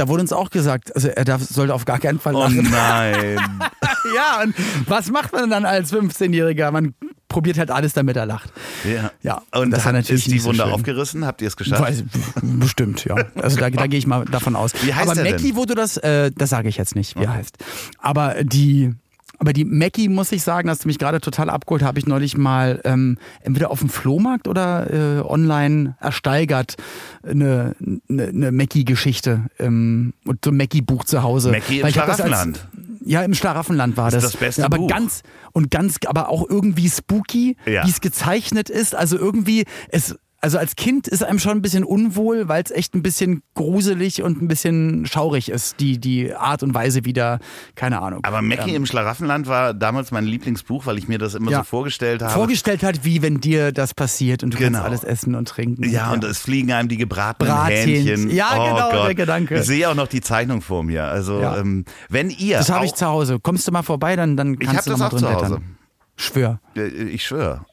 Da 0.00 0.08
wurde 0.08 0.22
uns 0.22 0.32
auch 0.32 0.48
gesagt, 0.48 0.96
also 0.96 1.08
er 1.08 1.26
darf, 1.26 1.42
sollte 1.42 1.74
auf 1.74 1.84
gar 1.84 1.98
keinen 1.98 2.18
Fall 2.18 2.34
Oh 2.34 2.40
lachen. 2.40 2.66
nein. 2.70 3.36
ja, 4.14 4.42
und 4.42 4.54
was 4.88 5.10
macht 5.10 5.34
man 5.34 5.50
dann 5.50 5.66
als 5.66 5.92
15-Jähriger? 5.92 6.70
Man 6.70 6.94
probiert 7.28 7.58
halt 7.58 7.70
alles, 7.70 7.92
damit 7.92 8.16
er 8.16 8.24
lacht. 8.24 8.50
Ja. 8.90 9.10
Ja, 9.20 9.42
Und 9.52 9.70
das 9.72 9.84
war 9.84 9.92
natürlich 9.92 10.24
ist 10.24 10.32
die 10.32 10.38
so 10.38 10.48
Wunde 10.48 10.62
schön. 10.62 10.72
aufgerissen? 10.72 11.26
Habt 11.26 11.42
ihr 11.42 11.48
es 11.48 11.56
geschafft? 11.58 11.82
Weiß, 11.82 12.04
bestimmt, 12.40 13.04
ja. 13.04 13.14
Also 13.34 13.58
da, 13.58 13.68
da 13.68 13.86
gehe 13.88 13.98
ich 13.98 14.06
mal 14.06 14.24
davon 14.24 14.56
aus. 14.56 14.72
Wie 14.82 14.94
heißt 14.94 15.06
aber 15.10 15.22
Mackie, 15.22 15.52
du 15.52 15.74
das, 15.74 15.98
äh, 15.98 16.30
das 16.34 16.48
sage 16.48 16.70
ich 16.70 16.78
jetzt 16.78 16.96
nicht, 16.96 17.16
wie 17.20 17.24
er 17.24 17.34
heißt. 17.34 17.58
Aber 17.98 18.42
die, 18.42 18.94
aber 19.40 19.52
die 19.54 19.64
Mackie, 19.64 20.08
muss 20.08 20.30
ich 20.32 20.42
sagen, 20.42 20.68
hast 20.70 20.84
du 20.84 20.88
mich 20.88 20.98
gerade 20.98 21.20
total 21.20 21.48
abgeholt, 21.50 21.82
habe 21.82 21.98
ich 21.98 22.06
neulich 22.06 22.36
mal 22.36 22.80
ähm, 22.84 23.16
entweder 23.42 23.70
auf 23.70 23.80
dem 23.80 23.88
Flohmarkt 23.88 24.46
oder 24.46 24.90
äh, 24.92 25.20
online 25.22 25.96
ersteigert 25.98 26.76
eine, 27.22 27.74
eine, 28.08 28.28
eine 28.28 28.52
Mackie-Geschichte 28.52 29.46
ähm, 29.58 30.12
und 30.26 30.44
so 30.44 30.50
ein 30.50 30.56
Mackie-Buch 30.58 31.04
zu 31.04 31.22
Hause. 31.22 31.50
Mackie 31.50 31.76
im 31.78 31.82
das 31.82 31.92
Schlaraffenland. 31.94 32.68
Ja, 33.04 33.22
im 33.22 33.32
Schlaraffenland 33.34 33.96
war 33.96 34.10
das. 34.10 34.22
das 34.22 34.36
beste 34.36 34.64
aber 34.64 34.76
Buch. 34.76 34.88
ganz 34.88 35.22
und 35.52 35.70
ganz, 35.70 35.96
aber 36.06 36.28
auch 36.28 36.48
irgendwie 36.48 36.88
spooky, 36.90 37.56
Ja. 37.66 37.84
wie 37.86 37.90
es 37.90 38.00
gezeichnet 38.02 38.68
ist. 38.68 38.94
Also 38.94 39.16
irgendwie, 39.16 39.64
es, 39.88 40.16
also 40.42 40.56
als 40.58 40.74
Kind 40.76 41.06
ist 41.06 41.22
einem 41.22 41.38
schon 41.38 41.52
ein 41.52 41.62
bisschen 41.62 41.84
unwohl, 41.84 42.48
weil 42.48 42.62
es 42.62 42.70
echt 42.70 42.94
ein 42.94 43.02
bisschen 43.02 43.42
gruselig 43.54 44.22
und 44.22 44.40
ein 44.40 44.48
bisschen 44.48 45.04
schaurig 45.04 45.50
ist, 45.50 45.80
die, 45.80 45.98
die 45.98 46.34
Art 46.34 46.62
und 46.62 46.72
Weise 46.74 47.04
wieder, 47.04 47.40
keine 47.74 48.00
Ahnung. 48.00 48.20
Aber 48.24 48.40
Mackie 48.40 48.74
im 48.74 48.86
Schlaraffenland 48.86 49.46
war 49.48 49.74
damals 49.74 50.10
mein 50.12 50.24
Lieblingsbuch, 50.24 50.86
weil 50.86 50.96
ich 50.98 51.08
mir 51.08 51.18
das 51.18 51.34
immer 51.34 51.50
Ja. 51.50 51.58
so 51.58 51.64
vorgestellt 51.64 52.22
habe. 52.22 52.32
Vorgestellt 52.32 52.82
hat, 52.82 53.04
wie 53.04 53.20
wenn 53.20 53.40
dir 53.40 53.70
das 53.72 53.92
passiert 53.92 54.42
und 54.42 54.54
du 54.54 54.58
Genau. 54.58 54.78
kannst 54.78 54.86
alles 54.86 55.04
essen 55.04 55.34
und 55.34 55.46
trinken. 55.48 55.88
Ja, 55.90 56.10
und 56.12 56.24
es 56.24 56.38
fliegen 56.38 56.72
einem 56.72 56.88
die 56.88 56.96
gebratenen 56.96 57.52
Brathähnchen. 57.52 58.06
Hähnchen. 58.06 58.30
Ja, 58.30 58.50
oh 58.56 58.64
genau, 58.74 58.90
Gott. 58.92 59.06
der 59.08 59.14
Gedanke. 59.14 59.58
Ich 59.58 59.66
sehe 59.66 59.88
auch 59.90 59.94
noch 59.94 60.08
die 60.08 60.22
Zeichnung 60.22 60.62
vor 60.62 60.82
mir. 60.82 61.04
Also, 61.04 61.40
Ja. 61.40 61.58
ähm, 61.58 61.84
wenn 62.08 62.30
ihr. 62.30 62.56
das 62.58 62.70
habe 62.70 62.86
ich 62.86 62.94
zu 62.94 63.06
Hause. 63.06 63.38
Kommst 63.40 63.68
du 63.68 63.72
mal 63.72 63.82
vorbei, 63.82 64.16
dann, 64.16 64.36
dann 64.38 64.54
Ich 64.54 64.60
kannst 64.60 64.76
habe 64.78 64.84
du 64.84 64.90
das 64.92 64.98
noch 65.00 65.06
auch 65.08 65.12
mal 65.12 65.18
drin 65.18 65.28
zu 65.28 65.34
Hause. 65.34 65.46
blättern. 65.56 65.76
Schwör. 66.16 66.60
Äh, 66.76 66.86
Ich 67.08 67.24
schwöre. 67.26 67.64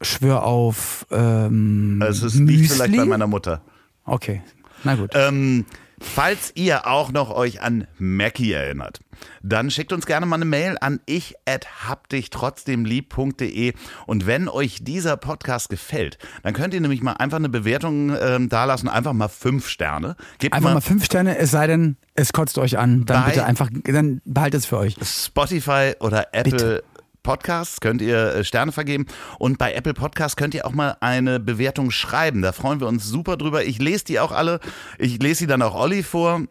Schwör 0.00 0.44
auf 0.44 1.06
ähm, 1.10 2.00
Es 2.02 2.22
ist, 2.22 2.36
Müsli? 2.36 2.56
liegt 2.56 2.72
vielleicht 2.72 2.96
bei 2.96 3.04
meiner 3.04 3.26
Mutter. 3.26 3.62
Okay, 4.04 4.42
na 4.84 4.94
gut. 4.94 5.10
Ähm, 5.14 5.64
falls 6.00 6.52
ihr 6.54 6.86
auch 6.86 7.10
noch 7.10 7.30
euch 7.30 7.62
an 7.62 7.88
Mackie 7.98 8.52
erinnert, 8.52 9.00
dann 9.42 9.70
schickt 9.70 9.92
uns 9.92 10.06
gerne 10.06 10.26
mal 10.26 10.36
eine 10.36 10.44
Mail 10.44 10.76
an 10.80 11.00
ich 11.06 11.34
habdichtrotzdemlieb.de 11.46 13.72
und 14.06 14.26
wenn 14.26 14.48
euch 14.48 14.84
dieser 14.84 15.16
Podcast 15.16 15.68
gefällt, 15.68 16.18
dann 16.44 16.54
könnt 16.54 16.74
ihr 16.74 16.80
nämlich 16.80 17.02
mal 17.02 17.14
einfach 17.14 17.38
eine 17.38 17.48
Bewertung 17.48 18.16
ähm, 18.20 18.48
dalassen, 18.48 18.88
einfach 18.88 19.12
mal 19.12 19.26
fünf 19.28 19.68
Sterne. 19.68 20.14
Gebt 20.38 20.54
Einfach 20.54 20.74
mal 20.74 20.80
fünf 20.80 21.04
Sterne, 21.04 21.36
es 21.38 21.50
sei 21.50 21.66
denn, 21.66 21.96
es 22.14 22.32
kotzt 22.32 22.58
euch 22.58 22.78
an. 22.78 23.04
Dann 23.04 23.24
bitte 23.26 23.44
einfach, 23.44 23.68
dann 23.84 24.20
behaltet 24.24 24.60
es 24.60 24.66
für 24.66 24.78
euch. 24.78 24.94
Spotify 25.02 25.94
oder 26.00 26.28
Apple 26.32 26.52
Bitte. 26.52 26.84
Podcasts 27.22 27.80
könnt 27.80 28.02
ihr 28.02 28.34
äh, 28.34 28.44
Sterne 28.44 28.72
vergeben 28.72 29.06
und 29.38 29.58
bei 29.58 29.72
Apple 29.74 29.94
Podcasts 29.94 30.36
könnt 30.36 30.54
ihr 30.54 30.66
auch 30.66 30.72
mal 30.72 30.96
eine 31.00 31.40
Bewertung 31.40 31.90
schreiben. 31.90 32.42
Da 32.42 32.52
freuen 32.52 32.80
wir 32.80 32.86
uns 32.86 33.04
super 33.04 33.36
drüber. 33.36 33.64
Ich 33.64 33.78
lese 33.78 34.04
die 34.04 34.20
auch 34.20 34.32
alle. 34.32 34.60
Ich 34.98 35.22
lese 35.22 35.40
sie 35.40 35.46
dann 35.46 35.62
auch 35.62 35.74
Olli 35.74 36.02
vor. 36.02 36.42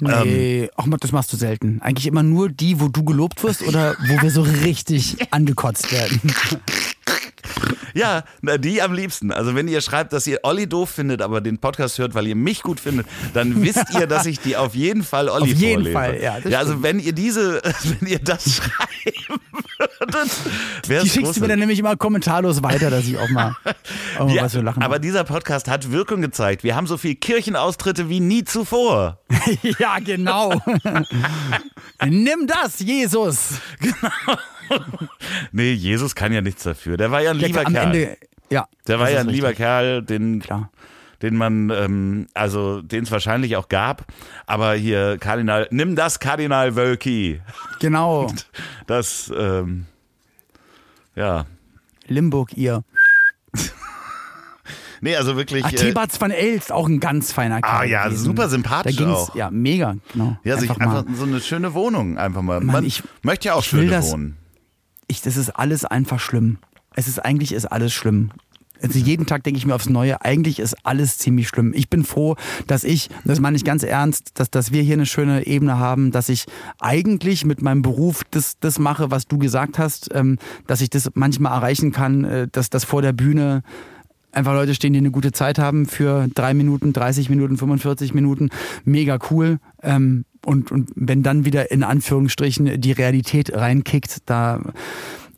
Nee, 0.00 0.68
ach, 0.76 0.86
das 1.00 1.12
machst 1.12 1.32
du 1.32 1.36
selten. 1.36 1.80
Eigentlich 1.80 2.06
immer 2.06 2.24
nur 2.24 2.48
die, 2.48 2.80
wo 2.80 2.88
du 2.88 3.04
gelobt 3.04 3.42
wirst 3.44 3.62
oder 3.62 3.94
wo 4.08 4.20
wir 4.20 4.30
so 4.30 4.42
richtig 4.42 5.16
angekotzt 5.30 5.92
werden. 5.92 6.20
Ja, 7.94 8.24
na, 8.40 8.58
die 8.58 8.82
am 8.82 8.92
liebsten. 8.92 9.32
Also 9.32 9.54
wenn 9.54 9.68
ihr 9.68 9.80
schreibt, 9.80 10.12
dass 10.12 10.26
ihr 10.26 10.40
Olli 10.42 10.66
doof 10.68 10.90
findet, 10.90 11.22
aber 11.22 11.40
den 11.40 11.58
Podcast 11.58 11.98
hört, 11.98 12.14
weil 12.14 12.26
ihr 12.26 12.36
mich 12.36 12.62
gut 12.62 12.80
findet, 12.80 13.06
dann 13.34 13.62
wisst 13.62 13.84
ihr, 13.98 14.06
dass 14.06 14.26
ich 14.26 14.40
die 14.40 14.56
auf 14.56 14.74
jeden 14.74 15.02
Fall 15.02 15.28
Olli 15.28 15.52
Auf 15.52 15.58
jeden 15.58 15.92
vorlese. 15.92 15.92
Fall, 15.92 16.20
ja, 16.22 16.38
ja, 16.38 16.58
also 16.58 16.72
stimmt. 16.72 16.84
wenn 16.84 17.00
ihr 17.00 17.12
diese, 17.12 17.62
wenn 18.00 18.08
ihr 18.08 18.18
das 18.18 18.56
schreiben 18.56 19.40
würdet, 19.78 20.30
wäre 20.86 21.04
Die 21.04 21.10
schickst 21.10 21.36
du 21.36 21.40
mir 21.40 21.48
dann 21.48 21.58
nämlich 21.58 21.78
immer 21.78 21.96
kommentarlos 21.96 22.62
weiter, 22.62 22.90
dass 22.90 23.04
ich 23.06 23.18
auch 23.18 23.28
mal, 23.28 23.56
auch 24.18 24.26
mal 24.26 24.34
ja, 24.34 24.42
was 24.44 24.52
für 24.52 24.60
lachen 24.60 24.82
aber 24.82 24.98
dieser 24.98 25.24
Podcast 25.24 25.68
hat 25.68 25.90
Wirkung 25.90 26.22
gezeigt. 26.22 26.64
Wir 26.64 26.76
haben 26.76 26.86
so 26.86 26.96
viel 26.96 27.14
Kirchenaustritte 27.14 28.08
wie 28.08 28.20
nie 28.20 28.44
zuvor. 28.44 29.18
ja, 29.78 29.98
genau. 29.98 30.60
Nimm 32.04 32.46
das, 32.46 32.80
Jesus. 32.80 33.54
Nee, 35.52 35.72
Jesus 35.72 36.14
kann 36.14 36.32
ja 36.32 36.40
nichts 36.40 36.62
dafür. 36.62 36.96
Der 36.96 37.10
war 37.10 37.20
ja 37.22 37.30
ein 37.32 37.38
Der 37.38 37.48
lieber 37.48 37.64
Kerl. 37.64 37.86
Ende, 37.94 38.16
ja. 38.50 38.66
Der 38.86 38.98
war 39.00 39.10
ja 39.10 39.20
ein 39.20 39.28
lieber 39.28 39.48
richtig. 39.48 39.58
Kerl, 39.64 40.02
den, 40.02 40.40
Klar. 40.40 40.70
den 41.22 41.36
man, 41.36 41.70
ähm, 41.70 42.26
also 42.34 42.82
den 42.82 43.04
es 43.04 43.10
wahrscheinlich 43.10 43.56
auch 43.56 43.68
gab. 43.68 44.04
Aber 44.46 44.74
hier, 44.74 45.18
Kardinal, 45.18 45.68
nimm 45.70 45.96
das, 45.96 46.20
Kardinal 46.20 46.76
Wölki. 46.76 47.40
Genau. 47.80 48.32
Das, 48.86 49.32
ähm, 49.36 49.86
ja. 51.14 51.46
Limburg, 52.06 52.52
ihr. 52.56 52.82
Nee, 55.04 55.16
also 55.16 55.36
wirklich. 55.36 55.64
Ah, 55.64 55.70
äh, 55.70 55.94
van 56.20 56.30
Elst, 56.30 56.70
auch 56.70 56.86
ein 56.88 57.00
ganz 57.00 57.32
feiner 57.32 57.60
Kerl. 57.60 57.74
Ah, 57.74 57.82
ja, 57.82 58.04
gewesen. 58.04 58.24
super 58.24 58.44
Da 58.44 58.48
sympathisch 58.50 58.96
ging's, 58.96 59.10
auch. 59.10 59.34
ja, 59.34 59.50
mega, 59.50 59.96
genau. 60.12 60.36
ja, 60.44 60.56
sich 60.58 60.70
einfach 60.70 60.86
mal. 60.86 60.98
einfach 61.00 61.14
so 61.16 61.24
eine 61.24 61.40
schöne 61.40 61.74
Wohnung 61.74 62.18
einfach 62.18 62.40
mal. 62.42 62.60
Mann, 62.60 62.66
Man 62.76 62.84
ich- 62.84 63.02
möchte 63.22 63.48
ja 63.48 63.54
auch 63.54 63.64
schön 63.64 63.90
wohnen. 63.90 64.36
Ich, 65.12 65.22
das 65.22 65.36
ist 65.36 65.50
alles 65.50 65.84
einfach 65.84 66.18
schlimm. 66.18 66.58
Es 66.94 67.08
ist 67.08 67.18
eigentlich 67.18 67.52
ist 67.52 67.66
alles 67.66 67.92
schlimm. 67.92 68.30
Also 68.82 68.98
jeden 68.98 69.26
Tag 69.26 69.44
denke 69.44 69.58
ich 69.58 69.66
mir 69.66 69.76
aufs 69.76 69.88
Neue, 69.88 70.22
eigentlich 70.22 70.58
ist 70.58 70.74
alles 70.84 71.16
ziemlich 71.16 71.46
schlimm. 71.46 71.72
Ich 71.72 71.88
bin 71.88 72.02
froh, 72.02 72.34
dass 72.66 72.82
ich, 72.82 73.10
das 73.24 73.38
meine 73.38 73.56
ich 73.56 73.64
ganz 73.64 73.84
ernst, 73.84 74.40
dass, 74.40 74.50
dass 74.50 74.72
wir 74.72 74.82
hier 74.82 74.94
eine 74.94 75.06
schöne 75.06 75.46
Ebene 75.46 75.78
haben, 75.78 76.10
dass 76.10 76.28
ich 76.28 76.46
eigentlich 76.80 77.44
mit 77.44 77.62
meinem 77.62 77.82
Beruf 77.82 78.22
das, 78.32 78.58
das 78.58 78.80
mache, 78.80 79.12
was 79.12 79.28
du 79.28 79.38
gesagt 79.38 79.78
hast, 79.78 80.10
ähm, 80.14 80.38
dass 80.66 80.80
ich 80.80 80.90
das 80.90 81.08
manchmal 81.14 81.52
erreichen 81.52 81.92
kann, 81.92 82.24
äh, 82.24 82.48
dass 82.50 82.70
das 82.70 82.84
vor 82.84 83.02
der 83.02 83.12
Bühne 83.12 83.62
einfach 84.32 84.54
Leute 84.54 84.74
stehen, 84.74 84.94
die 84.94 84.98
eine 84.98 85.12
gute 85.12 85.30
Zeit 85.30 85.58
haben 85.58 85.86
für 85.86 86.26
drei 86.34 86.52
Minuten, 86.52 86.92
30 86.92 87.30
Minuten, 87.30 87.56
45 87.56 88.14
Minuten. 88.14 88.50
Mega 88.84 89.18
cool. 89.30 89.60
Ähm, 89.82 90.24
und, 90.44 90.70
und 90.70 90.90
wenn 90.94 91.22
dann 91.22 91.44
wieder 91.44 91.70
in 91.70 91.82
Anführungsstrichen 91.82 92.80
die 92.80 92.92
Realität 92.92 93.52
reinkickt, 93.52 94.18
da 94.26 94.60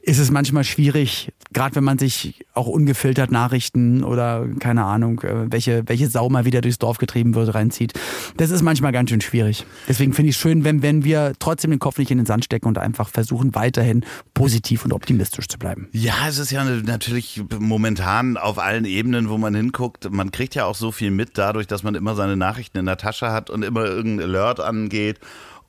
ist 0.05 0.19
es 0.19 0.31
manchmal 0.31 0.65
schwierig, 0.65 1.33
gerade 1.53 1.77
wenn 1.77 1.85
man 1.85 1.99
sich 1.99 2.45
auch 2.53 2.67
ungefiltert 2.67 3.31
Nachrichten 3.31 4.05
oder 4.05 4.47
keine 4.61 4.85
Ahnung, 4.85 5.21
äh, 5.23 5.51
welche, 5.51 5.83
welche 5.87 6.09
Sau 6.09 6.29
mal 6.29 6.45
wieder 6.45 6.61
durchs 6.61 6.79
Dorf 6.79 6.99
getrieben 6.99 7.35
wird, 7.35 7.55
reinzieht. 7.55 7.95
Das 8.37 8.51
ist 8.51 8.63
manchmal 8.63 8.93
ganz 8.93 9.11
schön 9.11 9.21
schwierig. 9.21 9.65
Deswegen 9.89 10.13
finde 10.13 10.31
ich 10.31 10.37
es 10.37 10.41
schön, 10.41 10.65
wenn, 10.65 10.83
wenn 10.83 11.05
wir 11.05 11.33
trotzdem 11.39 11.71
den 11.71 11.81
Kopf 11.81 11.99
nicht 11.99 12.11
in 12.11 12.19
den 12.19 12.27
Sand 12.27 12.45
stecken 12.45 12.69
und 12.69 12.79
einfach 12.79 13.09
versuchen, 13.09 13.55
weiterhin 13.55 14.05
positiv 14.35 14.85
und 14.85 14.93
optimistisch 14.93 15.49
zu 15.49 15.59
bleiben. 15.59 15.89
Ja, 15.93 16.29
es 16.29 16.39
ist 16.39 16.51
ja 16.51 16.65
natürlich 16.65 17.43
momentan 17.59 18.37
auf 18.37 18.59
allen 18.59 18.85
Ebenen, 18.85 19.31
wo 19.31 19.39
man 19.39 19.55
hinguckt, 19.55 20.11
man 20.11 20.31
kriegt 20.31 20.55
ja 20.55 20.67
auch 20.67 20.75
so 20.75 20.93
viel 20.93 21.11
mit 21.11 21.39
dadurch, 21.39 21.67
dass 21.67 21.83
man 21.83 21.95
immer 21.95 22.15
seine 22.15 22.37
Nachrichten 22.37 22.79
in 22.79 22.87
der 22.87 22.99
Tasche 22.99 23.33
hat 23.33 23.49
und 23.49 23.63
immer 23.63 23.85
irgendein 23.85 24.29
Alert 24.29 24.61
angeht 24.61 25.19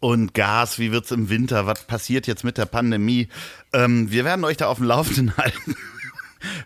und 0.05 0.35
Gas, 0.35 0.77
wie 0.77 0.91
wird 0.91 1.05
es 1.05 1.11
im 1.11 1.29
Winter, 1.29 1.65
was 1.65 1.83
passiert 1.85 2.27
jetzt 2.27 2.43
mit 2.43 2.59
der 2.59 2.67
Pandemie. 2.67 3.27
Ähm, 3.73 4.11
wir 4.11 4.23
werden 4.23 4.45
euch 4.45 4.55
da 4.55 4.67
auf 4.67 4.77
dem 4.77 4.85
Laufenden 4.85 5.35
halten. 5.37 5.75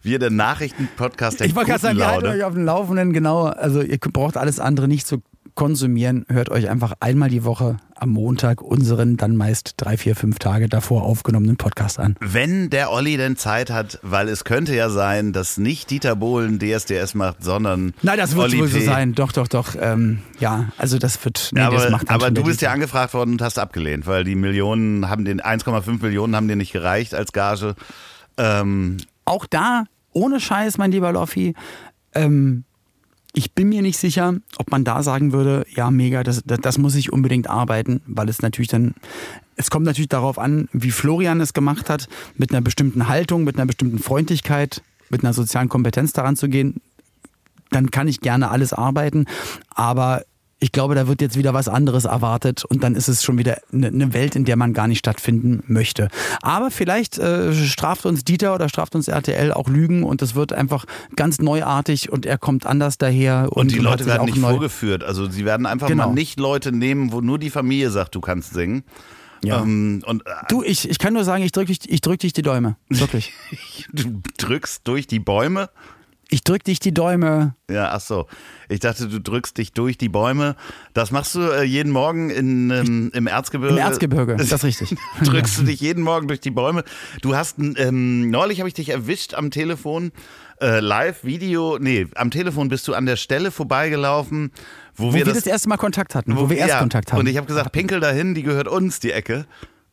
Wir, 0.01 0.19
der 0.19 0.29
Nachrichtenpodcast 0.29 1.39
der 1.39 1.47
Ich 1.47 1.55
wollte 1.55 1.69
gerade 1.69 1.81
sagen, 1.81 1.97
wir 1.99 2.07
halten 2.07 2.27
euch 2.27 2.43
auf 2.43 2.53
dem 2.53 2.65
Laufenden, 2.65 3.13
genau. 3.13 3.45
Also 3.45 3.81
ihr 3.81 3.97
braucht 3.97 4.35
alles 4.35 4.59
andere 4.59 4.89
nicht 4.89 5.07
zu 5.07 5.21
konsumieren. 5.55 6.25
Hört 6.29 6.49
euch 6.49 6.69
einfach 6.69 6.93
einmal 6.99 7.29
die 7.29 7.43
Woche 7.43 7.77
am 7.95 8.09
Montag 8.09 8.61
unseren 8.61 9.17
dann 9.17 9.35
meist 9.35 9.73
drei, 9.77 9.97
vier, 9.97 10.15
fünf 10.15 10.39
Tage 10.39 10.69
davor 10.69 11.03
aufgenommenen 11.03 11.57
Podcast 11.57 11.99
an. 11.99 12.15
Wenn 12.21 12.69
der 12.69 12.91
Olli 12.91 13.17
denn 13.17 13.35
Zeit 13.35 13.69
hat, 13.69 13.99
weil 14.01 14.29
es 14.29 14.45
könnte 14.45 14.75
ja 14.75 14.89
sein, 14.89 15.33
dass 15.33 15.57
nicht 15.57 15.89
Dieter 15.89 16.15
Bohlen 16.15 16.59
DSDS 16.59 17.13
macht, 17.13 17.43
sondern 17.43 17.93
Nein, 18.01 18.17
das 18.17 18.35
wird 18.35 18.45
Olli 18.45 18.59
wohl 18.59 18.67
so 18.67 18.79
sein. 18.79 19.13
Doch, 19.13 19.31
doch, 19.31 19.47
doch. 19.47 19.75
Ähm, 19.79 20.19
ja, 20.39 20.69
also 20.77 20.97
das 20.97 21.23
wird. 21.25 21.49
Nee, 21.53 21.61
Ja, 21.61 21.69
das 21.69 21.83
aber 21.83 21.91
macht 21.91 22.09
aber 22.09 22.31
du 22.31 22.43
bist 22.43 22.61
ja 22.61 22.71
angefragt 22.71 23.13
worden 23.13 23.31
und 23.31 23.41
hast 23.41 23.59
abgelehnt, 23.59 24.07
weil 24.07 24.23
die 24.23 24.35
Millionen 24.35 25.09
haben 25.09 25.25
den 25.25 25.41
1,5 25.41 26.01
Millionen 26.01 26.35
haben 26.35 26.47
dir 26.47 26.55
nicht 26.55 26.71
gereicht 26.71 27.13
als 27.13 27.33
Gage. 27.33 27.75
Ähm, 28.37 28.97
auch 29.25 29.45
da, 29.45 29.83
ohne 30.11 30.39
Scheiß, 30.39 30.77
mein 30.77 30.91
lieber 30.91 31.11
Loffi, 31.11 31.53
ähm, 32.13 32.63
ich 33.33 33.53
bin 33.53 33.69
mir 33.69 33.81
nicht 33.81 33.97
sicher, 33.97 34.35
ob 34.57 34.71
man 34.71 34.83
da 34.83 35.03
sagen 35.03 35.31
würde, 35.31 35.65
ja, 35.75 35.91
mega, 35.91 36.23
das, 36.23 36.41
das, 36.45 36.59
das 36.61 36.77
muss 36.77 36.95
ich 36.95 37.13
unbedingt 37.13 37.49
arbeiten, 37.49 38.01
weil 38.07 38.27
es 38.27 38.41
natürlich 38.41 38.69
dann, 38.69 38.95
es 39.55 39.69
kommt 39.69 39.85
natürlich 39.85 40.09
darauf 40.09 40.39
an, 40.39 40.67
wie 40.73 40.91
Florian 40.91 41.39
es 41.41 41.53
gemacht 41.53 41.89
hat, 41.89 42.07
mit 42.35 42.51
einer 42.51 42.61
bestimmten 42.61 43.07
Haltung, 43.07 43.43
mit 43.43 43.57
einer 43.57 43.67
bestimmten 43.67 43.99
Freundlichkeit, 43.99 44.81
mit 45.09 45.23
einer 45.23 45.33
sozialen 45.33 45.69
Kompetenz 45.69 46.13
daran 46.13 46.35
zu 46.35 46.49
gehen, 46.49 46.81
dann 47.69 47.91
kann 47.91 48.07
ich 48.07 48.21
gerne 48.21 48.49
alles 48.49 48.73
arbeiten, 48.73 49.25
aber 49.69 50.23
ich 50.59 50.71
glaube, 50.71 50.95
da 50.95 51.07
wird 51.07 51.21
jetzt 51.21 51.37
wieder 51.37 51.53
was 51.53 51.67
anderes 51.67 52.05
erwartet 52.05 52.65
und 52.65 52.83
dann 52.83 52.95
ist 52.95 53.07
es 53.07 53.23
schon 53.23 53.37
wieder 53.37 53.57
eine, 53.71 54.13
Welt, 54.13 54.35
in 54.35 54.43
der 54.45 54.57
man 54.57 54.73
gar 54.73 54.87
nicht 54.87 54.99
stattfinden 54.99 55.63
möchte. 55.67 56.09
Aber 56.41 56.69
vielleicht 56.69 57.17
äh, 57.17 57.53
straft 57.53 58.05
uns 58.05 58.25
Dieter 58.25 58.53
oder 58.53 58.67
straft 58.67 58.95
uns 58.95 59.07
RTL 59.07 59.53
auch 59.53 59.69
Lügen 59.69 60.03
und 60.03 60.21
es 60.21 60.35
wird 60.35 60.51
einfach 60.51 60.85
ganz 61.15 61.39
neuartig 61.39 62.11
und 62.11 62.25
er 62.25 62.37
kommt 62.37 62.65
anders 62.65 62.97
daher. 62.97 63.47
Und, 63.51 63.57
und 63.63 63.71
die 63.71 63.79
und 63.79 63.85
Leute 63.85 64.05
werden 64.05 64.25
nicht 64.25 64.37
vorgeführt. 64.37 65.03
Also 65.03 65.29
sie 65.29 65.45
werden 65.45 65.65
einfach 65.65 65.87
Genau. 65.87 66.07
mal 66.07 66.13
nicht 66.13 66.39
Leute 66.39 66.71
nehmen, 66.71 67.11
wo 67.11 67.21
nur 67.21 67.39
die 67.39 67.49
Familie 67.49 67.89
sagt, 67.89 68.15
du 68.15 68.21
kannst 68.21 68.53
singen. 68.53 68.83
Ja. 69.43 69.61
Ähm, 69.61 70.03
und 70.05 70.25
äh, 70.25 70.31
Du, 70.49 70.63
ich, 70.63 70.89
ich 70.89 70.99
kann 70.99 71.13
nur 71.13 71.23
sagen, 71.23 71.43
ich 71.43 71.53
drücke 71.53 71.67
dich, 71.73 71.89
ich 71.89 72.01
drück 72.01 72.19
dich 72.19 72.33
die 72.33 72.41
Däume. 72.41 72.75
Wirklich. 72.89 73.33
du 73.93 74.21
drückst 74.37 74.81
durch 74.87 75.07
die 75.07 75.19
Bäume. 75.19 75.69
Ich 76.31 76.43
drück 76.43 76.63
dich 76.63 76.79
die 76.79 76.93
Däume. 76.93 77.55
Ja, 77.71 77.89
ach 77.91 78.01
so. 78.01 78.27
Ich 78.69 78.79
dachte, 78.79 79.07
du 79.07 79.19
drückst 79.19 79.57
dich 79.57 79.73
durch 79.73 79.97
die 79.97 80.09
Bäume. 80.09 80.55
Das 80.93 81.09
machst 81.09 81.33
du 81.33 81.41
äh, 81.41 81.63
jeden 81.63 81.91
Morgen 81.91 82.29
in, 82.29 82.69
ähm, 82.69 83.11
im 83.15 83.25
Erzgebirge. 83.25 83.73
Im 83.73 83.79
Erzgebirge, 83.79 84.35
das 84.35 84.51
ist 84.51 84.63
richtig. 84.63 84.95
drückst 85.23 85.57
du 85.57 85.63
dich 85.63 85.81
jeden 85.81 86.03
Morgen 86.03 86.27
durch 86.27 86.39
die 86.39 86.51
Bäume. 86.51 86.83
Du 87.23 87.35
hast, 87.35 87.57
ähm, 87.57 88.29
neulich 88.29 88.59
habe 88.59 88.67
ich 88.67 88.75
dich 88.75 88.89
erwischt 88.89 89.33
am 89.33 89.49
Telefon, 89.49 90.11
äh, 90.61 90.79
live, 90.81 91.23
Video, 91.23 91.79
nee, 91.79 92.05
am 92.13 92.29
Telefon 92.29 92.69
bist 92.69 92.87
du 92.87 92.93
an 92.93 93.07
der 93.07 93.15
Stelle 93.15 93.49
vorbeigelaufen, 93.49 94.51
wo, 94.95 95.07
Wo 95.07 95.13
wir 95.13 95.25
das, 95.25 95.47
erste 95.47 95.67
Mal 95.67 95.77
Kontakt 95.77 96.13
hatten, 96.13 96.37
wo, 96.37 96.49
wir 96.49 96.57
erst 96.57 96.69
ja, 96.69 96.79
Kontakt 96.79 97.11
hatten. 97.11 97.21
Und 97.21 97.27
ich 97.27 97.37
habe 97.37 97.47
gesagt, 97.47 97.71
pinkel 97.71 97.99
dahin, 98.01 98.35
die 98.35 98.43
gehört 98.43 98.67
uns, 98.67 98.99
die 98.99 99.11
Ecke. 99.11 99.45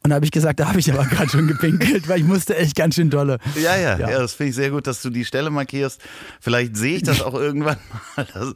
Und 0.07 0.11
da 0.11 0.15
habe 0.15 0.25
ich 0.25 0.31
gesagt, 0.31 0.61
da 0.61 0.69
habe 0.69 0.79
ich 0.79 0.93
aber 0.93 1.05
gerade 1.11 1.29
schon 1.29 1.49
gepinkelt, 1.49 2.07
weil 2.09 2.21
ich 2.21 2.25
musste 2.25 2.57
echt 2.57 2.77
ganz 2.77 2.95
schön 2.95 3.11
dolle. 3.11 3.39
Ja, 3.57 3.75
ja, 3.75 3.99
ja, 3.99 4.09
Ja. 4.09 4.19
das 4.21 4.35
finde 4.35 4.51
ich 4.51 4.55
sehr 4.55 4.71
gut, 4.71 4.87
dass 4.87 5.03
du 5.03 5.11
die 5.11 5.25
Stelle 5.25 5.51
markierst. 5.51 6.01
Vielleicht 6.41 6.77
sehe 6.77 6.95
ich 6.99 7.03
das 7.03 7.21
auch 7.23 7.35
irgendwann 7.35 7.77
mal 8.15 8.55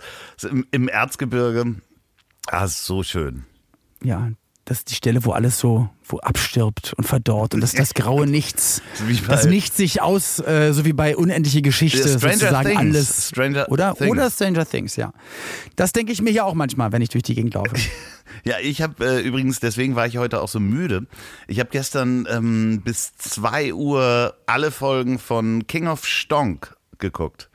im, 0.49 0.65
im 0.71 0.87
Erzgebirge. 0.87 1.75
Ah, 2.47 2.67
ist 2.67 2.87
so 2.87 3.03
schön. 3.03 3.47
Ja, 4.01 4.31
das 4.71 4.79
ist 4.79 4.91
die 4.93 4.95
Stelle, 4.95 5.25
wo 5.25 5.33
alles 5.33 5.59
so 5.59 5.89
wo 6.05 6.19
abstirbt 6.19 6.93
und 6.97 7.03
verdorrt 7.03 7.55
und 7.55 7.61
das, 7.61 7.73
das 7.73 7.93
graue 7.93 8.25
Nichts, 8.29 8.83
das 9.27 9.47
Nichts 9.47 9.77
sich 9.77 10.01
aus, 10.01 10.39
äh, 10.39 10.73
so 10.73 10.85
wie 10.85 10.93
bei 10.93 11.17
Unendliche 11.17 11.61
Geschichte, 11.61 11.99
Stranger 12.09 12.37
sozusagen 12.39 12.69
Things. 12.69 12.79
alles. 12.79 13.29
Stranger 13.31 13.69
oder, 13.69 13.95
Things. 13.97 14.11
oder 14.13 14.31
Stranger 14.31 14.65
Things, 14.65 14.95
ja. 14.95 15.13
Das 15.75 15.91
denke 15.91 16.13
ich 16.13 16.23
mir 16.23 16.31
ja 16.31 16.45
auch 16.45 16.55
manchmal, 16.55 16.93
wenn 16.93 17.03
ich 17.03 17.09
durch 17.09 17.25
die 17.25 17.35
Gegend 17.35 17.55
laufe. 17.55 17.75
Ja, 18.45 18.55
ich 18.63 18.81
habe 18.81 19.05
äh, 19.05 19.21
übrigens, 19.21 19.59
deswegen 19.59 19.97
war 19.97 20.07
ich 20.07 20.17
heute 20.17 20.41
auch 20.41 20.49
so 20.49 20.61
müde. 20.61 21.07
Ich 21.47 21.59
habe 21.59 21.69
gestern 21.71 22.27
ähm, 22.31 22.81
bis 22.83 23.13
2 23.17 23.75
Uhr 23.75 24.35
alle 24.47 24.71
Folgen 24.71 25.19
von 25.19 25.67
King 25.67 25.89
of 25.89 26.07
Stonk 26.07 26.75
geguckt. 26.99 27.50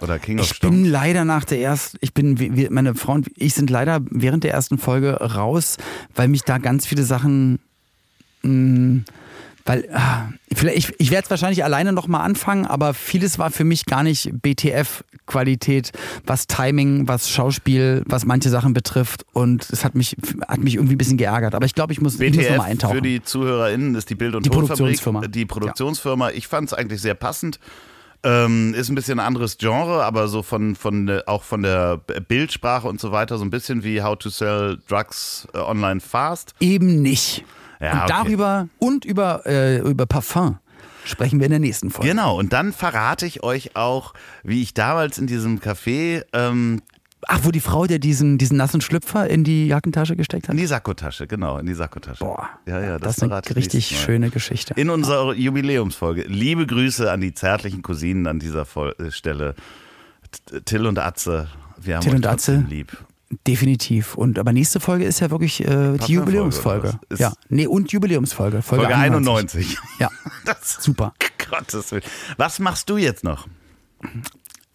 Oder 0.00 0.18
King 0.18 0.38
of 0.38 0.44
Ich 0.50 0.60
bin 0.60 0.72
Stonk. 0.72 0.86
leider 0.86 1.24
nach 1.24 1.44
der 1.44 1.60
ersten, 1.60 1.98
ich 2.00 2.14
bin, 2.14 2.38
wir- 2.38 2.70
meine 2.70 2.94
Frau 2.94 3.12
und 3.12 3.28
ich 3.36 3.54
sind 3.54 3.68
leider 3.70 4.00
während 4.10 4.44
der 4.44 4.52
ersten 4.52 4.78
Folge 4.78 5.14
raus, 5.14 5.76
weil 6.14 6.28
mich 6.28 6.42
da 6.42 6.58
ganz 6.58 6.86
viele 6.86 7.02
Sachen, 7.02 7.58
mh, 8.42 9.02
weil, 9.64 9.86
ah, 9.92 10.28
vielleicht, 10.54 10.78
ich, 10.78 10.94
ich 11.00 11.10
werde 11.10 11.24
es 11.24 11.30
wahrscheinlich 11.30 11.62
alleine 11.62 11.92
nochmal 11.92 12.22
anfangen, 12.22 12.64
aber 12.64 12.94
vieles 12.94 13.38
war 13.38 13.50
für 13.50 13.64
mich 13.64 13.84
gar 13.84 14.02
nicht 14.02 14.30
BTF-Qualität, 14.40 15.92
was 16.24 16.46
Timing, 16.46 17.06
was 17.06 17.28
Schauspiel, 17.28 18.02
was 18.06 18.24
manche 18.24 18.48
Sachen 18.48 18.72
betrifft 18.72 19.26
und 19.32 19.68
es 19.70 19.84
hat 19.84 19.94
mich, 19.94 20.16
hat 20.46 20.58
mich 20.60 20.76
irgendwie 20.76 20.94
ein 20.94 20.98
bisschen 20.98 21.18
geärgert, 21.18 21.54
aber 21.54 21.66
ich 21.66 21.74
glaube, 21.74 21.92
ich 21.92 22.00
muss, 22.00 22.14
ich 22.14 22.20
muss 22.20 22.36
BTF 22.38 22.50
nochmal 22.50 22.70
eintauchen. 22.70 22.96
für 22.96 23.02
die 23.02 23.22
ZuhörerInnen 23.22 23.94
ist 23.94 24.08
die 24.08 24.14
Bild- 24.14 24.34
und 24.34 24.46
Die 24.46 24.48
Tonfabrik. 24.50 24.78
Produktionsfirma. 24.78 25.26
Die 25.26 25.44
Produktionsfirma. 25.44 26.30
Ich 26.30 26.46
fand 26.48 26.68
es 26.68 26.74
eigentlich 26.74 27.02
sehr 27.02 27.14
passend. 27.14 27.58
Ähm, 28.24 28.74
ist 28.74 28.88
ein 28.88 28.96
bisschen 28.96 29.20
ein 29.20 29.26
anderes 29.26 29.58
Genre, 29.58 30.02
aber 30.04 30.26
so 30.28 30.42
von, 30.42 30.74
von 30.74 31.06
der- 31.06 31.28
auch 31.28 31.44
von 31.44 31.62
der 31.62 31.98
Bildsprache 31.98 32.88
und 32.88 33.00
so 33.00 33.12
weiter, 33.12 33.38
so 33.38 33.44
ein 33.44 33.50
bisschen 33.50 33.84
wie 33.84 34.02
How 34.02 34.18
to 34.18 34.28
Sell 34.28 34.78
Drugs 34.88 35.46
äh, 35.54 35.58
Online 35.58 36.00
Fast. 36.00 36.54
Eben 36.58 37.00
nicht. 37.00 37.44
Ja, 37.80 37.92
und 37.92 37.98
okay. 37.98 38.08
darüber 38.08 38.68
und 38.78 39.04
über, 39.04 39.46
äh, 39.46 39.78
über 39.78 40.06
Parfum 40.06 40.58
sprechen 41.04 41.38
wir 41.38 41.46
in 41.46 41.52
der 41.52 41.60
nächsten 41.60 41.90
Folge. 41.90 42.10
Genau, 42.10 42.36
und 42.36 42.52
dann 42.52 42.72
verrate 42.72 43.24
ich 43.24 43.44
euch 43.44 43.76
auch, 43.76 44.14
wie 44.42 44.62
ich 44.62 44.74
damals 44.74 45.16
in 45.18 45.28
diesem 45.28 45.60
Café 45.60 46.24
ähm, 46.32 46.82
Ach, 47.26 47.40
wo 47.42 47.50
die 47.50 47.60
Frau, 47.60 47.86
der 47.86 47.98
diesen, 47.98 48.38
diesen 48.38 48.56
nassen 48.56 48.80
Schlüpfer 48.80 49.28
in 49.28 49.42
die 49.42 49.66
Jackentasche 49.66 50.14
gesteckt 50.14 50.48
hat? 50.48 50.54
in 50.54 50.60
die 50.60 50.66
Sakkotasche, 50.66 51.26
genau, 51.26 51.58
in 51.58 51.66
die 51.66 51.74
Sakkotasche. 51.74 52.24
Boah, 52.24 52.48
ja, 52.66 52.80
ja, 52.80 52.98
das, 52.98 53.16
das, 53.16 53.28
ist 53.28 53.32
eine 53.32 53.56
richtig 53.56 53.98
schöne 54.00 54.30
Geschichte. 54.30 54.74
In 54.76 54.88
unserer 54.88 55.34
Jubiläumsfolge. 55.34 56.22
Liebe 56.28 56.66
Grüße 56.66 57.10
an 57.10 57.20
die 57.20 57.34
zärtlichen 57.34 57.82
Cousinen 57.82 58.26
an 58.26 58.38
dieser 58.38 58.66
äh, 58.76 59.10
Stelle. 59.10 59.54
T- 60.30 60.60
Till 60.60 60.86
und 60.86 60.98
Atze, 60.98 61.48
wir 61.80 61.96
haben 61.96 62.02
Till 62.02 62.14
und 62.14 62.26
Atze. 62.26 62.64
lieb. 62.68 62.96
Definitiv. 63.46 64.14
Und 64.14 64.38
aber 64.38 64.52
nächste 64.52 64.80
Folge 64.80 65.04
ist 65.04 65.20
ja 65.20 65.30
wirklich 65.30 65.62
äh, 65.66 65.98
die 65.98 66.12
Jubiläumsfolge. 66.12 66.98
Ja, 67.16 67.32
nee, 67.50 67.66
und 67.66 67.92
Jubiläumsfolge. 67.92 68.62
Folge, 68.62 68.84
Folge 68.84 68.96
91. 68.96 69.76
Ja, 69.98 70.10
Das, 70.46 70.78
super. 70.80 71.12
Gottes 71.50 71.92
Willen. 71.92 72.04
Was 72.38 72.58
machst 72.58 72.88
du 72.88 72.96
jetzt 72.96 73.24
noch? 73.24 73.46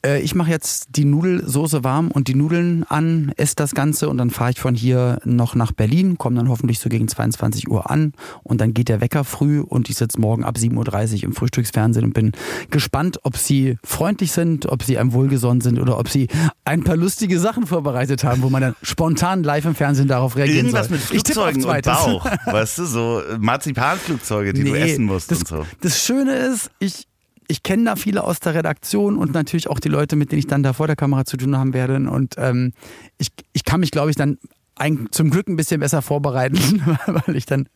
Äh, 0.05 0.21
ich 0.21 0.35
mache 0.35 0.49
jetzt 0.49 0.87
die 0.95 1.05
Nudelsoße 1.05 1.83
warm 1.83 2.11
und 2.11 2.27
die 2.27 2.35
Nudeln 2.35 2.83
an, 2.83 3.31
esse 3.37 3.55
das 3.55 3.73
Ganze 3.73 4.09
und 4.09 4.17
dann 4.17 4.29
fahre 4.29 4.51
ich 4.51 4.59
von 4.59 4.75
hier 4.75 5.19
noch 5.23 5.55
nach 5.55 5.71
Berlin, 5.71 6.17
komme 6.17 6.35
dann 6.37 6.49
hoffentlich 6.49 6.79
so 6.79 6.89
gegen 6.89 7.07
22 7.07 7.69
Uhr 7.69 7.89
an 7.89 8.13
und 8.43 8.61
dann 8.61 8.73
geht 8.73 8.89
der 8.89 9.01
Wecker 9.01 9.23
früh 9.23 9.61
und 9.61 9.89
ich 9.89 9.95
sitze 9.97 10.19
morgen 10.19 10.43
ab 10.43 10.55
7.30 10.57 11.17
Uhr 11.17 11.23
im 11.23 11.33
Frühstücksfernsehen 11.33 12.05
und 12.05 12.13
bin 12.13 12.31
gespannt, 12.69 13.19
ob 13.23 13.37
sie 13.37 13.77
freundlich 13.83 14.31
sind, 14.31 14.65
ob 14.67 14.83
sie 14.83 14.97
einem 14.97 15.13
wohlgesonnen 15.13 15.61
sind 15.61 15.79
oder 15.79 15.97
ob 15.97 16.09
sie 16.09 16.27
ein 16.65 16.83
paar 16.83 16.97
lustige 16.97 17.39
Sachen 17.39 17.65
vorbereitet 17.65 18.23
haben, 18.23 18.41
wo 18.41 18.49
man 18.49 18.61
dann 18.61 18.75
spontan 18.81 19.43
live 19.43 19.65
im 19.65 19.75
Fernsehen 19.75 20.07
darauf 20.07 20.35
reagieren 20.35 20.67
Irgendwas 20.67 20.87
soll. 20.89 20.97
mit 20.97 21.11
Ich 21.11 21.23
tippe 21.23 21.41
auf 21.41 21.51
Flugzeugen 21.51 21.77
und. 21.85 21.85
Bauch. 21.85 22.25
Weißt 22.45 22.77
du, 22.79 22.85
so 22.85 23.21
Marzipanflugzeuge, 23.39 24.53
die 24.53 24.63
du 24.63 24.71
Nee, 24.71 24.79
essen 24.91 25.05
musst 25.05 25.31
das, 25.31 25.39
und 25.39 25.47
so. 25.47 25.65
Das 25.81 26.03
Schöne 26.03 26.33
ist, 26.33 26.69
ich, 26.79 27.07
ich 27.47 27.63
kenne 27.63 27.85
da 27.85 27.95
viele 27.95 28.23
aus 28.23 28.39
der 28.39 28.53
Redaktion 28.53 29.17
und 29.17 29.33
natürlich 29.33 29.69
auch 29.69 29.79
die 29.79 29.89
Leute, 29.89 30.15
mit 30.15 30.31
denen 30.31 30.39
ich 30.39 30.47
dann 30.47 30.63
da 30.63 30.73
vor 30.73 30.87
der 30.87 30.95
Kamera 30.95 31.25
zu 31.25 31.37
tun 31.37 31.57
haben 31.57 31.73
werde. 31.73 31.95
Und 32.09 32.35
ähm, 32.37 32.73
ich, 33.17 33.29
ich 33.53 33.65
kann 33.65 33.79
mich, 33.79 33.91
glaube 33.91 34.09
ich, 34.09 34.15
dann 34.15 34.37
ein, 34.75 35.07
zum 35.11 35.29
Glück 35.29 35.47
ein 35.47 35.55
bisschen 35.55 35.79
besser 35.79 36.01
vorbereiten, 36.01 36.57
weil 37.05 37.35
ich 37.35 37.45
dann 37.45 37.67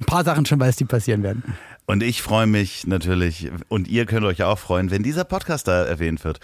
ein 0.00 0.06
paar 0.06 0.24
Sachen 0.24 0.46
schon 0.46 0.58
weiß, 0.58 0.76
die 0.76 0.84
passieren 0.84 1.22
werden. 1.22 1.42
Und 1.86 2.02
ich 2.02 2.20
freue 2.22 2.46
mich 2.46 2.86
natürlich, 2.86 3.50
und 3.68 3.88
ihr 3.88 4.04
könnt 4.06 4.26
euch 4.26 4.42
auch 4.42 4.58
freuen, 4.58 4.90
wenn 4.90 5.02
dieser 5.02 5.24
Podcast 5.24 5.68
da 5.68 5.84
erwähnt 5.84 6.24
wird. 6.24 6.40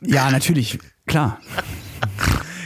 Ja, 0.00 0.30
natürlich, 0.30 0.78
klar. 1.06 1.38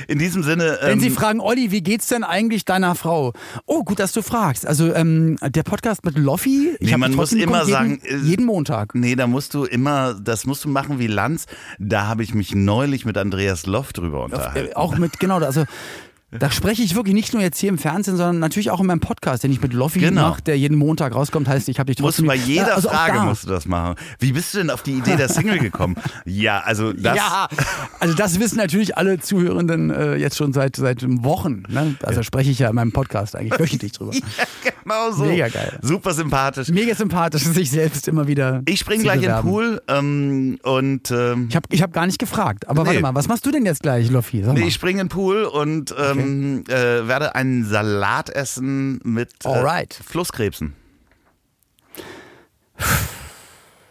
in 0.08 0.18
diesem 0.18 0.42
Sinne. 0.42 0.78
Wenn 0.80 0.94
ähm, 0.94 1.00
Sie 1.00 1.10
fragen, 1.10 1.40
Olli, 1.40 1.70
wie 1.70 1.82
geht's 1.82 2.08
denn 2.08 2.24
eigentlich 2.24 2.64
deiner 2.64 2.94
Frau? 2.94 3.32
Oh, 3.66 3.82
gut, 3.84 3.98
dass 3.98 4.12
du 4.12 4.22
fragst. 4.22 4.66
Also 4.66 4.94
ähm, 4.94 5.36
der 5.42 5.62
Podcast 5.62 6.04
mit 6.04 6.18
Loffi, 6.18 6.76
ich 6.78 6.90
Nee, 6.90 6.96
man 6.96 7.14
muss 7.14 7.32
immer 7.32 7.64
jeden, 7.64 7.70
sagen, 7.70 8.00
äh, 8.04 8.16
jeden 8.16 8.46
Montag. 8.46 8.94
Nee, 8.94 9.16
da 9.16 9.26
musst 9.26 9.54
du 9.54 9.64
immer, 9.64 10.14
das 10.14 10.46
musst 10.46 10.64
du 10.64 10.68
machen 10.68 10.98
wie 10.98 11.06
Lanz. 11.06 11.46
Da 11.78 12.06
habe 12.06 12.22
ich 12.22 12.34
mich 12.34 12.54
neulich 12.54 13.04
mit 13.04 13.18
Andreas 13.18 13.66
Loff 13.66 13.92
drüber 13.92 14.24
unterhalten. 14.24 14.70
Äh, 14.70 14.74
auch 14.74 14.96
mit, 14.96 15.18
genau, 15.18 15.38
also 15.38 15.64
da 16.38 16.50
spreche 16.50 16.82
ich 16.82 16.94
wirklich 16.94 17.14
nicht 17.14 17.32
nur 17.32 17.42
jetzt 17.42 17.58
hier 17.58 17.68
im 17.68 17.78
Fernsehen, 17.78 18.16
sondern 18.16 18.38
natürlich 18.38 18.70
auch 18.70 18.80
in 18.80 18.86
meinem 18.86 19.00
Podcast, 19.00 19.42
den 19.44 19.52
ich 19.52 19.60
mit 19.60 19.72
Loffi 19.72 20.00
Genau. 20.00 20.28
mache, 20.30 20.42
der 20.42 20.58
jeden 20.58 20.76
Montag 20.76 21.14
rauskommt, 21.14 21.48
heißt, 21.48 21.68
ich 21.68 21.78
habe 21.78 21.92
dich 21.92 22.02
Musst 22.02 22.18
du 22.18 22.24
trotzdem... 22.24 22.44
bei 22.46 22.52
jeder 22.52 22.68
Ja, 22.68 22.74
also 22.74 22.88
Frage 22.88 23.20
musst 23.20 23.44
du 23.44 23.48
das 23.48 23.66
machen. 23.66 23.94
Wie 24.18 24.32
bist 24.32 24.52
du 24.54 24.58
denn 24.58 24.70
auf 24.70 24.82
die 24.82 24.92
Idee 24.94 25.16
der 25.16 25.28
Single 25.28 25.58
gekommen? 25.58 25.96
ja, 26.24 26.60
also 26.60 26.92
das. 26.92 27.16
ja, 27.16 27.48
also 28.00 28.14
das 28.14 28.38
wissen 28.40 28.56
natürlich 28.56 28.96
alle 28.96 29.18
Zuhörenden 29.20 29.90
äh, 29.90 30.16
jetzt 30.16 30.36
schon 30.36 30.52
seit, 30.52 30.76
seit 30.76 31.04
Wochen. 31.24 31.64
Ne? 31.68 31.94
Also 32.02 32.22
spreche 32.22 32.50
ich 32.50 32.58
ja 32.58 32.68
in 32.68 32.74
meinem 32.74 32.92
Podcast 32.92 33.36
eigentlich 33.36 33.58
wöchentlich 33.58 33.92
drüber. 33.92 34.12
Ja, 34.64 34.70
genau 34.82 35.12
so. 35.12 35.24
Mega 35.24 35.48
geil. 35.48 35.78
Super 35.82 36.12
sympathisch. 36.14 36.68
Mega 36.68 36.94
sympathisch, 36.94 37.42
sich 37.44 37.70
selbst 37.70 38.06
immer 38.08 38.26
wieder 38.26 38.62
Ich 38.66 38.80
spring 38.80 38.98
zu 38.98 39.04
gleich 39.04 39.16
in 39.16 39.22
den 39.22 39.28
bewerben. 39.30 39.48
Pool 39.50 39.82
ähm, 39.88 40.58
und 40.62 41.10
ähm, 41.10 41.46
Ich 41.48 41.56
habe 41.56 41.66
ich 41.70 41.82
hab 41.82 41.92
gar 41.92 42.06
nicht 42.06 42.18
gefragt. 42.18 42.68
Aber 42.68 42.78
warte 42.84 42.96
Nee. 42.96 43.00
mal, 43.02 43.14
was 43.14 43.28
machst 43.28 43.44
du 43.46 43.50
denn 43.50 43.64
jetzt 43.64 43.82
gleich, 43.82 44.10
Loffi? 44.10 44.38
Nee, 44.38 44.66
ich 44.68 44.74
spring 44.74 44.98
in 44.98 45.04
den 45.04 45.08
Pool 45.08 45.44
und 45.44 45.94
ähm, 45.98 46.23
äh, 46.24 47.06
werde 47.08 47.34
einen 47.34 47.64
Salat 47.64 48.30
essen 48.30 49.00
mit 49.04 49.30
äh. 49.44 50.02
Flusskrebsen. 50.02 50.74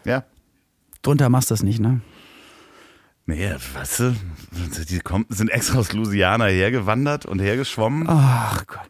Ja. 0.06 0.24
Drunter 1.02 1.30
machst 1.30 1.50
du 1.50 1.54
das 1.54 1.64
nicht, 1.64 1.80
ne? 1.80 2.02
Nee, 3.26 3.56
weißt 3.74 4.00
du, 4.00 4.16
die 4.90 5.00
kommen, 5.00 5.26
sind 5.30 5.50
extra 5.50 5.80
aus 5.80 5.94
Louisiana 5.94 6.46
hergewandert 6.46 7.26
und 7.26 7.40
hergeschwommen. 7.40 8.06
Ach 8.10 8.68
Gott. 8.68 8.88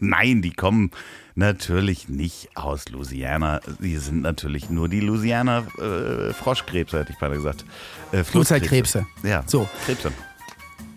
Nein, 0.00 0.42
die 0.42 0.52
kommen 0.52 0.90
natürlich 1.34 2.08
nicht 2.08 2.50
aus 2.54 2.88
Louisiana. 2.90 3.60
Die 3.80 3.96
sind 3.96 4.20
natürlich 4.20 4.68
nur 4.68 4.90
die 4.90 5.00
Louisiana 5.00 5.64
äh, 5.78 6.34
Froschkrebse, 6.34 6.98
hätte 6.98 7.12
ich 7.12 7.18
gerade 7.18 7.36
gesagt. 7.36 7.64
Äh, 8.12 8.24
Flusskrebse. 8.24 9.06
Ja, 9.22 9.42
So. 9.46 9.68
Krebse. 9.86 10.12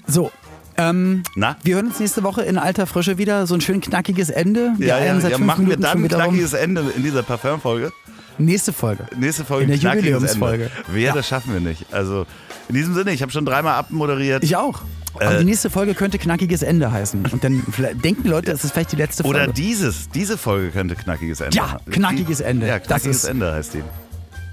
So. 0.05 0.31
Ähm, 0.77 1.23
Na? 1.35 1.57
wir 1.63 1.75
hören 1.75 1.87
uns 1.87 1.99
nächste 1.99 2.23
Woche 2.23 2.43
in 2.43 2.57
alter 2.57 2.85
Frische 2.87 3.17
wieder. 3.17 3.47
So 3.47 3.55
ein 3.55 3.61
schön 3.61 3.81
knackiges 3.81 4.29
Ende. 4.29 4.73
Wir 4.77 4.87
Ja, 4.87 4.99
ja, 4.99 5.17
ja 5.17 5.37
machen 5.37 5.61
wir 5.67 5.77
Minuten 5.77 5.81
dann 5.81 5.91
schon 5.91 5.99
ein 6.01 6.03
wieder 6.03 6.17
rum. 6.17 6.25
knackiges 6.27 6.53
Ende 6.53 6.83
in 6.95 7.03
dieser 7.03 7.23
Parfümfolge. 7.23 7.91
Nächste 8.37 8.71
Folge. 8.71 9.05
Nächste 9.17 9.43
Folge 9.45 9.63
In 9.63 9.71
der 9.71 9.79
knackiges 9.79 10.05
Jubiläumsfolge. 10.11 10.69
Wer, 10.91 11.01
Ja. 11.07 11.13
das 11.13 11.27
schaffen 11.27 11.53
wir 11.53 11.59
nicht. 11.59 11.85
Also 11.91 12.27
in 12.69 12.75
diesem 12.75 12.93
Sinne, 12.93 13.11
ich 13.11 13.21
habe 13.23 13.31
schon 13.31 13.45
dreimal 13.45 13.73
abmoderiert. 13.75 14.43
Ich 14.43 14.55
auch. 14.55 14.81
Aber 15.15 15.33
Äh, 15.35 15.39
die 15.39 15.45
nächste 15.45 15.71
Folge 15.71 15.95
könnte 15.95 16.19
knackiges 16.19 16.61
Ende 16.61 16.91
heißen. 16.91 17.25
Und 17.31 17.43
dann 17.43 17.63
denken 18.03 18.21
die 18.23 18.29
Leute, 18.29 18.51
das 18.51 18.63
ist 18.63 18.73
vielleicht 18.73 18.91
die 18.91 18.97
letzte 18.97 19.23
Folge. 19.23 19.39
Oder 19.45 19.51
dieses, 19.51 20.09
diese 20.09 20.37
Folge 20.37 20.69
könnte 20.69 20.95
knackiges 20.95 21.41
Ende 21.41 21.57
Ja, 21.57 21.79
knackiges 21.89 22.39
Ende. 22.41 22.67
Ja, 22.67 22.77
knackiges 22.77 23.23
Ende 23.23 23.51
heißt 23.51 23.73
die. 23.73 23.83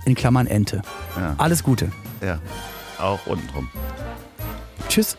In 0.07 0.15
Klammern 0.15 0.47
Ente. 0.47 0.81
Ja. 1.19 1.35
Alles 1.37 1.63
Gute. 1.63 1.91
Ja, 2.25 2.39
auch 2.99 3.21
unten 3.27 3.47
drum. 3.49 3.69
Tschüss. 4.89 5.19